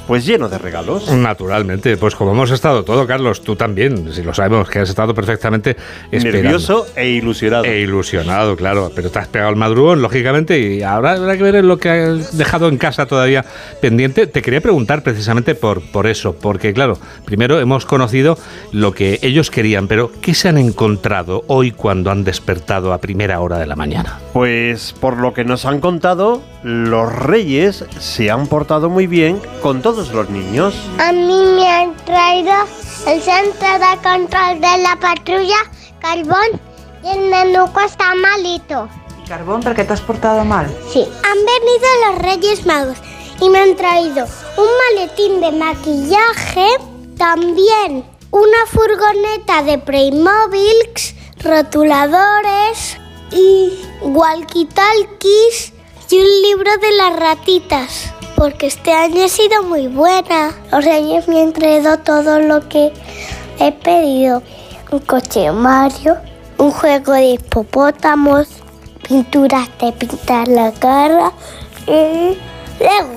pues 0.09 0.25
lleno 0.25 0.49
de 0.49 0.57
regalos. 0.57 1.13
Naturalmente, 1.13 1.99
pues 1.99 2.15
como 2.15 2.33
hemos 2.33 2.51
estado 2.51 2.83
todo, 2.83 3.07
Carlos, 3.07 3.43
tú 3.43 3.57
también, 3.57 4.11
si 4.15 4.23
lo 4.23 4.33
sabemos, 4.33 4.71
que 4.71 4.79
has 4.79 4.89
estado 4.89 5.15
perfectamente 5.15 5.77
esperando. 6.11 6.45
Nervioso 6.45 6.87
e 6.97 7.09
ilusionado. 7.11 7.65
E 7.67 7.81
ilusionado, 7.81 8.57
claro, 8.57 8.91
pero 8.95 9.11
te 9.11 9.19
has 9.19 9.29
pegado 9.29 9.51
el 9.51 9.57
madrugón, 9.57 10.01
lógicamente, 10.01 10.59
y 10.59 10.83
ahora 10.83 11.13
habrá 11.13 11.37
que 11.37 11.43
ver 11.43 11.63
lo 11.63 11.77
que 11.77 11.91
has 11.91 12.39
dejado 12.39 12.69
en 12.69 12.79
casa 12.79 13.05
todavía 13.05 13.45
pendiente. 13.83 14.27
Te 14.27 14.41
quería 14.41 14.63
preguntar 14.63 15.03
precisamente 15.03 15.55
por, 15.55 15.83
por 15.83 16.07
eso, 16.07 16.35
porque 16.35 16.73
claro, 16.73 16.99
primero 17.27 17.61
hemos 17.61 17.85
conocido 17.85 18.39
lo 18.73 18.93
que 18.93 19.19
ellos 19.21 19.51
querían, 19.51 19.89
pero 19.89 20.11
¿qué 20.23 20.33
se 20.33 20.49
han 20.49 20.57
encontrado 20.57 21.45
hoy 21.49 21.71
cuando 21.71 22.11
han 22.11 22.25
despertado 22.25 22.95
a 22.95 22.99
primera 22.99 23.41
hora 23.41 23.59
de 23.59 23.67
la 23.67 23.77
mañana? 23.77 24.21
Pues 24.33 24.95
por 24.99 25.19
lo 25.19 25.35
que 25.35 25.45
nos 25.45 25.67
han 25.67 25.81
contado, 25.81 26.41
los 26.63 27.15
reyes 27.15 27.85
se 27.99 28.31
han 28.31 28.47
portado 28.47 28.89
muy 28.89 29.07
bien 29.07 29.39
con 29.61 29.83
todos 29.99 30.15
los 30.15 30.31
niños. 30.31 30.75
A 31.01 31.11
mí 31.11 31.43
me 31.57 31.69
han 31.69 31.97
traído 32.05 32.53
el 33.09 33.21
centro 33.21 33.69
de 33.79 33.97
control 34.01 34.61
de 34.61 34.83
la 34.83 34.97
patrulla, 35.01 35.57
Carbón, 35.99 36.61
y 37.03 37.09
el 37.09 37.31
nenuco 37.31 37.81
está 37.81 38.15
malito. 38.15 38.89
Carbón, 39.27 39.61
¿por 39.61 39.75
qué 39.75 39.83
te 39.83 39.95
has 39.95 40.01
portado 40.01 40.45
mal? 40.45 40.67
Sí, 40.93 41.05
han 41.25 41.39
venido 41.39 41.89
los 42.07 42.23
Reyes 42.23 42.65
Magos 42.65 42.99
y 43.41 43.51
me 43.51 43.59
han 43.59 43.75
traído 43.75 44.25
un 44.57 44.69
maletín 44.97 45.41
de 45.41 45.51
maquillaje, 45.51 46.69
también 47.17 48.05
una 48.31 48.67
furgoneta 48.69 49.65
de 49.65 49.79
Playmobil, 49.79 50.77
rotuladores 51.43 52.99
y 53.33 53.73
walkie-talkies 54.03 55.73
y 56.09 56.19
un 56.21 56.43
libro 56.43 56.71
de 56.81 56.93
las 56.93 57.19
ratitas. 57.19 58.15
Porque 58.39 58.69
este 58.69 58.93
año 58.93 59.25
he 59.25 59.29
sido 59.29 59.65
muy 59.65 59.89
buena. 59.89 60.55
Los 60.71 60.85
reyes 60.85 61.27
me 61.27 61.43
han 61.43 61.53
traído 61.53 61.99
todo 61.99 62.39
lo 62.39 62.69
que 62.69 62.93
he 63.59 63.73
pedido. 63.73 64.45
Un 64.93 65.01
coche 65.01 65.51
Mario, 65.51 66.17
un 66.57 66.71
juego 66.71 67.15
de 67.15 67.31
hipopótamos, 67.31 68.47
pinturas 69.09 69.69
de 69.81 69.91
pintar 69.93 70.47
la 70.47 70.71
cara 70.71 71.33
y 71.89 72.39
luego 72.79 73.17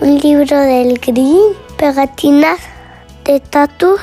un 0.00 0.18
libro 0.18 0.58
del 0.58 0.98
Green, 0.98 1.54
pegatinas 1.76 2.58
de 3.24 3.38
tatus. 3.38 4.00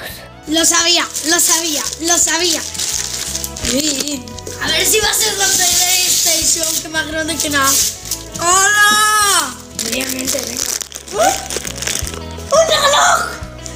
Lo 0.48 0.64
sabía, 0.64 1.06
lo 1.30 1.38
sabía, 1.38 1.84
lo 2.08 2.18
sabía. 2.18 2.62
Sí. 2.62 4.24
A 4.64 4.68
ver 4.68 4.86
si 4.86 5.02
va 5.02 5.10
a 5.10 5.14
ser 5.14 5.38
la 5.38 5.48
PlayStation, 5.48 6.82
que 6.82 6.88
más 6.88 7.08
grande 7.08 7.36
que 7.36 7.50
nada. 7.50 7.70
¡Hola! 8.40 9.65
Obviamente, 9.90 10.40
venga. 10.48 10.64
¡Uh! 11.14 11.56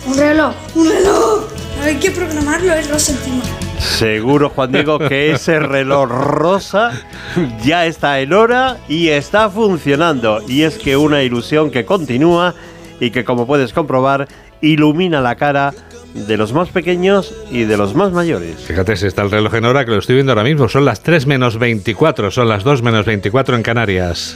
Un 0.10 0.18
reloj. 0.18 0.54
Un 0.76 0.90
reloj. 0.90 1.44
Hay 1.84 1.96
que 1.96 2.12
programarlo, 2.12 2.74
es 2.74 2.90
rosa 2.90 3.12
encima. 3.12 3.44
Seguro, 3.80 4.50
Juan 4.50 4.72
Diego, 4.72 5.00
que 5.00 5.32
ese 5.32 5.60
reloj 5.60 6.10
rosa 6.10 6.92
ya 7.64 7.86
está 7.86 8.20
en 8.20 8.34
hora 8.34 8.78
y 8.88 9.10
está 9.10 9.50
funcionando. 9.50 10.42
Y 10.48 10.64
es 10.64 10.78
que 10.78 10.98
una 10.98 11.24
ilusión 11.24 11.72
que 11.72 11.86
continúa 11.86 12.56
y 13.00 13.12
que, 13.12 13.24
como 13.24 13.46
puedes 13.48 13.72
comprobar, 13.72 14.28
ilumina 14.62 15.22
la 15.22 15.36
cara 15.36 15.74
de 16.14 16.38
los 16.38 16.54
más 16.54 16.70
pequeños 16.70 17.34
y 17.52 17.64
de 17.64 17.78
los 17.78 17.94
más 17.96 18.12
mayores. 18.12 18.58
Fíjate 18.62 18.98
si 18.98 19.08
está 19.08 19.22
el 19.22 19.32
reloj 19.32 19.54
en 19.54 19.66
hora 19.66 19.86
que 19.86 19.92
lo 19.92 20.00
estoy 20.00 20.16
viendo 20.16 20.32
ahora 20.32 20.44
mismo. 20.44 20.68
Son 20.68 20.86
las 20.86 21.02
3 21.02 21.26
menos 21.28 21.60
24, 21.60 22.32
son 22.32 22.50
las 22.50 22.64
2 22.64 22.82
menos 22.82 23.06
24 23.06 23.56
en 23.56 23.64
Canarias. 23.64 24.36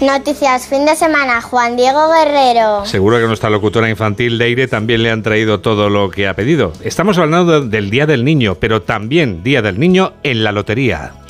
Noticias 0.00 0.66
fin 0.66 0.84
de 0.84 0.96
semana, 0.96 1.40
Juan 1.40 1.76
Diego 1.76 2.08
Guerrero. 2.12 2.84
Seguro 2.84 3.18
que 3.18 3.26
nuestra 3.26 3.48
locutora 3.48 3.88
infantil 3.88 4.38
Leire 4.38 4.66
también 4.66 5.02
le 5.02 5.10
han 5.10 5.22
traído 5.22 5.60
todo 5.60 5.88
lo 5.88 6.10
que 6.10 6.26
ha 6.26 6.34
pedido. 6.34 6.72
Estamos 6.82 7.16
hablando 7.18 7.60
del 7.60 7.90
Día 7.90 8.06
del 8.06 8.24
Niño, 8.24 8.56
pero 8.56 8.82
también 8.82 9.42
Día 9.42 9.62
del 9.62 9.78
Niño 9.78 10.12
en 10.22 10.42
la 10.42 10.52
lotería. 10.52 11.23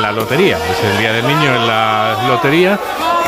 La 0.00 0.12
lotería, 0.12 0.56
es 0.56 0.84
el 0.84 0.98
Día 0.98 1.12
del 1.12 1.26
Niño 1.26 1.54
en 1.54 1.66
la 1.66 2.24
lotería 2.28 2.78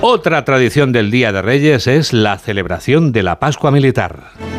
Otra 0.00 0.44
tradición 0.44 0.92
del 0.92 1.10
Día 1.10 1.32
de 1.32 1.40
Reyes 1.40 1.86
es 1.86 2.12
la 2.12 2.36
celebración 2.38 3.10
de 3.12 3.22
la 3.22 3.38
Pascua 3.38 3.70
Militar. 3.70 4.53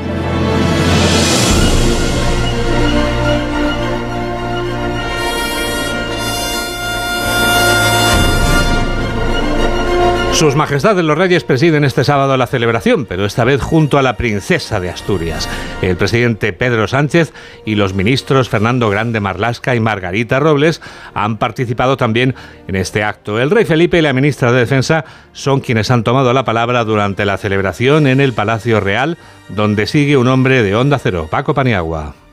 Sus 10.35 10.57
Majestades 10.57 11.05
los 11.05 11.17
Reyes 11.17 11.45
presiden 11.45 11.85
este 11.85 12.03
sábado 12.03 12.35
la 12.35 12.45
celebración, 12.45 13.05
pero 13.05 13.23
esta 13.23 13.45
vez 13.45 13.61
junto 13.61 13.97
a 13.97 14.01
la 14.01 14.17
princesa 14.17 14.81
de 14.81 14.89
Asturias. 14.89 15.47
El 15.81 15.95
presidente 15.95 16.51
Pedro 16.51 16.89
Sánchez 16.89 17.31
y 17.63 17.75
los 17.75 17.93
ministros 17.93 18.49
Fernando 18.49 18.89
Grande 18.89 19.21
Marlasca 19.21 19.75
y 19.75 19.79
Margarita 19.79 20.41
Robles 20.41 20.81
han 21.13 21.37
participado 21.37 21.95
también 21.95 22.35
en 22.67 22.75
este 22.75 23.01
acto. 23.01 23.39
El 23.39 23.49
rey 23.49 23.63
Felipe 23.63 23.99
y 23.99 24.01
la 24.01 24.11
ministra 24.11 24.51
de 24.51 24.59
Defensa 24.59 25.05
son 25.31 25.61
quienes 25.61 25.89
han 25.89 26.03
tomado 26.03 26.33
la 26.33 26.43
palabra 26.43 26.83
durante 26.83 27.25
la 27.25 27.37
celebración 27.37 28.05
en 28.05 28.19
el 28.19 28.33
Palacio 28.33 28.81
Real, 28.81 29.17
donde 29.47 29.87
sigue 29.87 30.17
un 30.17 30.27
hombre 30.27 30.63
de 30.63 30.75
Onda 30.75 30.99
Cero, 30.99 31.29
Paco 31.31 31.53
Paniagua. 31.53 32.24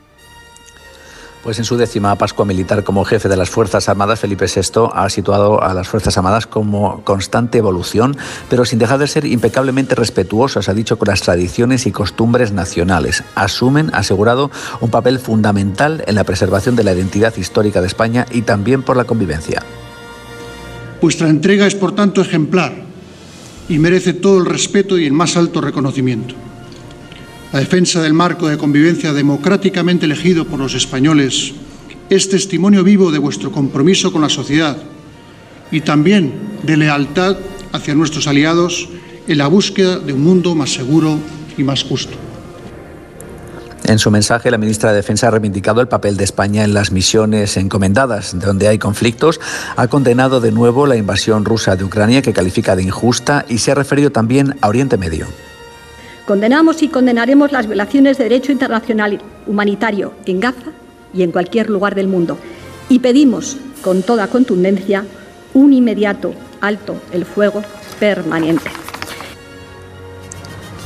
Pues 1.43 1.59
en 1.59 1.65
su 1.65 1.75
décima 1.75 2.17
Pascua 2.17 2.45
Militar 2.45 2.85
como 2.85 3.03
jefe 3.03 3.27
de 3.27 3.35
las 3.35 3.49
Fuerzas 3.49 3.89
Armadas, 3.89 4.21
Felipe 4.21 4.45
VI 4.45 4.87
ha 4.93 5.09
situado 5.09 5.61
a 5.61 5.73
las 5.73 5.89
Fuerzas 5.89 6.17
Armadas 6.17 6.47
como 6.47 7.03
constante 7.03 7.57
evolución, 7.57 8.15
pero 8.49 8.63
sin 8.63 8.79
dejar 8.79 8.97
de 8.97 9.07
ser 9.07 9.25
impecablemente 9.25 9.93
respetuosas, 9.93 10.69
ha 10.69 10.73
dicho, 10.73 10.97
con 10.97 11.09
las 11.09 11.21
tradiciones 11.21 11.85
y 11.85 11.91
costumbres 11.91 12.53
nacionales. 12.53 13.25
Asumen, 13.35 13.93
ha 13.93 13.97
asegurado, 13.97 14.51
un 14.79 14.89
papel 14.89 15.19
fundamental 15.19 16.01
en 16.07 16.15
la 16.15 16.23
preservación 16.23 16.77
de 16.77 16.85
la 16.85 16.93
identidad 16.93 17.35
histórica 17.35 17.81
de 17.81 17.87
España 17.87 18.25
y 18.31 18.43
también 18.43 18.81
por 18.81 18.95
la 18.95 19.03
convivencia. 19.03 19.61
Vuestra 21.01 21.27
entrega 21.27 21.67
es, 21.67 21.75
por 21.75 21.93
tanto, 21.93 22.21
ejemplar 22.21 22.73
y 23.67 23.79
merece 23.79 24.13
todo 24.13 24.37
el 24.37 24.45
respeto 24.45 24.97
y 24.97 25.05
el 25.05 25.13
más 25.13 25.35
alto 25.35 25.59
reconocimiento. 25.59 26.35
La 27.53 27.59
defensa 27.59 28.01
del 28.01 28.15
marco 28.15 28.47
de 28.47 28.57
convivencia 28.57 29.13
democráticamente 29.13 30.07
elegido 30.07 30.47
por 30.47 30.57
los 30.57 30.73
españoles 30.73 31.53
es 32.09 32.27
testimonio 32.27 32.83
vivo 32.83 33.11
de 33.11 33.19
vuestro 33.19 33.51
compromiso 33.51 34.11
con 34.11 34.23
la 34.23 34.29
sociedad 34.29 34.75
y 35.69 35.81
también 35.81 36.33
de 36.63 36.77
lealtad 36.77 37.37
hacia 37.71 37.93
nuestros 37.93 38.25
aliados 38.25 38.89
en 39.27 39.37
la 39.37 39.45
búsqueda 39.45 39.99
de 39.99 40.13
un 40.13 40.23
mundo 40.23 40.55
más 40.55 40.73
seguro 40.73 41.19
y 41.55 41.63
más 41.63 41.83
justo. 41.83 42.17
En 43.83 43.99
su 43.99 44.09
mensaje, 44.09 44.49
la 44.49 44.57
ministra 44.57 44.89
de 44.89 44.95
Defensa 44.95 45.27
ha 45.27 45.31
reivindicado 45.31 45.79
el 45.79 45.87
papel 45.87 46.17
de 46.17 46.23
España 46.23 46.63
en 46.63 46.73
las 46.73 46.91
misiones 46.91 47.55
encomendadas, 47.57 48.35
donde 48.39 48.67
hay 48.67 48.79
conflictos, 48.79 49.39
ha 49.75 49.87
condenado 49.89 50.41
de 50.41 50.51
nuevo 50.51 50.87
la 50.87 50.95
invasión 50.95 51.45
rusa 51.45 51.75
de 51.75 51.83
Ucrania, 51.83 52.23
que 52.23 52.33
califica 52.33 52.75
de 52.75 52.81
injusta, 52.81 53.45
y 53.47 53.59
se 53.59 53.69
ha 53.69 53.75
referido 53.75 54.11
también 54.11 54.55
a 54.61 54.69
Oriente 54.69 54.97
Medio. 54.97 55.27
Condenamos 56.25 56.81
y 56.81 56.87
condenaremos 56.87 57.51
las 57.51 57.67
violaciones 57.67 58.17
de 58.17 58.23
derecho 58.25 58.53
internacional 58.53 59.19
humanitario 59.45 60.13
en 60.25 60.39
Gaza 60.39 60.71
y 61.13 61.23
en 61.23 61.31
cualquier 61.31 61.69
lugar 61.69 61.95
del 61.95 62.07
mundo. 62.07 62.37
Y 62.87 62.99
pedimos, 62.99 63.57
con 63.81 64.03
toda 64.03 64.27
contundencia, 64.27 65.03
un 65.53 65.73
inmediato 65.73 66.33
alto 66.61 66.95
el 67.11 67.25
fuego 67.25 67.61
permanente. 67.99 68.82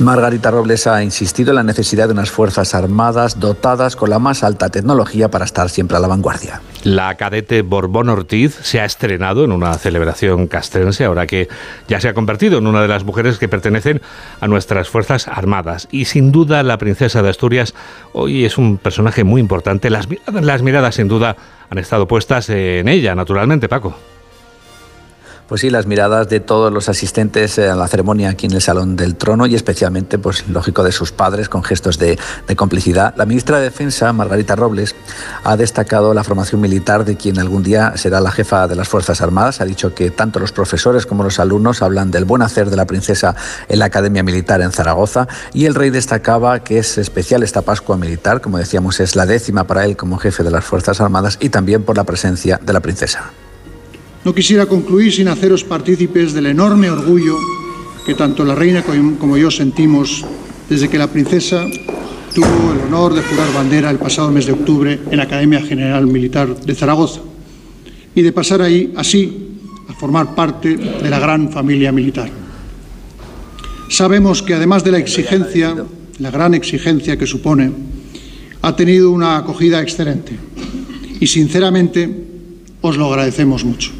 Margarita 0.00 0.52
Robles 0.52 0.86
ha 0.86 1.02
insistido 1.02 1.50
en 1.50 1.56
la 1.56 1.62
necesidad 1.64 2.06
de 2.06 2.12
unas 2.12 2.30
Fuerzas 2.30 2.74
Armadas 2.74 3.40
dotadas 3.40 3.96
con 3.96 4.10
la 4.10 4.20
más 4.20 4.44
alta 4.44 4.68
tecnología 4.68 5.28
para 5.28 5.44
estar 5.44 5.68
siempre 5.68 5.96
a 5.96 6.00
la 6.00 6.06
vanguardia. 6.06 6.60
La 6.84 7.16
cadete 7.16 7.62
Borbón 7.62 8.08
Ortiz 8.08 8.56
se 8.62 8.80
ha 8.80 8.84
estrenado 8.84 9.44
en 9.44 9.50
una 9.50 9.74
celebración 9.74 10.46
castrense, 10.46 11.04
ahora 11.04 11.26
que 11.26 11.48
ya 11.88 12.00
se 12.00 12.08
ha 12.08 12.14
convertido 12.14 12.58
en 12.58 12.68
una 12.68 12.80
de 12.80 12.88
las 12.88 13.02
mujeres 13.02 13.38
que 13.38 13.48
pertenecen 13.48 14.00
a 14.40 14.46
nuestras 14.46 14.88
Fuerzas 14.88 15.26
Armadas. 15.26 15.88
Y 15.90 16.04
sin 16.04 16.30
duda 16.30 16.62
la 16.62 16.78
princesa 16.78 17.20
de 17.22 17.30
Asturias 17.30 17.74
hoy 18.12 18.44
es 18.44 18.56
un 18.56 18.78
personaje 18.78 19.24
muy 19.24 19.40
importante. 19.40 19.90
Las, 19.90 20.06
las 20.32 20.62
miradas 20.62 20.94
sin 20.94 21.08
duda 21.08 21.36
han 21.70 21.78
estado 21.78 22.06
puestas 22.06 22.48
en 22.50 22.86
ella, 22.86 23.16
naturalmente, 23.16 23.68
Paco. 23.68 23.96
Pues 25.48 25.62
sí, 25.62 25.70
las 25.70 25.86
miradas 25.86 26.28
de 26.28 26.40
todos 26.40 26.70
los 26.70 26.90
asistentes 26.90 27.58
a 27.58 27.74
la 27.74 27.88
ceremonia 27.88 28.28
aquí 28.28 28.44
en 28.44 28.52
el 28.52 28.60
Salón 28.60 28.96
del 28.96 29.16
Trono 29.16 29.46
y 29.46 29.54
especialmente, 29.54 30.18
pues 30.18 30.46
lógico, 30.46 30.84
de 30.84 30.92
sus 30.92 31.10
padres 31.10 31.48
con 31.48 31.64
gestos 31.64 31.98
de, 31.98 32.18
de, 32.46 32.54
complicidad. 32.54 33.14
La 33.16 33.24
ministra 33.24 33.56
de 33.56 33.64
Defensa, 33.64 34.12
Margarita 34.12 34.56
Robles, 34.56 34.94
ha 35.44 35.56
destacado 35.56 36.12
la 36.12 36.22
formación 36.22 36.60
militar 36.60 37.06
de 37.06 37.16
quien 37.16 37.38
algún 37.38 37.62
día 37.62 37.94
será 37.96 38.20
la 38.20 38.30
jefa 38.30 38.68
de 38.68 38.76
las 38.76 38.88
Fuerzas 38.88 39.22
Armadas. 39.22 39.62
Ha 39.62 39.64
dicho 39.64 39.94
que 39.94 40.10
tanto 40.10 40.38
los 40.38 40.52
profesores 40.52 41.06
como 41.06 41.24
los 41.24 41.40
alumnos 41.40 41.80
hablan 41.80 42.10
del 42.10 42.26
buen 42.26 42.42
hacer 42.42 42.68
de 42.68 42.76
la 42.76 42.84
princesa 42.84 43.34
en 43.70 43.78
la 43.78 43.86
Academia 43.86 44.22
Militar 44.22 44.60
en 44.60 44.70
Zaragoza 44.70 45.28
y 45.54 45.64
el 45.64 45.74
rey 45.74 45.88
destacaba 45.88 46.62
que 46.62 46.76
es 46.76 46.98
especial 46.98 47.42
esta 47.42 47.62
Pascua 47.62 47.96
Militar, 47.96 48.42
como 48.42 48.58
decíamos, 48.58 49.00
es 49.00 49.16
la 49.16 49.24
décima 49.24 49.64
para 49.64 49.86
él 49.86 49.96
como 49.96 50.18
jefe 50.18 50.42
de 50.42 50.50
las 50.50 50.66
Fuerzas 50.66 51.00
Armadas 51.00 51.38
y 51.40 51.48
también 51.48 51.84
por 51.84 51.96
la 51.96 52.04
presencia 52.04 52.60
de 52.62 52.72
la 52.74 52.80
princesa. 52.80 53.30
No 54.24 54.34
quisiera 54.34 54.66
concluir 54.66 55.12
sin 55.12 55.28
haceros 55.28 55.64
partícipes 55.64 56.32
del 56.32 56.46
enorme 56.46 56.90
orgullo 56.90 57.36
que 58.04 58.14
tanto 58.14 58.44
la 58.44 58.54
reina 58.54 58.82
como 58.82 59.36
yo 59.36 59.50
sentimos 59.50 60.24
desde 60.68 60.88
que 60.88 60.98
la 60.98 61.06
princesa 61.06 61.64
tuvo 62.34 62.72
el 62.72 62.80
honor 62.86 63.14
de 63.14 63.22
jurar 63.22 63.52
bandera 63.54 63.90
el 63.90 63.98
pasado 63.98 64.30
mes 64.30 64.46
de 64.46 64.52
octubre 64.52 64.98
en 65.10 65.16
la 65.16 65.24
Academia 65.24 65.60
General 65.60 66.06
Militar 66.06 66.54
de 66.54 66.74
Zaragoza 66.74 67.20
y 68.14 68.22
de 68.22 68.32
pasar 68.32 68.62
ahí 68.62 68.92
así 68.96 69.48
a 69.88 69.92
formar 69.94 70.34
parte 70.34 70.76
de 70.76 71.10
la 71.10 71.18
gran 71.18 71.50
familia 71.50 71.92
militar. 71.92 72.30
Sabemos 73.88 74.42
que 74.42 74.54
además 74.54 74.84
de 74.84 74.92
la 74.92 74.98
exigencia, 74.98 75.74
la 76.18 76.30
gran 76.30 76.54
exigencia 76.54 77.16
que 77.16 77.26
supone, 77.26 77.72
ha 78.60 78.76
tenido 78.76 79.10
una 79.10 79.38
acogida 79.38 79.80
excelente 79.80 80.36
y 81.20 81.26
sinceramente 81.26 82.08
os 82.80 82.96
lo 82.96 83.06
agradecemos 83.06 83.64
mucho. 83.64 83.97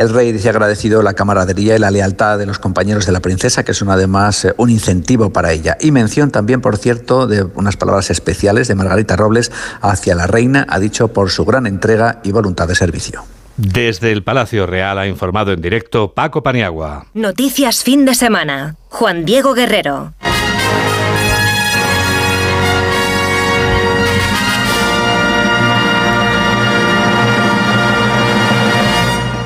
El 0.00 0.08
rey 0.08 0.32
dice 0.32 0.48
agradecido 0.48 1.02
la 1.02 1.12
camaradería 1.12 1.76
y 1.76 1.78
la 1.78 1.90
lealtad 1.90 2.38
de 2.38 2.46
los 2.46 2.58
compañeros 2.58 3.04
de 3.04 3.12
la 3.12 3.20
princesa, 3.20 3.64
que 3.64 3.74
son 3.74 3.90
además 3.90 4.46
eh, 4.46 4.54
un 4.56 4.70
incentivo 4.70 5.30
para 5.30 5.52
ella. 5.52 5.76
Y 5.78 5.90
mención 5.90 6.30
también, 6.30 6.62
por 6.62 6.78
cierto, 6.78 7.26
de 7.26 7.42
unas 7.42 7.76
palabras 7.76 8.08
especiales 8.08 8.66
de 8.66 8.76
Margarita 8.76 9.14
Robles 9.14 9.52
hacia 9.82 10.14
la 10.14 10.26
reina, 10.26 10.66
ha 10.70 10.78
dicho 10.78 11.08
por 11.08 11.28
su 11.28 11.44
gran 11.44 11.66
entrega 11.66 12.22
y 12.24 12.32
voluntad 12.32 12.66
de 12.66 12.76
servicio. 12.76 13.24
Desde 13.58 14.10
el 14.10 14.22
Palacio 14.22 14.64
Real 14.64 14.98
ha 14.98 15.06
informado 15.06 15.52
en 15.52 15.60
directo 15.60 16.14
Paco 16.14 16.42
Paniagua. 16.42 17.04
Noticias 17.12 17.84
fin 17.84 18.06
de 18.06 18.14
semana. 18.14 18.76
Juan 18.88 19.26
Diego 19.26 19.52
Guerrero. 19.52 20.14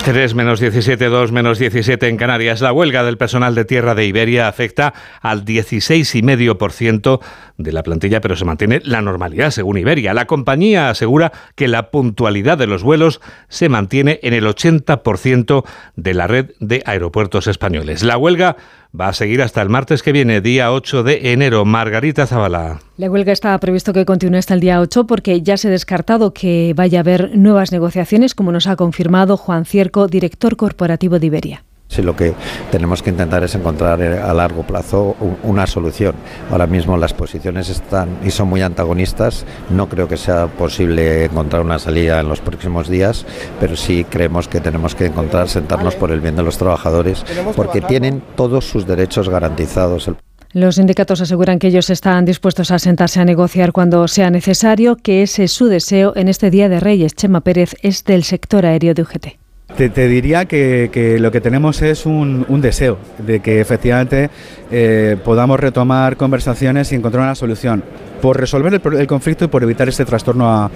Tres 0.05 0.35
menos 0.35 0.61
17, 0.61 1.07
2 1.07 1.33
menos 1.33 1.59
17 1.59 2.09
en 2.09 2.19
Canarias. 2.19 2.61
La 2.61 2.75
huelga 2.75 3.05
del 3.05 3.17
personal 3.17 3.55
de 3.55 3.65
tierra 3.65 3.95
de 3.95 4.05
Iberia 4.05 4.49
afecta 4.49 4.93
al 5.23 5.47
16,5% 5.47 7.21
de 7.57 7.73
la 7.73 7.83
plantilla, 7.83 8.21
pero 8.21 8.37
se 8.37 8.45
mantiene 8.45 8.83
la 8.85 9.01
normalidad, 9.01 9.51
según 9.51 9.79
Iberia. 9.79 10.13
La 10.13 10.27
compañía 10.27 10.91
asegura 10.91 11.33
que 11.55 11.69
la 11.69 11.91
puntualidad 11.91 12.59
de 12.59 12.67
los 12.67 12.83
vuelos 12.83 13.23
se 13.49 13.71
mantiene 13.71 14.21
en 14.23 14.35
el 14.35 14.45
80% 14.45 15.65
de 15.97 16.13
la 16.13 16.27
red 16.27 16.51
de 16.61 16.83
aeropuertos 16.85 17.47
españoles. 17.47 18.03
La 18.03 18.19
huelga 18.19 18.57
va 18.99 19.09
a 19.09 19.13
seguir 19.13 19.43
hasta 19.43 19.61
el 19.61 19.69
martes 19.69 20.03
que 20.03 20.13
viene, 20.13 20.41
día 20.41 20.73
8 20.73 21.03
de 21.03 21.33
enero. 21.33 21.65
Margarita 21.65 22.27
Zavala. 22.27 22.81
La 22.97 23.11
huelga 23.11 23.33
está 23.33 23.59
previsto 23.59 23.93
que 23.93 24.05
continúe 24.05 24.39
hasta 24.39 24.55
el 24.55 24.61
día 24.61 24.81
8 24.81 25.07
porque 25.07 25.43
ya 25.43 25.57
se 25.57 25.69
ha 25.69 25.71
descartado 25.71 26.33
que 26.33 26.73
vaya 26.77 27.01
a 27.01 27.01
haber 27.01 27.37
nuevas 27.37 27.73
negociaciones, 27.73 28.35
como 28.35 28.53
nos 28.53 28.67
ha 28.67 28.77
confirmado 28.77 29.37
Juan 29.37 29.65
Cierco, 29.65 30.07
director 30.07 30.57
corporativo 30.57 31.19
de 31.19 31.27
Iberia. 31.27 31.65
Sí, 31.89 32.03
lo 32.03 32.17
que 32.17 32.35
tenemos 32.73 33.03
que 33.03 33.11
intentar 33.11 33.45
es 33.45 33.55
encontrar 33.55 34.01
eh, 34.03 34.19
a 34.19 34.33
largo 34.35 34.63
plazo 34.63 35.17
una 35.43 35.67
solución. 35.67 36.15
Ahora 36.51 36.67
mismo 36.67 36.97
las 36.97 37.13
posiciones 37.13 37.69
están 37.69 38.19
y 38.25 38.31
son 38.31 38.49
muy 38.49 38.63
antagonistas. 38.63 39.45
No 39.71 39.89
creo 39.89 40.09
que 40.09 40.17
sea 40.17 40.47
posible 40.49 41.27
encontrar 41.27 41.63
una 41.63 41.79
salida 41.79 42.21
en 42.21 42.29
los 42.29 42.41
próximos 42.41 42.89
días, 42.89 43.27
pero 43.61 43.77
sí 43.77 44.05
creemos 44.09 44.49
que 44.49 44.61
tenemos 44.61 44.95
que 44.95 45.07
encontrar, 45.07 45.49
sentarnos 45.49 45.95
por 45.95 46.11
el 46.11 46.21
bien 46.21 46.37
de 46.37 46.43
los 46.43 46.59
trabajadores, 46.59 47.25
porque 47.55 47.81
tienen 47.81 48.23
todos 48.35 48.65
sus 48.65 48.87
derechos 48.87 49.29
garantizados. 49.29 50.11
Los 50.53 50.77
sindicatos 50.77 51.21
aseguran 51.21 51.59
que 51.59 51.67
ellos 51.67 51.91
están 51.91 52.25
dispuestos 52.25 52.71
a 52.71 52.79
sentarse 52.79 53.21
a 53.21 53.25
negociar 53.25 53.73
cuando 53.73 54.07
sea 54.09 54.31
necesario, 54.31 54.97
que 54.97 55.23
ese 55.23 55.45
es 55.45 55.53
su 55.53 55.67
deseo 55.67 56.13
en 56.17 56.29
este 56.29 56.51
Día 56.51 56.69
de 56.69 56.81
Reyes. 56.81 57.15
Chema 57.15 57.41
Pérez 57.41 57.75
es 57.83 58.05
del 58.05 58.23
sector 58.23 58.65
aéreo 58.65 58.95
de 58.95 59.03
UGT. 59.03 59.44
Te, 59.77 59.89
te, 59.89 60.07
diría 60.07 60.45
que, 60.45 60.89
que, 60.93 61.19
lo 61.19 61.33
que 61.33 61.41
tenemos 61.41 61.83
es 61.83 62.07
un, 62.07 62.47
un 62.49 62.61
deseo 62.61 62.99
de 63.19 63.41
que 63.41 63.61
efectivamente 63.61 64.31
eh, 64.71 65.17
podamos 65.25 65.59
retomar 65.59 66.17
conversaciones 66.17 66.93
y 66.93 66.95
encontrar 66.95 67.25
una 67.25 67.35
solución 67.35 67.83
por 68.23 68.39
resolver 68.39 68.73
el, 68.73 69.01
el 69.01 69.07
conflicto 69.07 69.47
y 69.47 69.49
por 69.49 69.63
evitar 69.65 69.89
este 69.89 70.05
trastorno 70.05 70.49
a, 70.49 70.71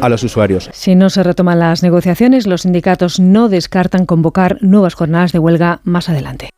a, 0.00 0.08
los 0.08 0.22
usuarios. 0.22 0.70
Si 0.72 0.94
no 0.94 1.10
se 1.10 1.22
retoman 1.22 1.58
las 1.58 1.82
negociaciones, 1.82 2.46
los 2.46 2.62
sindicatos 2.62 3.20
no 3.20 3.48
descartan 3.48 4.06
convocar 4.06 4.56
nuevas 4.62 4.94
jornadas 4.94 5.32
de 5.32 5.38
huelga 5.38 5.80
más 5.84 6.08
adelante. 6.08 6.50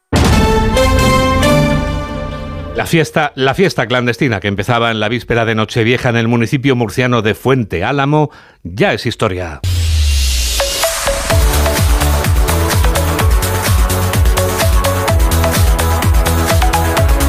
La 2.76 2.86
fiesta, 2.86 3.32
la 3.34 3.52
fiesta 3.54 3.86
clandestina 3.86 4.40
que 4.40 4.48
empezaba 4.48 4.90
en 4.90 5.00
la 5.00 5.08
víspera 5.08 5.44
de 5.44 5.54
Nochevieja 5.54 6.08
en 6.08 6.16
el 6.16 6.28
municipio 6.28 6.76
murciano 6.76 7.20
de 7.20 7.34
Fuente 7.34 7.84
Álamo 7.84 8.30
ya 8.62 8.94
es 8.94 9.04
historia. 9.06 9.60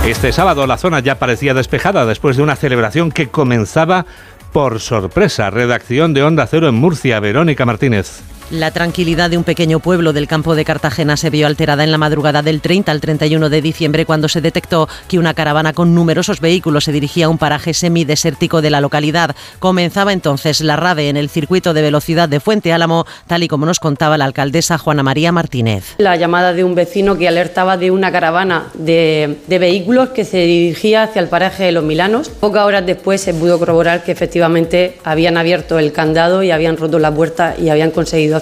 Este 0.05 0.31
sábado 0.31 0.65
la 0.65 0.77
zona 0.77 0.99
ya 0.99 1.19
parecía 1.19 1.53
despejada 1.53 2.07
después 2.07 2.35
de 2.35 2.41
una 2.41 2.55
celebración 2.55 3.11
que 3.11 3.27
comenzaba 3.27 4.07
por 4.51 4.79
sorpresa. 4.79 5.51
Redacción 5.51 6.13
de 6.13 6.23
Onda 6.23 6.47
Cero 6.47 6.67
en 6.67 6.75
Murcia, 6.75 7.19
Verónica 7.19 7.65
Martínez. 7.65 8.23
La 8.51 8.71
tranquilidad 8.71 9.29
de 9.29 9.37
un 9.37 9.45
pequeño 9.45 9.79
pueblo 9.79 10.11
del 10.11 10.27
campo 10.27 10.55
de 10.55 10.65
Cartagena 10.65 11.15
se 11.15 11.29
vio 11.29 11.47
alterada 11.47 11.85
en 11.85 11.91
la 11.91 11.97
madrugada 11.97 12.41
del 12.41 12.59
30 12.59 12.91
al 12.91 12.99
31 12.99 13.49
de 13.49 13.61
diciembre 13.61 14.05
cuando 14.05 14.27
se 14.27 14.41
detectó 14.41 14.89
que 15.07 15.17
una 15.17 15.33
caravana 15.33 15.71
con 15.71 15.95
numerosos 15.95 16.41
vehículos 16.41 16.83
se 16.83 16.91
dirigía 16.91 17.27
a 17.27 17.29
un 17.29 17.37
paraje 17.37 17.73
semidesértico 17.73 18.61
de 18.61 18.69
la 18.69 18.81
localidad. 18.81 19.37
Comenzaba 19.59 20.11
entonces 20.11 20.59
la 20.59 20.75
RAVE 20.75 21.07
en 21.07 21.15
el 21.15 21.29
circuito 21.29 21.73
de 21.73 21.81
velocidad 21.81 22.27
de 22.27 22.41
Fuente 22.41 22.73
Álamo, 22.73 23.05
tal 23.25 23.43
y 23.43 23.47
como 23.47 23.65
nos 23.65 23.79
contaba 23.79 24.17
la 24.17 24.25
alcaldesa 24.25 24.77
Juana 24.77 25.01
María 25.01 25.31
Martínez. 25.31 25.95
La 25.99 26.17
llamada 26.17 26.51
de 26.51 26.65
un 26.65 26.75
vecino 26.75 27.17
que 27.17 27.29
alertaba 27.29 27.77
de 27.77 27.89
una 27.89 28.11
caravana 28.11 28.65
de, 28.73 29.37
de 29.47 29.59
vehículos 29.59 30.09
que 30.09 30.25
se 30.25 30.39
dirigía 30.39 31.03
hacia 31.03 31.21
el 31.21 31.29
paraje 31.29 31.63
de 31.63 31.71
Los 31.71 31.85
Milanos. 31.85 32.27
Pocas 32.27 32.65
horas 32.65 32.85
después 32.85 33.21
se 33.21 33.33
pudo 33.33 33.59
corroborar 33.59 34.03
que 34.03 34.11
efectivamente 34.11 34.97
habían 35.05 35.37
abierto 35.37 35.79
el 35.79 35.93
candado 35.93 36.43
y 36.43 36.51
habían 36.51 36.75
roto 36.75 36.99
la 36.99 37.15
puerta 37.15 37.55
y 37.57 37.69
habían 37.69 37.91
conseguido 37.91 38.40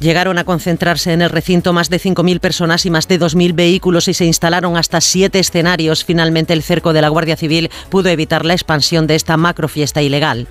Llegaron 0.00 0.38
a 0.38 0.44
concentrarse 0.44 1.12
en 1.12 1.22
el 1.22 1.30
recinto 1.30 1.72
más 1.72 1.90
de 1.90 2.00
5.000 2.00 2.40
personas 2.40 2.86
y 2.86 2.90
más 2.90 3.08
de 3.08 3.18
2.000 3.18 3.54
vehículos 3.54 4.08
y 4.08 4.14
se 4.14 4.24
instalaron 4.24 4.76
hasta 4.76 5.00
siete 5.00 5.38
escenarios. 5.38 6.04
Finalmente, 6.04 6.52
el 6.52 6.62
cerco 6.62 6.92
de 6.92 7.02
la 7.02 7.08
Guardia 7.08 7.36
Civil 7.36 7.70
pudo 7.90 8.08
evitar 8.08 8.44
la 8.44 8.54
expansión 8.54 9.06
de 9.06 9.14
esta 9.14 9.36
macrofiesta 9.36 10.02
ilegal. 10.02 10.48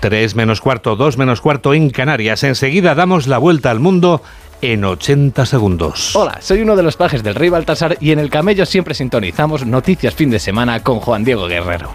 3 0.00 0.34
menos 0.34 0.60
cuarto, 0.60 0.96
2 0.96 1.18
menos 1.18 1.40
cuarto 1.40 1.74
en 1.74 1.90
Canarias. 1.90 2.42
Enseguida 2.44 2.94
damos 2.94 3.26
la 3.26 3.38
vuelta 3.38 3.70
al 3.70 3.80
mundo 3.80 4.22
en 4.62 4.84
80 4.84 5.46
segundos. 5.46 6.14
Hola, 6.16 6.38
soy 6.40 6.62
uno 6.62 6.76
de 6.76 6.82
los 6.82 6.96
pajes 6.96 7.22
del 7.22 7.34
Rey 7.34 7.48
Baltasar 7.48 7.96
y 8.00 8.12
en 8.12 8.18
el 8.18 8.30
camello 8.30 8.66
siempre 8.66 8.94
sintonizamos 8.94 9.66
noticias 9.66 10.14
fin 10.14 10.30
de 10.30 10.38
semana 10.38 10.80
con 10.82 11.00
Juan 11.00 11.24
Diego 11.24 11.46
Guerrero. 11.46 11.94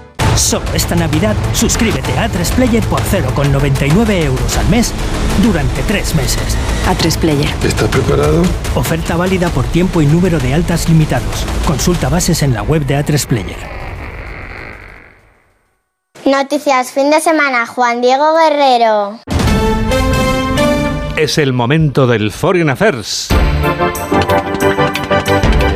Solo 0.35 0.65
esta 0.73 0.95
Navidad, 0.95 1.35
suscríbete 1.53 2.17
a 2.17 2.29
A3 2.29 2.51
Player 2.53 2.83
por 2.85 3.01
0,99 3.01 4.23
euros 4.23 4.57
al 4.57 4.67
mes 4.69 4.93
durante 5.43 5.81
tres 5.83 6.15
meses. 6.15 6.57
A3 6.87 7.17
Player. 7.17 7.49
¿Estás 7.63 7.89
preparado? 7.89 8.41
Oferta 8.75 9.15
válida 9.15 9.49
por 9.49 9.65
tiempo 9.65 10.01
y 10.01 10.05
número 10.05 10.39
de 10.39 10.53
altas 10.53 10.89
limitados. 10.89 11.45
Consulta 11.65 12.09
bases 12.09 12.43
en 12.43 12.53
la 12.53 12.63
web 12.63 12.85
de 12.85 12.97
A3 12.97 13.25
Player. 13.27 13.81
Noticias 16.25 16.91
fin 16.91 17.09
de 17.09 17.19
semana, 17.19 17.65
Juan 17.65 18.01
Diego 18.01 18.33
Guerrero. 18.35 19.19
Es 21.17 21.37
el 21.37 21.51
momento 21.53 22.07
del 22.07 22.31
Foreign 22.31 22.69
Affairs. 22.69 23.29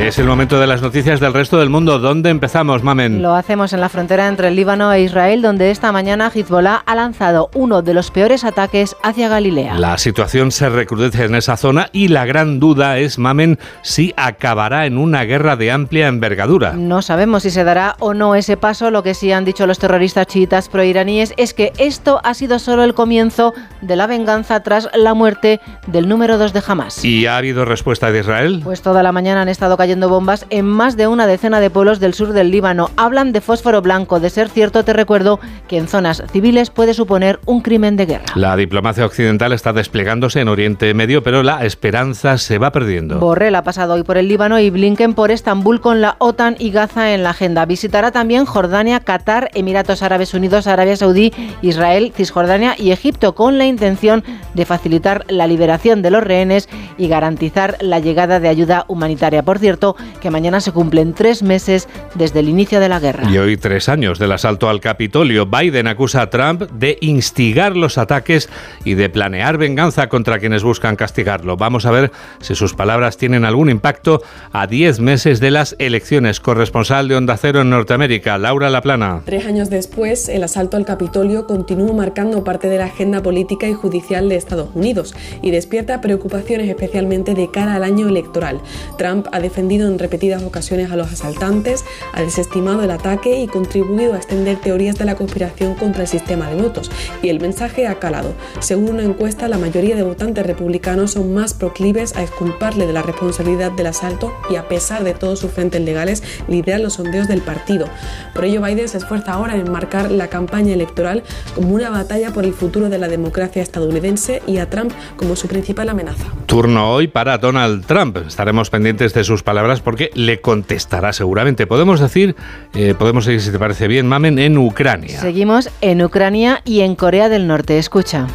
Es 0.00 0.18
el 0.18 0.26
momento 0.26 0.60
de 0.60 0.66
las 0.66 0.82
noticias 0.82 1.20
del 1.20 1.32
resto 1.32 1.58
del 1.58 1.70
mundo. 1.70 1.98
¿Dónde 1.98 2.28
empezamos, 2.28 2.82
Mamen? 2.82 3.22
Lo 3.22 3.34
hacemos 3.34 3.72
en 3.72 3.80
la 3.80 3.88
frontera 3.88 4.28
entre 4.28 4.48
el 4.48 4.54
Líbano 4.54 4.92
e 4.92 5.00
Israel, 5.00 5.40
donde 5.40 5.70
esta 5.70 5.90
mañana 5.90 6.30
Hezbollah 6.32 6.82
ha 6.84 6.94
lanzado 6.94 7.50
uno 7.54 7.80
de 7.80 7.94
los 7.94 8.10
peores 8.10 8.44
ataques 8.44 8.94
hacia 9.02 9.28
Galilea. 9.28 9.78
La 9.78 9.96
situación 9.96 10.52
se 10.52 10.68
recrudece 10.68 11.24
en 11.24 11.34
esa 11.34 11.56
zona 11.56 11.88
y 11.92 12.08
la 12.08 12.26
gran 12.26 12.60
duda 12.60 12.98
es, 12.98 13.18
Mamen, 13.18 13.58
si 13.80 14.12
acabará 14.18 14.84
en 14.84 14.98
una 14.98 15.24
guerra 15.24 15.56
de 15.56 15.72
amplia 15.72 16.08
envergadura. 16.08 16.74
No 16.74 17.00
sabemos 17.00 17.44
si 17.44 17.50
se 17.50 17.64
dará 17.64 17.96
o 17.98 18.12
no 18.12 18.34
ese 18.34 18.58
paso. 18.58 18.90
Lo 18.90 19.02
que 19.02 19.14
sí 19.14 19.32
han 19.32 19.46
dicho 19.46 19.66
los 19.66 19.78
terroristas 19.78 20.26
chiitas 20.26 20.68
proiraníes 20.68 21.32
es 21.38 21.54
que 21.54 21.72
esto 21.78 22.20
ha 22.22 22.34
sido 22.34 22.58
solo 22.58 22.84
el 22.84 22.92
comienzo 22.92 23.54
de 23.80 23.96
la 23.96 24.06
venganza 24.06 24.62
tras 24.62 24.90
la 24.94 25.14
muerte 25.14 25.58
del 25.86 26.06
número 26.06 26.36
2 26.36 26.52
de 26.52 26.62
Hamas. 26.64 27.02
¿Y 27.02 27.26
ha 27.26 27.38
habido 27.38 27.64
respuesta 27.64 28.12
de 28.12 28.20
Israel? 28.20 28.60
Pues 28.62 28.82
toda 28.82 29.02
la 29.02 29.10
mañana 29.10 29.40
han 29.40 29.48
estado 29.48 29.78
cayendo 29.86 30.08
bombas 30.08 30.46
en 30.50 30.66
más 30.66 30.96
de 30.96 31.06
una 31.06 31.28
decena 31.28 31.60
de 31.60 31.70
pueblos 31.70 32.00
del 32.00 32.12
sur 32.12 32.32
del 32.32 32.50
Líbano. 32.50 32.90
Hablan 32.96 33.32
de 33.32 33.40
fósforo 33.40 33.82
blanco. 33.82 34.18
De 34.18 34.30
ser 34.30 34.48
cierto, 34.48 34.84
te 34.84 34.92
recuerdo 34.92 35.38
que 35.68 35.78
en 35.78 35.86
zonas 35.86 36.24
civiles 36.32 36.70
puede 36.70 36.92
suponer 36.92 37.38
un 37.46 37.60
crimen 37.60 37.96
de 37.96 38.06
guerra. 38.06 38.24
La 38.34 38.56
diplomacia 38.56 39.06
occidental 39.06 39.52
está 39.52 39.72
desplegándose 39.72 40.40
en 40.40 40.48
Oriente 40.48 40.92
Medio, 40.92 41.22
pero 41.22 41.44
la 41.44 41.64
esperanza 41.64 42.36
se 42.36 42.58
va 42.58 42.72
perdiendo. 42.72 43.20
Borrell 43.20 43.54
ha 43.54 43.62
pasado 43.62 43.94
hoy 43.94 44.02
por 44.02 44.16
el 44.16 44.26
Líbano 44.26 44.58
y 44.58 44.70
Blinken 44.70 45.14
por 45.14 45.30
Estambul 45.30 45.80
con 45.80 46.00
la 46.00 46.16
OTAN 46.18 46.56
y 46.58 46.72
Gaza 46.72 47.14
en 47.14 47.22
la 47.22 47.30
agenda. 47.30 47.64
Visitará 47.64 48.10
también 48.10 48.44
Jordania, 48.44 48.98
Qatar, 48.98 49.52
Emiratos 49.54 50.02
Árabes 50.02 50.34
Unidos, 50.34 50.66
Arabia 50.66 50.96
Saudí, 50.96 51.32
Israel, 51.62 52.12
Cisjordania 52.16 52.74
y 52.76 52.90
Egipto 52.90 53.36
con 53.36 53.56
la 53.56 53.66
intención 53.66 54.24
de 54.54 54.64
facilitar 54.64 55.24
la 55.28 55.46
liberación 55.46 56.02
de 56.02 56.10
los 56.10 56.24
rehenes 56.24 56.68
y 56.98 57.06
garantizar 57.06 57.76
la 57.78 58.00
llegada 58.00 58.40
de 58.40 58.48
ayuda 58.48 58.84
humanitaria. 58.88 59.44
Por 59.44 59.60
cierto, 59.60 59.75
que 60.20 60.30
mañana 60.30 60.60
se 60.60 60.72
cumplen 60.72 61.14
tres 61.14 61.42
meses 61.42 61.88
desde 62.14 62.40
el 62.40 62.48
inicio 62.48 62.80
de 62.80 62.88
la 62.88 63.00
guerra. 63.00 63.30
Y 63.30 63.38
hoy 63.38 63.56
tres 63.56 63.88
años 63.88 64.18
del 64.18 64.32
asalto 64.32 64.68
al 64.68 64.80
Capitolio. 64.80 65.46
Biden 65.46 65.86
acusa 65.86 66.22
a 66.22 66.30
Trump 66.30 66.62
de 66.72 66.98
instigar 67.00 67.76
los 67.76 67.98
ataques 67.98 68.48
y 68.84 68.94
de 68.94 69.08
planear 69.08 69.58
venganza 69.58 70.08
contra 70.08 70.38
quienes 70.38 70.62
buscan 70.62 70.96
castigarlo. 70.96 71.56
Vamos 71.56 71.86
a 71.86 71.90
ver 71.90 72.12
si 72.40 72.54
sus 72.54 72.74
palabras 72.74 73.16
tienen 73.16 73.44
algún 73.44 73.70
impacto 73.70 74.22
a 74.52 74.66
diez 74.66 75.00
meses 75.00 75.40
de 75.40 75.50
las 75.50 75.76
elecciones. 75.78 76.40
Corresponsal 76.40 77.08
de 77.08 77.16
Onda 77.16 77.36
Cero 77.36 77.60
en 77.60 77.70
Norteamérica, 77.70 78.38
Laura 78.38 78.70
Laplana. 78.70 79.22
Tres 79.24 79.46
años 79.46 79.70
después, 79.70 80.28
el 80.28 80.44
asalto 80.44 80.76
al 80.76 80.84
Capitolio 80.84 81.46
continúa 81.46 81.92
marcando 81.92 82.44
parte 82.44 82.68
de 82.68 82.78
la 82.78 82.86
agenda 82.86 83.22
política 83.22 83.68
y 83.68 83.74
judicial 83.74 84.28
de 84.28 84.36
Estados 84.36 84.70
Unidos 84.74 85.14
y 85.42 85.50
despierta 85.50 86.00
preocupaciones 86.00 86.68
especialmente 86.68 87.34
de 87.34 87.50
cara 87.50 87.74
al 87.74 87.84
año 87.84 88.08
electoral. 88.08 88.60
Trump 88.98 89.26
ha 89.32 89.40
defendido 89.40 89.65
en 89.70 89.98
repetidas 89.98 90.42
ocasiones 90.42 90.90
a 90.90 90.96
los 90.96 91.12
asaltantes, 91.12 91.84
ha 92.12 92.22
desestimado 92.22 92.82
el 92.82 92.90
ataque 92.90 93.40
y 93.40 93.46
contribuido 93.48 94.14
a 94.14 94.16
extender 94.16 94.58
teorías 94.58 94.96
de 94.96 95.04
la 95.04 95.16
conspiración 95.16 95.74
contra 95.74 96.02
el 96.02 96.08
sistema 96.08 96.48
de 96.48 96.62
votos. 96.62 96.90
Y 97.22 97.28
el 97.28 97.40
mensaje 97.40 97.86
ha 97.86 97.98
calado. 97.98 98.32
Según 98.60 98.90
una 98.90 99.02
encuesta, 99.02 99.48
la 99.48 99.58
mayoría 99.58 99.96
de 99.96 100.02
votantes 100.02 100.46
republicanos 100.46 101.12
son 101.12 101.34
más 101.34 101.52
proclives 101.52 102.16
a 102.16 102.22
exculparle 102.22 102.86
de 102.86 102.92
la 102.92 103.02
responsabilidad 103.02 103.72
del 103.72 103.88
asalto 103.88 104.32
y 104.48 104.56
a 104.56 104.68
pesar 104.68 105.02
de 105.04 105.14
todos 105.14 105.40
sus 105.40 105.50
frentes 105.50 105.80
legales, 105.80 106.22
lideran 106.48 106.82
los 106.82 106.94
sondeos 106.94 107.28
del 107.28 107.42
partido. 107.42 107.86
Por 108.34 108.44
ello, 108.44 108.62
Biden 108.62 108.88
se 108.88 108.98
esfuerza 108.98 109.32
ahora 109.32 109.56
en 109.56 109.70
marcar 109.70 110.10
la 110.10 110.28
campaña 110.28 110.72
electoral 110.72 111.24
como 111.54 111.74
una 111.74 111.90
batalla 111.90 112.32
por 112.32 112.44
el 112.44 112.54
futuro 112.54 112.88
de 112.88 112.98
la 112.98 113.08
democracia 113.08 113.62
estadounidense 113.62 114.42
y 114.46 114.58
a 114.58 114.70
Trump 114.70 114.92
como 115.16 115.34
su 115.34 115.48
principal 115.48 115.88
amenaza. 115.88 116.26
Turno 116.46 116.92
hoy 116.92 117.08
para 117.08 117.38
Donald 117.38 117.84
Trump. 117.86 118.18
Estaremos 118.18 118.70
pendientes 118.70 119.12
de 119.14 119.24
sus 119.24 119.42
palabras 119.42 119.55
porque 119.82 120.10
le 120.14 120.40
contestará 120.40 121.12
seguramente. 121.12 121.66
Podemos 121.66 122.00
decir, 122.00 122.36
eh, 122.74 122.94
podemos 122.98 123.24
seguir 123.24 123.40
si 123.40 123.50
te 123.50 123.58
parece 123.58 123.88
bien, 123.88 124.06
Mamen, 124.06 124.38
en 124.38 124.58
Ucrania. 124.58 125.20
Seguimos 125.20 125.70
en 125.80 126.02
Ucrania 126.02 126.60
y 126.64 126.80
en 126.80 126.94
Corea 126.94 127.28
del 127.28 127.46
Norte. 127.46 127.78
Escucha. 127.78 128.26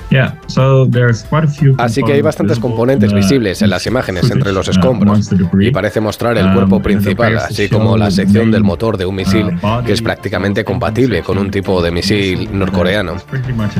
Así 1.78 2.04
que 2.04 2.14
hay 2.14 2.22
bastantes 2.22 2.60
componentes 2.60 3.14
visibles 3.14 3.62
en 3.62 3.70
las 3.70 3.86
imágenes 3.88 4.30
entre 4.32 4.52
los 4.52 4.68
escombros 4.68 5.30
y 5.60 5.72
parece 5.72 6.00
mostrar 6.00 6.38
el 6.38 6.54
cuerpo 6.54 6.82
principal, 6.82 7.38
así 7.38 7.70
como 7.70 7.98
la 7.98 8.12
sección 8.12 8.52
del 8.52 8.64
motor 8.64 8.98
de 8.98 9.06
un 9.06 9.16
misil 9.16 9.48
que 9.86 9.94
es 9.94 10.02
prácticamente 10.02 10.64
compatible 10.64 11.22
con 11.22 11.38
un 11.38 11.52
tipo 11.52 11.82
de 11.82 11.92
misil 11.92 12.50
norcoreano. 12.52 13.16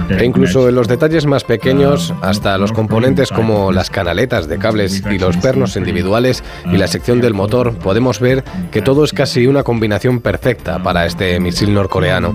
E 0.10 0.26
incluso 0.26 0.70
en 0.70 0.76
los 0.76 0.88
detalles 0.88 1.26
más 1.26 1.44
pequeños, 1.44 2.14
hasta 2.22 2.58
los 2.58 2.72
componentes 2.72 3.30
como 3.30 3.72
las 3.72 3.90
canaletas 3.90 4.48
de 4.48 4.58
cables 4.58 5.04
y 5.10 5.18
los 5.18 5.38
pernos 5.38 5.76
individuales 5.76 6.44
y 6.66 6.78
la 6.78 6.88
sección 6.88 7.22
del 7.22 7.31
motor, 7.34 7.74
podemos 7.76 8.20
ver 8.20 8.44
que 8.72 8.82
todo 8.82 9.04
es 9.04 9.14
casi 9.14 9.48
una 9.48 9.64
combinación 9.64 10.20
perfecta 10.22 10.82
para 10.82 11.06
este 11.06 11.40
misil 11.40 11.74
norcoreano 11.74 12.34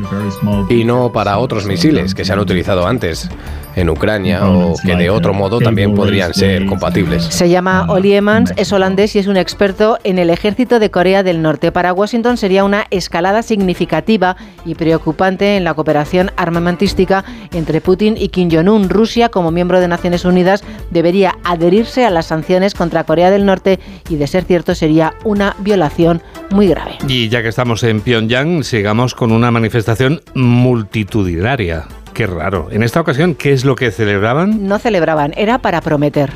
y 0.69 0.85
no 0.85 1.13
para 1.13 1.39
otros 1.39 1.67
misiles 1.67 2.15
que 2.15 2.25
se 2.25 2.33
han 2.33 2.39
utilizado 2.39 2.87
antes 2.87 3.29
en 3.77 3.91
Ucrania 3.91 4.49
o 4.49 4.75
que 4.85 4.97
de 4.97 5.11
otro 5.11 5.33
modo 5.35 5.61
también 5.61 5.95
podrían 5.95 6.35
ser 6.35 6.67
compatibles. 6.67 7.25
Se 7.25 7.49
llama 7.49 7.87
Oli 7.89 8.15
Emmans, 8.15 8.53
es 8.57 8.73
holandés 8.73 9.15
y 9.15 9.21
es 9.21 9.27
un 9.27 9.37
experto 9.37 9.99
en 10.03 10.19
el 10.19 10.31
ejército 10.31 10.81
de 10.81 10.91
Corea 10.91 11.23
del 11.23 11.43
Norte. 11.43 11.71
Para 11.71 11.93
Washington 11.93 12.37
sería 12.37 12.65
una 12.65 12.87
escalada 12.91 13.43
significativa 13.43 14.37
y 14.65 14.75
preocupante 14.75 15.57
en 15.57 15.65
la 15.65 15.75
cooperación 15.75 16.31
armamentística 16.37 17.25
entre 17.53 17.81
Putin 17.81 18.17
y 18.19 18.29
Kim 18.29 18.51
Jong-un. 18.51 18.89
Rusia, 18.89 19.29
como 19.29 19.51
miembro 19.51 19.79
de 19.79 19.89
Naciones 19.89 20.25
Unidas, 20.25 20.65
debería 20.91 21.35
adherirse 21.45 22.07
a 22.07 22.11
las 22.11 22.27
sanciones 22.27 22.75
contra 22.75 23.05
Corea 23.05 23.31
del 23.31 23.45
Norte 23.45 23.79
y, 24.09 24.17
de 24.17 24.27
ser 24.27 24.45
cierto, 24.45 24.75
sería 24.75 25.15
una 25.25 25.55
violación 25.59 26.23
muy 26.51 26.69
grave. 26.69 26.93
Y 27.07 27.29
ya 27.29 27.43
que 27.43 27.49
estamos 27.49 27.83
en 27.83 28.01
Pyongyang, 28.01 28.65
sigamos 28.65 29.15
con 29.15 29.33
una 29.33 29.51
manifestación 29.51 30.23
multitudinaria. 30.35 31.87
Qué 32.17 32.27
raro. 32.27 32.69
En 32.71 32.83
esta 32.83 32.99
ocasión, 32.99 33.35
¿qué 33.35 33.53
es 33.53 33.67
lo 33.67 33.75
que 33.75 33.91
celebraban? 33.91 34.67
No 34.67 34.79
celebraban, 34.79 35.35
era 35.37 35.59
para 35.59 35.83
prometer. 35.83 36.33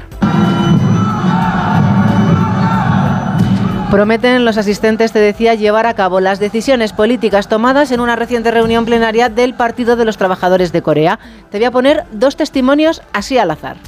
Prometen 3.90 4.44
los 4.44 4.58
asistentes, 4.58 5.10
te 5.12 5.20
decía, 5.20 5.54
llevar 5.54 5.86
a 5.86 5.94
cabo 5.94 6.20
las 6.20 6.38
decisiones 6.38 6.92
políticas 6.92 7.48
tomadas 7.48 7.92
en 7.92 8.00
una 8.00 8.14
reciente 8.14 8.50
reunión 8.50 8.84
plenaria 8.84 9.30
del 9.30 9.54
Partido 9.54 9.96
de 9.96 10.04
los 10.04 10.18
Trabajadores 10.18 10.70
de 10.70 10.82
Corea. 10.82 11.18
Te 11.50 11.56
voy 11.56 11.64
a 11.64 11.70
poner 11.70 12.04
dos 12.12 12.36
testimonios 12.36 13.00
así 13.14 13.38
al 13.38 13.50
azar. 13.50 13.78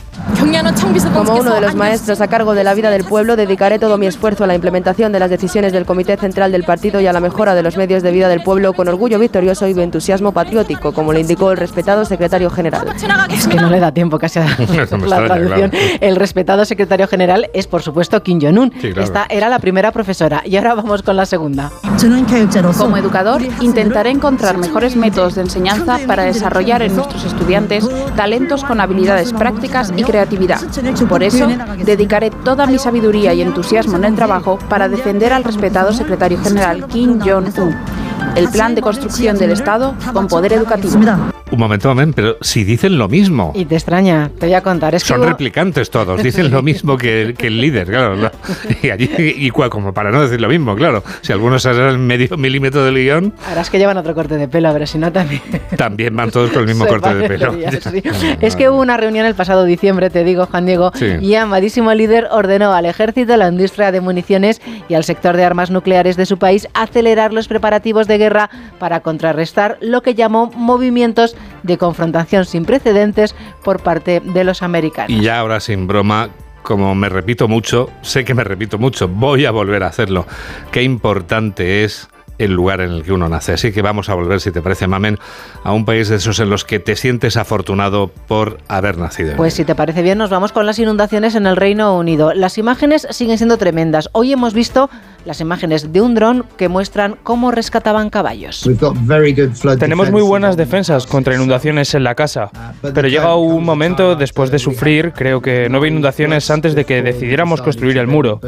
Como 1.14 1.36
uno 1.36 1.54
de 1.54 1.60
los 1.60 1.74
maestros 1.74 2.20
a 2.20 2.28
cargo 2.28 2.54
de 2.54 2.64
la 2.64 2.74
vida 2.74 2.90
del 2.90 3.04
pueblo, 3.04 3.36
dedicaré 3.36 3.78
todo 3.78 3.96
mi 3.96 4.06
esfuerzo 4.06 4.44
a 4.44 4.46
la 4.46 4.54
implementación 4.54 5.10
de 5.12 5.18
las 5.18 5.30
decisiones 5.30 5.72
del 5.72 5.86
Comité 5.86 6.16
Central 6.16 6.52
del 6.52 6.64
Partido 6.64 7.00
y 7.00 7.06
a 7.06 7.12
la 7.12 7.20
mejora 7.20 7.54
de 7.54 7.62
los 7.62 7.76
medios 7.76 8.02
de 8.02 8.10
vida 8.10 8.28
del 8.28 8.42
pueblo 8.42 8.72
con 8.74 8.88
orgullo 8.88 9.18
victorioso 9.18 9.66
y 9.68 9.72
entusiasmo 9.80 10.32
patriótico, 10.32 10.92
como 10.92 11.12
le 11.12 11.20
indicó 11.20 11.50
el 11.52 11.56
respetado 11.56 12.04
secretario 12.04 12.50
general. 12.50 12.86
Es 13.30 13.48
que 13.48 13.56
no 13.56 13.70
le 13.70 13.80
da 13.80 13.92
tiempo 13.92 14.18
casi 14.18 14.38
a 14.38 14.44
la 14.44 14.52
extraña, 14.52 14.86
traducción. 14.86 15.70
claro. 15.70 15.70
El 16.00 16.16
respetado 16.16 16.64
secretario 16.64 17.08
general 17.08 17.48
es, 17.54 17.66
por 17.66 17.82
supuesto, 17.82 18.22
Kim 18.22 18.40
Jong-un. 18.40 18.72
Sí, 18.80 18.92
claro. 18.92 19.02
Esta 19.02 19.26
era 19.30 19.48
la 19.48 19.58
primera 19.58 19.92
profesora. 19.92 20.42
Y 20.44 20.56
ahora 20.56 20.74
vamos 20.74 21.02
con 21.02 21.16
la 21.16 21.26
segunda. 21.26 21.70
Como 22.76 22.96
educador, 22.96 23.42
intentaré 23.60 24.10
encontrar 24.10 24.58
mejores 24.58 24.96
métodos 24.96 25.36
de 25.36 25.42
enseñanza 25.42 25.98
para 26.06 26.24
desarrollar 26.24 26.82
en 26.82 26.94
nuestros 26.96 27.24
estudiantes 27.24 27.88
talentos 28.16 28.64
con 28.64 28.80
habilidades 28.80 29.32
prácticas 29.32 29.92
y 29.96 30.01
creatividad. 30.04 30.60
Por 31.08 31.22
eso, 31.22 31.48
dedicaré 31.84 32.30
toda 32.30 32.66
mi 32.66 32.78
sabiduría 32.78 33.34
y 33.34 33.42
entusiasmo 33.42 33.96
en 33.96 34.04
el 34.04 34.14
trabajo 34.14 34.58
para 34.68 34.88
defender 34.88 35.32
al 35.32 35.44
respetado 35.44 35.92
secretario 35.92 36.38
general 36.42 36.86
Kim 36.86 37.20
Jong-un. 37.20 37.76
El 38.34 38.48
plan 38.48 38.74
de 38.74 38.82
construcción 38.82 39.36
del 39.36 39.52
Estado 39.52 39.94
con 40.12 40.28
poder 40.28 40.52
educativo. 40.52 40.98
Un 41.52 41.58
momento, 41.58 41.88
momento, 41.88 42.14
pero 42.16 42.36
si 42.40 42.64
dicen 42.64 42.96
lo 42.98 43.08
mismo. 43.08 43.52
Y 43.54 43.66
te 43.66 43.74
extraña, 43.74 44.30
te 44.40 44.46
voy 44.46 44.54
a 44.54 44.62
contar. 44.62 44.94
Es 44.94 45.02
que 45.04 45.08
Son 45.08 45.20
hubo- 45.20 45.26
replicantes 45.28 45.90
todos, 45.90 46.22
dicen 46.24 46.50
lo 46.50 46.62
mismo 46.62 46.96
que 46.96 47.22
el, 47.22 47.34
que 47.34 47.48
el 47.48 47.60
líder, 47.60 47.86
claro. 47.88 48.16
¿no? 48.16 48.30
Y, 48.82 48.88
allí, 48.90 49.08
y 49.18 49.50
como 49.50 49.92
para 49.92 50.10
no 50.10 50.22
decir 50.22 50.40
lo 50.40 50.48
mismo, 50.48 50.74
claro. 50.74 51.04
Si 51.20 51.30
algunos 51.32 51.64
harán 51.66 52.00
medio 52.06 52.36
milímetro 52.38 52.84
del 52.84 52.94
guion, 52.96 53.34
Ahora 53.48 53.60
es 53.60 53.68
que 53.70 53.78
llevan 53.78 53.98
otro 53.98 54.14
corte 54.14 54.36
de 54.36 54.48
pelo, 54.48 54.72
pero 54.72 54.86
si 54.86 54.96
no 54.98 55.12
también. 55.12 55.42
también 55.76 56.16
van 56.16 56.30
todos 56.30 56.50
con 56.50 56.60
el 56.62 56.68
mismo 56.68 56.86
corte 56.86 57.14
de 57.14 57.28
pelo. 57.28 57.52
sí. 57.52 58.02
Es 58.40 58.56
que 58.56 58.68
hubo 58.70 58.80
una 58.80 58.96
reunión 58.96 59.26
el 59.26 59.34
pasado 59.34 59.64
diciembre, 59.64 60.08
te 60.10 60.24
digo, 60.24 60.46
Juan 60.46 60.64
Diego, 60.66 60.90
Sí. 60.94 61.06
y 61.20 61.34
amadísimo 61.34 61.92
líder 61.94 62.28
ordenó 62.30 62.72
al 62.72 62.86
ejército, 62.86 63.34
a 63.34 63.36
la 63.36 63.48
industria 63.48 63.92
de 63.92 64.00
municiones 64.00 64.60
y 64.88 64.94
al 64.94 65.04
sector 65.04 65.36
de 65.36 65.44
armas 65.44 65.70
nucleares 65.70 66.16
de 66.16 66.24
su 66.26 66.38
país 66.38 66.66
acelerar 66.74 67.32
los 67.34 67.46
preparativos 67.46 68.06
de 68.08 68.16
guerra 68.18 68.48
para 68.78 69.00
contrarrestar 69.00 69.76
lo 69.82 70.02
que 70.02 70.14
llamó 70.14 70.50
movimientos 70.56 71.36
de 71.62 71.78
confrontación 71.78 72.44
sin 72.44 72.64
precedentes 72.64 73.34
por 73.62 73.80
parte 73.80 74.20
de 74.20 74.44
los 74.44 74.62
americanos. 74.62 75.10
Y 75.10 75.22
ya 75.22 75.38
ahora 75.38 75.60
sin 75.60 75.86
broma, 75.86 76.30
como 76.62 76.94
me 76.94 77.08
repito 77.08 77.48
mucho, 77.48 77.90
sé 78.02 78.24
que 78.24 78.34
me 78.34 78.44
repito 78.44 78.78
mucho, 78.78 79.08
voy 79.08 79.46
a 79.46 79.50
volver 79.50 79.82
a 79.82 79.88
hacerlo. 79.88 80.26
Qué 80.70 80.82
importante 80.82 81.84
es 81.84 82.08
el 82.38 82.52
lugar 82.52 82.80
en 82.80 82.90
el 82.90 83.02
que 83.02 83.12
uno 83.12 83.28
nace. 83.28 83.52
Así 83.52 83.72
que 83.72 83.82
vamos 83.82 84.08
a 84.08 84.14
volver, 84.14 84.40
si 84.40 84.50
te 84.50 84.62
parece, 84.62 84.86
Mamen, 84.86 85.18
a 85.64 85.72
un 85.72 85.84
país 85.84 86.08
de 86.08 86.16
esos 86.16 86.38
en 86.40 86.50
los 86.50 86.64
que 86.64 86.78
te 86.80 86.96
sientes 86.96 87.36
afortunado 87.36 88.08
por 88.08 88.58
haber 88.68 88.98
nacido. 88.98 89.36
Pues 89.36 89.54
si 89.54 89.64
te 89.64 89.74
parece 89.74 90.02
bien, 90.02 90.18
nos 90.18 90.30
vamos 90.30 90.52
con 90.52 90.66
las 90.66 90.78
inundaciones 90.78 91.34
en 91.34 91.46
el 91.46 91.56
Reino 91.56 91.96
Unido. 91.96 92.32
Las 92.34 92.58
imágenes 92.58 93.06
siguen 93.10 93.38
siendo 93.38 93.58
tremendas. 93.58 94.08
Hoy 94.12 94.32
hemos 94.32 94.54
visto 94.54 94.90
las 95.24 95.40
imágenes 95.40 95.92
de 95.92 96.00
un 96.00 96.14
dron 96.14 96.44
que 96.56 96.68
muestran 96.68 97.16
cómo 97.22 97.50
rescataban 97.50 98.10
caballos. 98.10 98.68
Tenemos 99.78 100.10
muy 100.10 100.22
buenas 100.22 100.56
defensas 100.56 101.06
contra 101.06 101.34
inundaciones 101.34 101.94
en 101.94 102.04
la 102.04 102.14
casa, 102.14 102.50
pero 102.94 103.08
llega 103.08 103.34
un 103.36 103.64
momento 103.64 104.16
después 104.16 104.50
de 104.50 104.58
sufrir, 104.58 105.12
creo 105.12 105.40
que 105.40 105.68
no 105.68 105.78
hubo 105.78 105.86
inundaciones 105.86 106.50
antes 106.50 106.74
de 106.74 106.84
que 106.84 107.02
decidiéramos 107.02 107.62
construir 107.62 107.98
el 107.98 108.06
muro. 108.06 108.40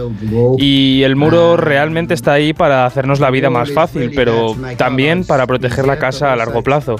Y 0.58 1.02
el 1.02 1.16
muro 1.16 1.56
realmente 1.56 2.14
está 2.14 2.32
ahí 2.32 2.52
para 2.52 2.86
hacernos 2.86 3.20
la 3.20 3.30
vida 3.30 3.50
más 3.50 3.72
fácil, 3.72 4.12
pero 4.14 4.56
también 4.76 5.24
para 5.24 5.46
proteger 5.46 5.86
la 5.86 5.98
casa 5.98 6.32
a 6.32 6.36
largo 6.36 6.62
plazo. 6.62 6.96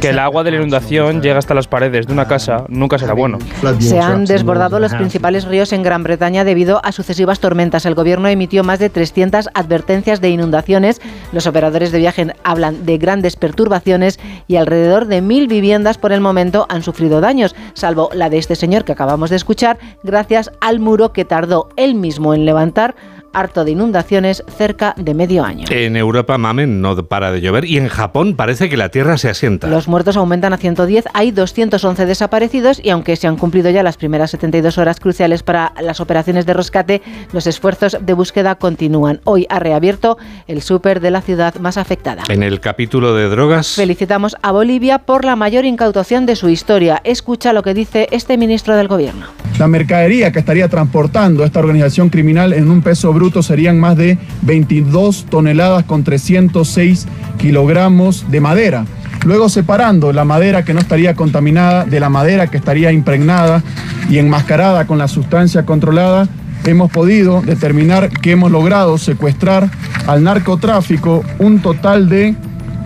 Que 0.00 0.10
el 0.10 0.18
agua 0.18 0.44
de 0.44 0.50
la 0.50 0.56
inundación 0.58 1.22
llegue 1.22 1.38
hasta 1.38 1.54
las 1.54 1.68
paredes 1.68 2.06
de 2.06 2.12
una 2.12 2.26
casa 2.26 2.64
nunca 2.68 2.98
será 2.98 3.14
bueno. 3.14 3.38
Se 3.78 3.98
han 3.98 4.24
desbordado 4.24 4.78
los 4.78 4.94
principales 4.94 5.44
ríos 5.44 5.72
en 5.72 5.82
Gran 5.82 6.02
Bretaña 6.02 6.44
debido 6.44 6.80
a 6.84 6.92
sucesivas 6.92 7.40
tormentas. 7.40 7.86
El 7.86 7.94
gobierno 7.94 8.28
emitió 8.28 8.64
más 8.64 8.78
de 8.78 8.90
300 8.90 9.48
advertencias 9.54 10.20
de 10.20 10.30
inundaciones. 10.30 11.00
Los 11.32 11.46
operadores 11.46 11.92
de 11.92 11.98
viaje 11.98 12.34
hablan 12.44 12.84
de 12.84 12.98
grandes 12.98 13.36
perturbaciones 13.36 14.18
y 14.46 14.56
alrededor 14.56 15.06
de 15.06 15.20
mil 15.20 15.48
viviendas 15.48 15.98
por 15.98 16.12
el 16.12 16.20
momento 16.20 16.66
han 16.68 16.82
sufrido 16.82 17.20
daños, 17.20 17.54
salvo 17.74 18.10
la 18.12 18.30
de 18.30 18.38
este 18.38 18.56
señor 18.56 18.84
que 18.84 18.92
acabamos 18.92 19.30
de 19.30 19.36
escuchar, 19.36 19.78
gracias 20.02 20.50
al 20.60 20.80
muro 20.80 21.12
que 21.12 21.24
tardó 21.24 21.68
él 21.76 21.94
mismo 21.94 22.34
en 22.34 22.44
levantar, 22.44 22.94
harto 23.32 23.64
de 23.64 23.72
inundaciones, 23.72 24.42
cerca 24.56 24.94
de 24.96 25.14
medio 25.14 25.44
año. 25.44 25.66
En 25.70 25.96
Europa, 25.96 26.38
Mamen, 26.38 26.80
no 26.80 26.96
para 27.06 27.30
de 27.30 27.40
llover 27.40 27.64
y 27.64 27.78
en 27.78 27.88
Japón 27.88 28.34
parece 28.34 28.68
que 28.68 28.76
la 28.76 28.88
tierra 28.88 29.18
se 29.18 29.28
asienta. 29.28 29.68
Los 29.68 29.88
muertos 29.88 30.16
aumentan 30.16 30.52
a 30.52 30.56
110, 30.56 31.06
hay 31.14 31.30
211 31.30 32.06
desaparecidos 32.06 32.80
y 32.82 32.90
aunque 32.90 33.16
se 33.16 33.26
han 33.26 33.36
cumplido 33.36 33.70
ya 33.70 33.82
las 33.82 33.96
primeras 33.96 34.30
72 34.32 34.78
horas 34.78 35.00
cruciales 35.00 35.42
para 35.42 35.72
las 35.80 36.00
operaciones 36.00 36.46
de 36.46 36.54
rescate, 36.54 37.02
los 37.32 37.46
esfuerzos 37.46 37.98
de 38.00 38.12
búsqueda 38.12 38.56
continúan. 38.56 39.20
Hoy 39.24 39.46
ha 39.48 39.58
reabierto 39.58 40.18
el 40.46 40.62
súper 40.62 41.00
de 41.00 41.10
la 41.10 41.20
ciudad 41.20 41.54
más 41.56 41.76
afectada. 41.76 42.22
En 42.28 42.42
el 42.42 42.60
capítulo 42.60 43.14
de 43.14 43.28
drogas, 43.28 43.74
Felicitamos 43.74 44.36
a 44.42 44.52
Bolivia 44.52 44.98
por 44.98 45.24
la 45.24 45.36
mayor 45.36 45.64
incautación 45.64 46.26
de 46.26 46.36
su 46.36 46.48
historia. 46.48 47.00
Escucha 47.04 47.52
lo 47.52 47.62
que 47.62 47.74
dice 47.74 48.08
este 48.10 48.36
ministro 48.36 48.76
del 48.76 48.88
gobierno. 48.88 49.26
La 49.58 49.66
mercadería 49.66 50.32
que 50.32 50.38
estaría 50.38 50.68
transportando 50.68 51.44
esta 51.44 51.60
organización 51.60 52.10
criminal 52.10 52.52
en 52.52 52.70
un 52.70 52.82
peso 52.82 53.12
serían 53.42 53.80
más 53.80 53.96
de 53.96 54.18
22 54.42 55.26
toneladas 55.28 55.84
con 55.84 56.04
306 56.04 57.06
kilogramos 57.38 58.30
de 58.30 58.40
madera. 58.40 58.84
Luego 59.24 59.48
separando 59.48 60.12
la 60.12 60.24
madera 60.24 60.64
que 60.64 60.74
no 60.74 60.80
estaría 60.80 61.14
contaminada 61.14 61.84
de 61.84 62.00
la 62.00 62.08
madera 62.08 62.46
que 62.46 62.56
estaría 62.56 62.92
impregnada 62.92 63.62
y 64.08 64.18
enmascarada 64.18 64.86
con 64.86 64.98
la 64.98 65.08
sustancia 65.08 65.66
controlada, 65.66 66.28
hemos 66.64 66.90
podido 66.90 67.42
determinar 67.42 68.10
que 68.10 68.32
hemos 68.32 68.50
logrado 68.50 68.96
secuestrar 68.98 69.68
al 70.06 70.22
narcotráfico 70.22 71.24
un 71.38 71.60
total 71.60 72.08
de 72.08 72.36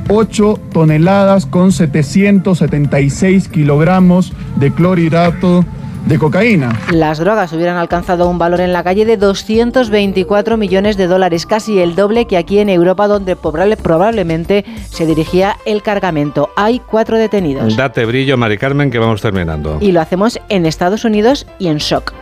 8 0.08 0.60
toneladas 0.72 1.46
con 1.46 1.72
776 1.72 3.48
kilogramos 3.48 4.32
de 4.56 4.72
clorhidrato 4.72 5.64
de 6.06 6.18
cocaína. 6.18 6.72
Las 6.90 7.18
drogas 7.18 7.52
hubieran 7.52 7.76
alcanzado 7.76 8.28
un 8.28 8.38
valor 8.38 8.60
en 8.60 8.72
la 8.72 8.82
calle 8.82 9.04
de 9.04 9.16
224 9.16 10.56
millones 10.56 10.96
de 10.96 11.06
dólares, 11.06 11.46
casi 11.46 11.78
el 11.78 11.94
doble 11.94 12.26
que 12.26 12.36
aquí 12.36 12.58
en 12.58 12.68
Europa, 12.68 13.06
donde 13.06 13.36
probable- 13.36 13.76
probablemente 13.76 14.64
se 14.90 15.06
dirigía 15.06 15.56
el 15.64 15.82
cargamento. 15.82 16.50
Hay 16.56 16.80
cuatro 16.80 17.16
detenidos. 17.18 17.76
date 17.76 18.04
brillo, 18.04 18.36
Mari 18.36 18.58
Carmen, 18.58 18.90
que 18.90 18.98
vamos 18.98 19.20
terminando. 19.20 19.78
Y 19.80 19.92
lo 19.92 20.00
hacemos 20.00 20.38
en 20.48 20.66
Estados 20.66 21.04
Unidos 21.04 21.46
y 21.58 21.68
en 21.68 21.78
shock. 21.78 22.12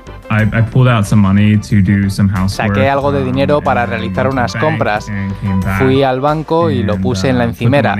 Saqué 2.49 2.89
algo 2.89 3.11
de 3.11 3.24
dinero 3.24 3.61
para 3.62 3.85
realizar 3.85 4.28
unas 4.28 4.55
compras. 4.55 5.11
Fui 5.78 6.05
al 6.05 6.20
banco 6.20 6.70
y 6.70 6.85
lo 6.85 6.97
puse 6.99 7.31
en 7.31 7.39
la 7.39 7.45
encimera. 7.45 7.97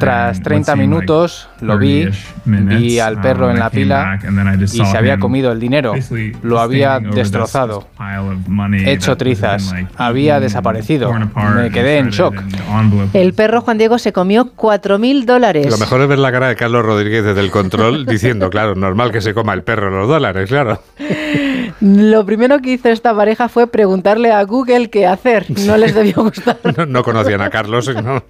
Tras 0.00 0.40
30 0.40 0.74
minutos 0.76 1.50
lo 1.64 1.78
vi, 1.78 2.08
vi 2.44 2.98
al 2.98 3.20
perro 3.20 3.50
en 3.50 3.58
la 3.58 3.70
pila 3.70 4.18
y 4.62 4.66
se 4.66 4.96
había 4.96 5.18
comido 5.18 5.52
el 5.52 5.60
dinero. 5.60 5.94
Lo 6.42 6.60
había 6.60 7.00
destrozado, 7.00 7.88
hecho 8.84 9.16
trizas, 9.16 9.74
había 9.96 10.40
desaparecido. 10.40 11.12
Me 11.12 11.70
quedé 11.70 11.98
en 11.98 12.10
shock. 12.10 12.34
El 13.12 13.34
perro 13.34 13.60
Juan 13.62 13.78
Diego 13.78 13.98
se 13.98 14.12
comió 14.12 14.54
4.000 14.56 15.24
dólares. 15.24 15.70
Lo 15.70 15.78
mejor 15.78 16.00
es 16.02 16.08
ver 16.08 16.18
la 16.18 16.32
cara 16.32 16.48
de 16.48 16.56
Carlos 16.56 16.84
Rodríguez 16.84 17.24
desde 17.24 17.40
el 17.40 17.50
control 17.50 18.06
diciendo, 18.06 18.50
claro, 18.54 18.74
normal 18.74 19.12
que 19.12 19.20
se 19.20 19.34
coma 19.34 19.54
el 19.54 19.62
perro 19.62 19.90
los 19.90 20.08
dólares, 20.08 20.48
claro. 20.48 20.80
Lo 21.86 22.24
primero 22.24 22.60
que 22.60 22.72
hizo 22.72 22.88
esta 22.88 23.14
pareja 23.14 23.50
fue 23.50 23.66
preguntarle 23.66 24.32
a 24.32 24.42
Google 24.44 24.88
qué 24.88 25.06
hacer. 25.06 25.44
No 25.66 25.76
les 25.76 25.94
debió 25.94 26.14
gustar 26.24 26.56
No, 26.78 26.86
no 26.86 27.02
conocían 27.02 27.42
a 27.42 27.50
Carlos, 27.50 27.94
no, 28.02 28.24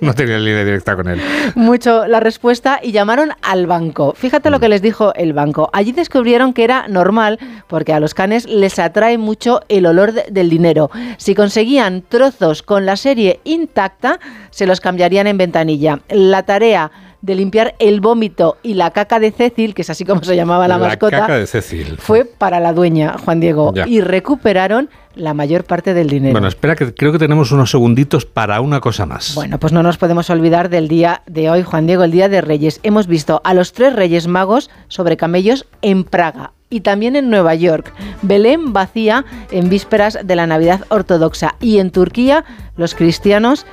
no 0.00 0.14
tenían 0.14 0.44
línea 0.44 0.64
directa 0.64 0.94
con 0.94 1.08
él. 1.08 1.20
mucho 1.56 2.06
la 2.06 2.20
respuesta 2.20 2.78
y 2.80 2.92
llamaron 2.92 3.30
al 3.42 3.66
banco. 3.66 4.14
Fíjate 4.16 4.48
lo 4.48 4.60
que 4.60 4.68
les 4.68 4.80
dijo 4.80 5.12
el 5.16 5.32
banco. 5.32 5.70
Allí 5.72 5.90
descubrieron 5.90 6.52
que 6.52 6.62
era 6.62 6.86
normal 6.86 7.40
porque 7.66 7.92
a 7.92 7.98
los 7.98 8.14
canes 8.14 8.48
les 8.48 8.78
atrae 8.78 9.18
mucho 9.18 9.60
el 9.68 9.86
olor 9.86 10.12
de- 10.12 10.26
del 10.30 10.48
dinero. 10.48 10.90
Si 11.18 11.34
conseguían 11.34 12.02
trozos 12.08 12.62
con 12.62 12.86
la 12.86 12.96
serie 12.96 13.40
intacta, 13.42 14.20
se 14.50 14.66
los 14.68 14.80
cambiarían 14.80 15.26
en 15.26 15.36
ventanilla. 15.36 15.98
La 16.10 16.44
tarea 16.44 16.92
de 17.24 17.34
limpiar 17.34 17.74
el 17.78 18.02
vómito 18.02 18.58
y 18.62 18.74
la 18.74 18.90
caca 18.90 19.18
de 19.18 19.30
Cecil, 19.32 19.72
que 19.74 19.80
es 19.80 19.88
así 19.88 20.04
como 20.04 20.22
se 20.22 20.36
llamaba 20.36 20.68
la, 20.68 20.76
mascota, 20.76 21.20
caca 21.20 21.38
de 21.38 21.46
Cecil. 21.46 21.96
fue 21.98 22.26
para 22.26 22.60
la 22.60 22.74
dueña, 22.74 23.16
Juan 23.16 23.40
Diego, 23.40 23.72
Ya. 23.74 23.88
y 23.88 24.02
recuperaron 24.02 24.90
la 25.14 25.32
mayor 25.32 25.64
parte 25.64 25.94
del 25.94 26.10
dinero. 26.10 26.32
Bueno, 26.32 26.48
espera, 26.48 26.76
que 26.76 26.92
creo 26.92 27.12
que 27.12 27.18
tenemos 27.18 27.50
unos 27.50 27.70
segunditos 27.70 28.26
para 28.26 28.60
una 28.60 28.80
cosa 28.80 29.06
más. 29.06 29.34
Bueno, 29.34 29.58
pues 29.58 29.72
no 29.72 29.82
nos 29.82 29.96
podemos 29.96 30.28
olvidar 30.28 30.68
del 30.68 30.86
día 30.86 31.22
de 31.26 31.48
hoy, 31.48 31.62
Juan 31.62 31.86
Diego, 31.86 32.04
el 32.04 32.10
Día 32.10 32.28
de 32.28 32.42
Reyes. 32.42 32.78
Hemos 32.82 33.06
visto 33.06 33.40
a 33.42 33.54
los 33.54 33.72
tres 33.72 33.94
Reyes 33.94 34.26
Magos 34.26 34.68
sobre 34.88 35.16
camellos 35.16 35.66
en 35.80 36.04
Praga 36.04 36.52
y 36.68 36.80
también 36.80 37.16
en 37.16 37.30
Nueva 37.30 37.54
York. 37.54 37.90
Belén 38.20 38.74
vacía 38.74 39.24
en 39.50 39.70
vísperas 39.70 40.18
de 40.22 40.36
la 40.36 40.46
Navidad 40.46 40.82
ortodoxa 40.90 41.54
y 41.60 41.78
en 41.78 41.90
Turquía 41.90 42.44
los 42.76 42.94
cristianos 42.94 43.64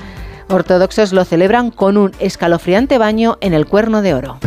ortodoxos 0.50 1.14
lo 1.14 1.26
celebran 1.26 1.72
con 1.72 1.98
un 1.98 2.12
escalofriante 2.20 2.98
baño 2.98 3.38
en 3.42 3.54
el 3.54 3.66
Cuerno 3.66 4.02
de 4.02 4.14
Oro. 4.14 4.38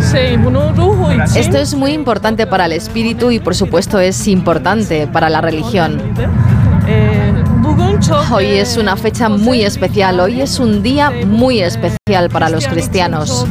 Esto 1.37 1.59
es 1.59 1.75
muy 1.75 1.93
importante 1.93 2.47
para 2.47 2.67
el 2.67 2.73
espíritu 2.73 3.31
y 3.31 3.41
por 3.41 3.55
supuesto 3.55 4.01
es 4.01 4.27
importante 4.29 5.07
para 5.07 5.29
la 5.29 5.41
religión. 5.41 6.01
Hoy 8.31 8.47
es 8.47 8.77
una 8.77 8.97
fecha 8.97 9.29
muy 9.29 9.63
especial, 9.63 10.21
hoy 10.21 10.41
es 10.41 10.59
un 10.59 10.83
día 10.83 11.11
muy 11.27 11.61
especial 11.61 12.29
para 12.31 12.49
los 12.49 12.67
cristianos. 12.67 13.47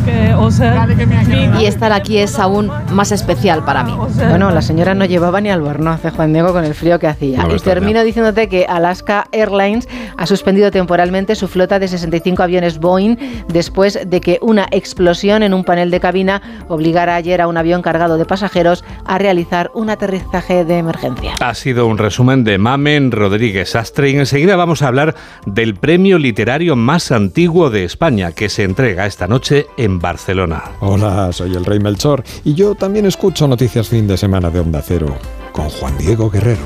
Y 1.59 1.65
estar 1.65 1.91
aquí 1.91 2.19
es 2.19 2.37
aún 2.39 2.71
más 2.91 3.11
especial 3.11 3.65
para 3.65 3.83
mí. 3.83 3.93
Bueno, 4.29 4.51
la 4.51 4.61
señora 4.61 4.93
no 4.93 5.05
llevaba 5.05 5.41
ni 5.41 5.49
albornoz, 5.49 5.95
hace 5.95 6.11
Juan 6.11 6.33
Diego, 6.33 6.53
con 6.53 6.63
el 6.63 6.73
frío 6.73 6.99
que 6.99 7.07
hacía. 7.07 7.47
y 7.53 7.59
termino 7.59 8.03
diciéndote 8.03 8.47
que 8.47 8.65
Alaska 8.65 9.25
Airlines 9.31 9.87
ha 10.17 10.25
suspendido 10.25 10.71
temporalmente 10.71 11.35
su 11.35 11.47
flota 11.47 11.79
de 11.79 11.87
65 11.87 12.43
aviones 12.43 12.79
Boeing 12.79 13.17
después 13.47 13.99
de 14.05 14.21
que 14.21 14.39
una 14.41 14.67
explosión 14.71 15.43
en 15.43 15.53
un 15.53 15.63
panel 15.63 15.91
de 15.91 15.99
cabina 15.99 16.41
obligara 16.67 17.15
ayer 17.15 17.41
a 17.41 17.47
un 17.47 17.57
avión 17.57 17.81
cargado 17.81 18.17
de 18.17 18.25
pasajeros 18.25 18.83
a 19.05 19.17
realizar 19.17 19.71
un 19.73 19.89
aterrizaje 19.89 20.63
de 20.65 20.77
emergencia. 20.77 21.33
Ha 21.39 21.53
sido 21.55 21.87
un 21.87 21.97
resumen 21.97 22.43
de 22.43 22.57
Mamen 22.57 23.11
Rodríguez 23.11 23.75
Astre 23.75 24.12
y 24.13 24.17
enseguida 24.17 24.55
vamos 24.55 24.83
a 24.83 24.87
hablar 24.87 25.15
del 25.47 25.73
premio 25.73 26.19
literario 26.19 26.75
más 26.75 27.11
antiguo 27.11 27.71
de 27.71 27.83
España 27.83 28.31
que 28.31 28.47
se 28.47 28.63
entrega 28.63 29.07
esta 29.07 29.27
noche 29.27 29.65
en 29.75 29.99
Barcelona. 29.99 30.63
Hola, 30.81 31.31
soy 31.31 31.55
el 31.55 31.65
Rey 31.65 31.79
Melchor 31.79 32.23
y 32.43 32.53
yo 32.53 32.75
también 32.75 33.07
escucho 33.07 33.47
noticias 33.47 33.89
fin 33.89 34.07
de 34.07 34.15
semana 34.15 34.51
de 34.51 34.59
Onda 34.59 34.83
Cero 34.83 35.17
con 35.51 35.67
Juan 35.69 35.97
Diego 35.97 36.29
Guerrero. 36.29 36.61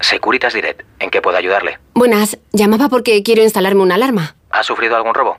Securitas 0.00 0.54
Direct, 0.54 0.82
¿en 0.98 1.10
qué 1.10 1.22
puedo 1.22 1.36
ayudarle? 1.36 1.78
Buenas, 1.94 2.38
llamaba 2.52 2.88
porque 2.88 3.22
quiero 3.22 3.44
instalarme 3.44 3.82
una 3.82 3.94
alarma. 3.94 4.34
¿Ha 4.50 4.64
sufrido 4.64 4.96
algún 4.96 5.14
robo? 5.14 5.38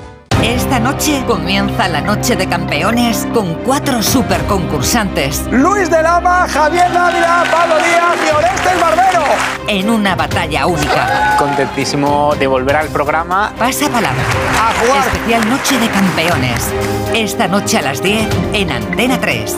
Esta 0.43 0.79
noche 0.79 1.23
comienza 1.27 1.87
la 1.87 2.01
noche 2.01 2.35
de 2.35 2.47
campeones 2.47 3.27
con 3.33 3.53
cuatro 3.63 4.01
super 4.01 4.41
concursantes. 4.45 5.45
Luis 5.51 5.89
de 5.89 6.01
Lama, 6.01 6.47
Javier 6.47 6.91
Dávila, 6.91 7.43
Pablo 7.51 7.75
Díaz 7.75 8.17
y 8.25 8.35
Orestes 8.35 8.79
Barbero. 8.79 9.23
En 9.67 9.89
una 9.89 10.15
batalla 10.15 10.65
única. 10.65 11.35
Contentísimo 11.37 12.33
de 12.39 12.47
volver 12.47 12.75
al 12.75 12.87
programa. 12.87 13.53
Pasa 13.57 13.87
palabra. 13.89 14.23
A 14.59 14.73
jugar. 14.79 15.07
Especial 15.07 15.49
Noche 15.49 15.77
de 15.77 15.89
Campeones. 15.89 16.71
Esta 17.13 17.47
noche 17.47 17.77
a 17.77 17.81
las 17.83 18.01
10 18.01 18.27
en 18.53 18.71
Antena 18.71 19.19
3. 19.19 19.57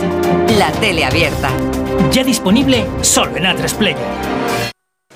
La 0.57 0.71
tele 0.73 1.05
abierta. 1.05 1.49
Ya 2.11 2.23
disponible 2.23 2.85
solo 3.01 3.37
en 3.37 3.45
A3 3.45 3.73
Player. 3.75 4.33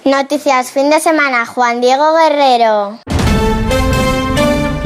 Noticias 0.05 0.71
fin 0.71 0.89
de 0.89 1.01
semana, 1.01 1.45
Juan 1.45 1.81
Diego 1.81 2.15
Guerrero. 2.15 2.99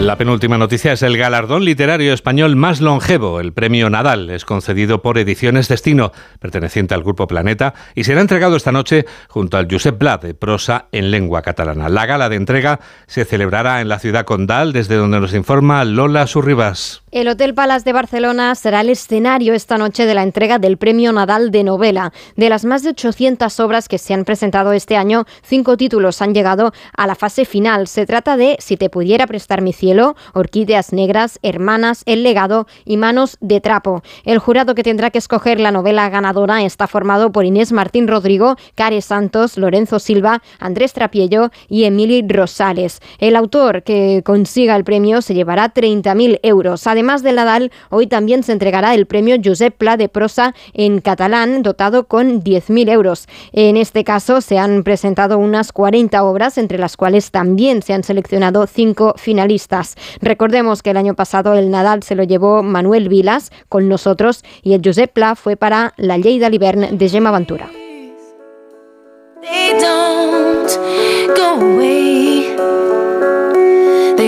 La 0.02 0.18
penúltima 0.18 0.58
noticia 0.58 0.94
es 0.94 1.04
el 1.04 1.16
galardón 1.16 1.64
literario 1.64 2.12
español 2.12 2.56
más 2.56 2.82
longevo, 2.82 3.40
el 3.40 3.54
Premio 3.54 3.88
Nadal. 3.88 4.32
Es 4.32 4.46
concedido 4.46 5.04
por 5.04 5.20
Ediciones 5.20 5.68
Destino, 5.68 6.12
perteneciente 6.40 6.96
al 6.96 7.04
Grupo 7.04 7.28
Planeta, 7.28 7.76
y 7.94 8.04
será 8.04 8.22
entregado 8.22 8.56
esta 8.56 8.72
noche 8.72 9.06
junto 9.30 9.58
al 9.58 9.68
Josep 9.70 10.00
Pla 10.00 10.18
de 10.18 10.34
prosa 10.34 10.88
en 10.92 11.12
lengua 11.12 11.44
catalana. 11.44 11.88
La 11.88 12.08
gala 12.08 12.30
de 12.30 12.38
entrega 12.38 12.80
se 13.06 13.26
celebrará 13.26 13.80
en 13.80 13.90
la 13.90 14.00
ciudad 14.00 14.26
condal, 14.26 14.74
desde 14.74 14.96
donde 14.96 15.20
nos 15.20 15.36
informa 15.36 15.86
Lola 15.86 16.26
Surribas. 16.26 17.04
El 17.12 17.28
Hotel 17.28 17.54
Palace 17.54 17.84
de 17.84 17.94
Barcelona 17.94 18.56
será 18.56 18.82
el 18.82 18.90
escenario 18.90 19.54
esta 19.54 19.78
noche 19.78 20.06
de 20.06 20.14
la 20.14 20.24
entrega 20.24 20.60
del 20.60 20.78
Premio 20.78 21.12
Nadal 21.12 21.52
de 21.52 21.64
Novela. 21.66 22.14
De 22.38 22.48
las 22.48 22.64
más 22.64 22.84
de 22.84 22.92
800 22.92 23.60
obras 23.60 23.90
que 23.90 23.98
se 23.98 24.14
han 24.14 24.24
presentado 24.24 24.72
este 24.72 24.96
año, 24.96 25.26
cinco 25.44 25.76
títulos 25.76 26.22
han 26.22 26.34
llegado 26.34 26.72
a 26.96 27.08
la 27.08 27.16
fase 27.16 27.44
final. 27.44 27.88
Se 27.88 28.06
trata 28.06 28.38
de 28.38 28.56
Si 28.60 28.78
te 28.78 28.90
pudiera 28.90 29.28
prestar 29.28 29.62
mi 29.62 29.74
cielo, 29.74 29.91
Orquídeas 30.34 30.94
Negras, 30.94 31.40
Hermanas, 31.42 32.04
El 32.06 32.24
Legado 32.24 32.68
y 32.86 32.98
Manos 32.98 33.38
de 33.42 33.60
Trapo. 33.62 34.04
El 34.24 34.40
jurado 34.40 34.76
que 34.76 34.84
tendrá 34.84 35.12
que 35.12 35.18
escoger 35.18 35.60
la 35.60 35.72
novela 35.72 36.10
ganadora 36.10 36.64
está 36.64 36.88
formado 36.88 37.32
por 37.32 37.46
Inés 37.46 37.72
Martín 37.72 38.08
Rodrigo, 38.08 38.56
Care 38.76 39.02
Santos, 39.02 39.58
Lorenzo 39.58 40.00
Silva, 40.00 40.42
Andrés 40.60 40.94
Trapiello 40.94 41.52
y 41.68 41.84
Emily 41.84 42.26
Rosales. 42.28 43.02
El 43.20 43.36
autor 43.36 43.84
que 43.84 44.22
consiga 44.24 44.76
el 44.76 44.84
premio 44.84 45.22
se 45.22 45.34
llevará 45.34 45.74
30.000 45.74 46.40
euros. 46.44 46.88
Además 46.88 47.24
del 47.24 47.36
Nadal, 47.36 47.72
hoy 47.90 48.08
también 48.08 48.44
se 48.44 48.54
entregará 48.54 48.94
el 48.94 49.06
premio 49.06 49.36
Josep 49.44 49.76
Pla 49.76 49.98
de 49.98 50.10
prosa 50.10 50.56
en 50.74 51.02
catalán, 51.02 51.64
dotado 51.64 52.08
con 52.08 52.42
10.000 52.42 52.90
euros. 52.90 53.28
En 53.52 53.78
este 53.78 54.04
caso 54.04 54.42
se 54.42 54.58
han 54.58 54.84
presentado 54.84 55.38
unas 55.38 55.72
40 55.72 56.24
obras, 56.24 56.58
entre 56.58 56.78
las 56.78 56.98
cuales 56.98 57.32
también 57.32 57.82
se 57.82 57.94
han 57.94 58.04
seleccionado 58.04 58.68
cinco 58.68 59.14
finalistas. 59.18 59.81
Recordemos 60.22 60.82
que 60.82 60.92
el 60.92 60.98
año 60.98 61.16
pasado 61.16 61.56
el 61.56 61.72
Nadal 61.72 62.04
se 62.04 62.16
lo 62.16 62.24
llevó 62.24 62.64
Manuel 62.64 63.10
Vilas 63.10 63.52
con 63.70 63.90
nosotros 63.90 64.44
y 64.64 64.74
el 64.74 64.82
Josep 64.84 65.12
Pla 65.12 65.36
fue 65.36 65.56
para 65.56 65.94
La 65.98 66.18
Lleida 66.18 66.50
Libern 66.50 66.98
de 66.98 67.10
Gemma 67.10 67.32
Ventura. 67.32 67.70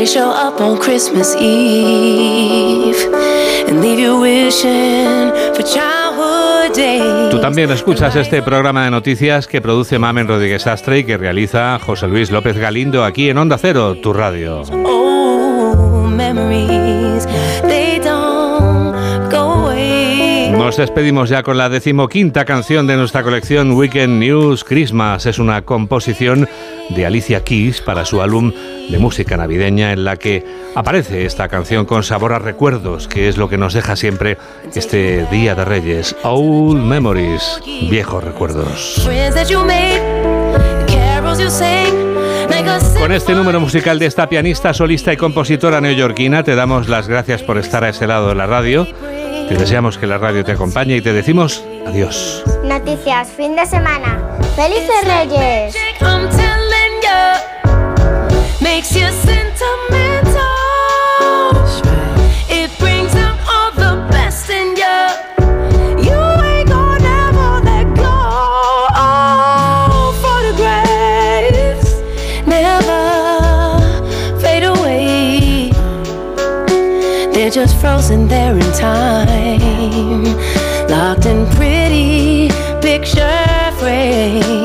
They 0.04 0.10
show 0.10 0.32
up 0.32 0.60
on 0.60 0.78
Christmas 0.78 1.34
Eve 1.40 2.98
and 3.70 3.82
leave 3.82 4.00
you 4.00 4.20
wishing 4.20 5.32
for 5.54 5.64
childhood 5.64 6.76
days. 6.76 7.30
Tú 7.32 7.40
también 7.40 7.72
escuchas 7.72 8.14
este 8.18 8.42
programa 8.42 8.84
de 8.84 8.92
noticias 8.92 9.48
que 9.48 9.62
produce 9.62 10.00
Mamen 10.00 10.28
Rodríguez 10.28 10.68
Astre 10.68 11.00
y 11.00 11.04
que 11.06 11.18
realiza 11.18 11.80
José 11.80 12.08
Luis 12.08 12.32
López 12.32 12.58
Galindo 12.58 13.06
aquí 13.06 13.30
en 13.30 13.38
Onda 13.38 13.58
Cero, 13.58 13.96
tu 13.96 14.12
radio. 14.12 14.64
Nos 20.58 20.78
despedimos 20.78 21.30
ya 21.30 21.44
con 21.44 21.58
la 21.58 21.68
decimoquinta 21.68 22.46
canción 22.46 22.88
de 22.88 22.96
nuestra 22.96 23.22
colección 23.22 23.74
Weekend 23.74 24.20
News 24.20 24.64
Christmas. 24.64 25.26
Es 25.26 25.38
una 25.38 25.64
composición 25.64 26.48
de 26.90 27.06
Alicia 27.06 27.44
Keys 27.44 27.82
para 27.82 28.06
su 28.06 28.22
álbum 28.22 28.54
de 28.90 28.98
música 28.98 29.36
navideña 29.36 29.92
en 29.92 30.06
la 30.06 30.16
que 30.16 30.46
aparece 30.74 31.26
esta 31.26 31.48
canción 31.50 31.86
con 31.86 32.04
sabor 32.04 32.34
a 32.34 32.40
recuerdos, 32.40 33.08
que 33.08 33.28
es 33.28 33.38
lo 33.38 33.50
que 33.50 33.58
nos 33.58 33.74
deja 33.74 33.96
siempre 33.96 34.38
este 34.74 35.26
Día 35.30 35.54
de 35.54 35.66
Reyes. 35.66 36.16
Old 36.24 36.82
Memories, 36.82 37.60
viejos 37.90 38.24
recuerdos. 38.24 39.02
Con 43.00 43.12
este 43.12 43.36
número 43.36 43.60
musical 43.60 44.00
de 44.00 44.08
esta 44.08 44.28
pianista, 44.28 44.74
solista 44.74 45.14
y 45.14 45.18
compositora 45.18 45.80
neoyorquina, 45.80 46.44
te 46.44 46.56
damos 46.56 46.88
las 46.88 47.08
gracias 47.08 47.44
por 47.44 47.58
estar 47.58 47.84
a 47.84 47.90
ese 47.90 48.08
lado 48.08 48.30
de 48.30 48.36
la 48.36 48.48
radio. 48.48 48.88
Te 49.48 49.56
deseamos 49.56 49.98
que 49.98 50.08
la 50.08 50.18
radio 50.18 50.44
te 50.44 50.54
acompañe 50.54 50.96
y 50.96 51.02
te 51.02 51.14
decimos 51.14 51.64
adiós. 51.86 52.44
Noticias 52.64 53.30
fin 53.30 53.56
de 53.56 53.66
semana. 53.66 54.20
¡Felices 54.56 55.06
Reyes! 55.06 55.76
Just 77.94 78.08
frozen 78.08 78.28
there 78.28 78.56
in 78.56 78.72
time, 78.74 80.24
locked 80.90 81.26
in 81.26 81.46
pretty 81.56 82.50
picture 82.82 83.72
frames. 83.80 84.63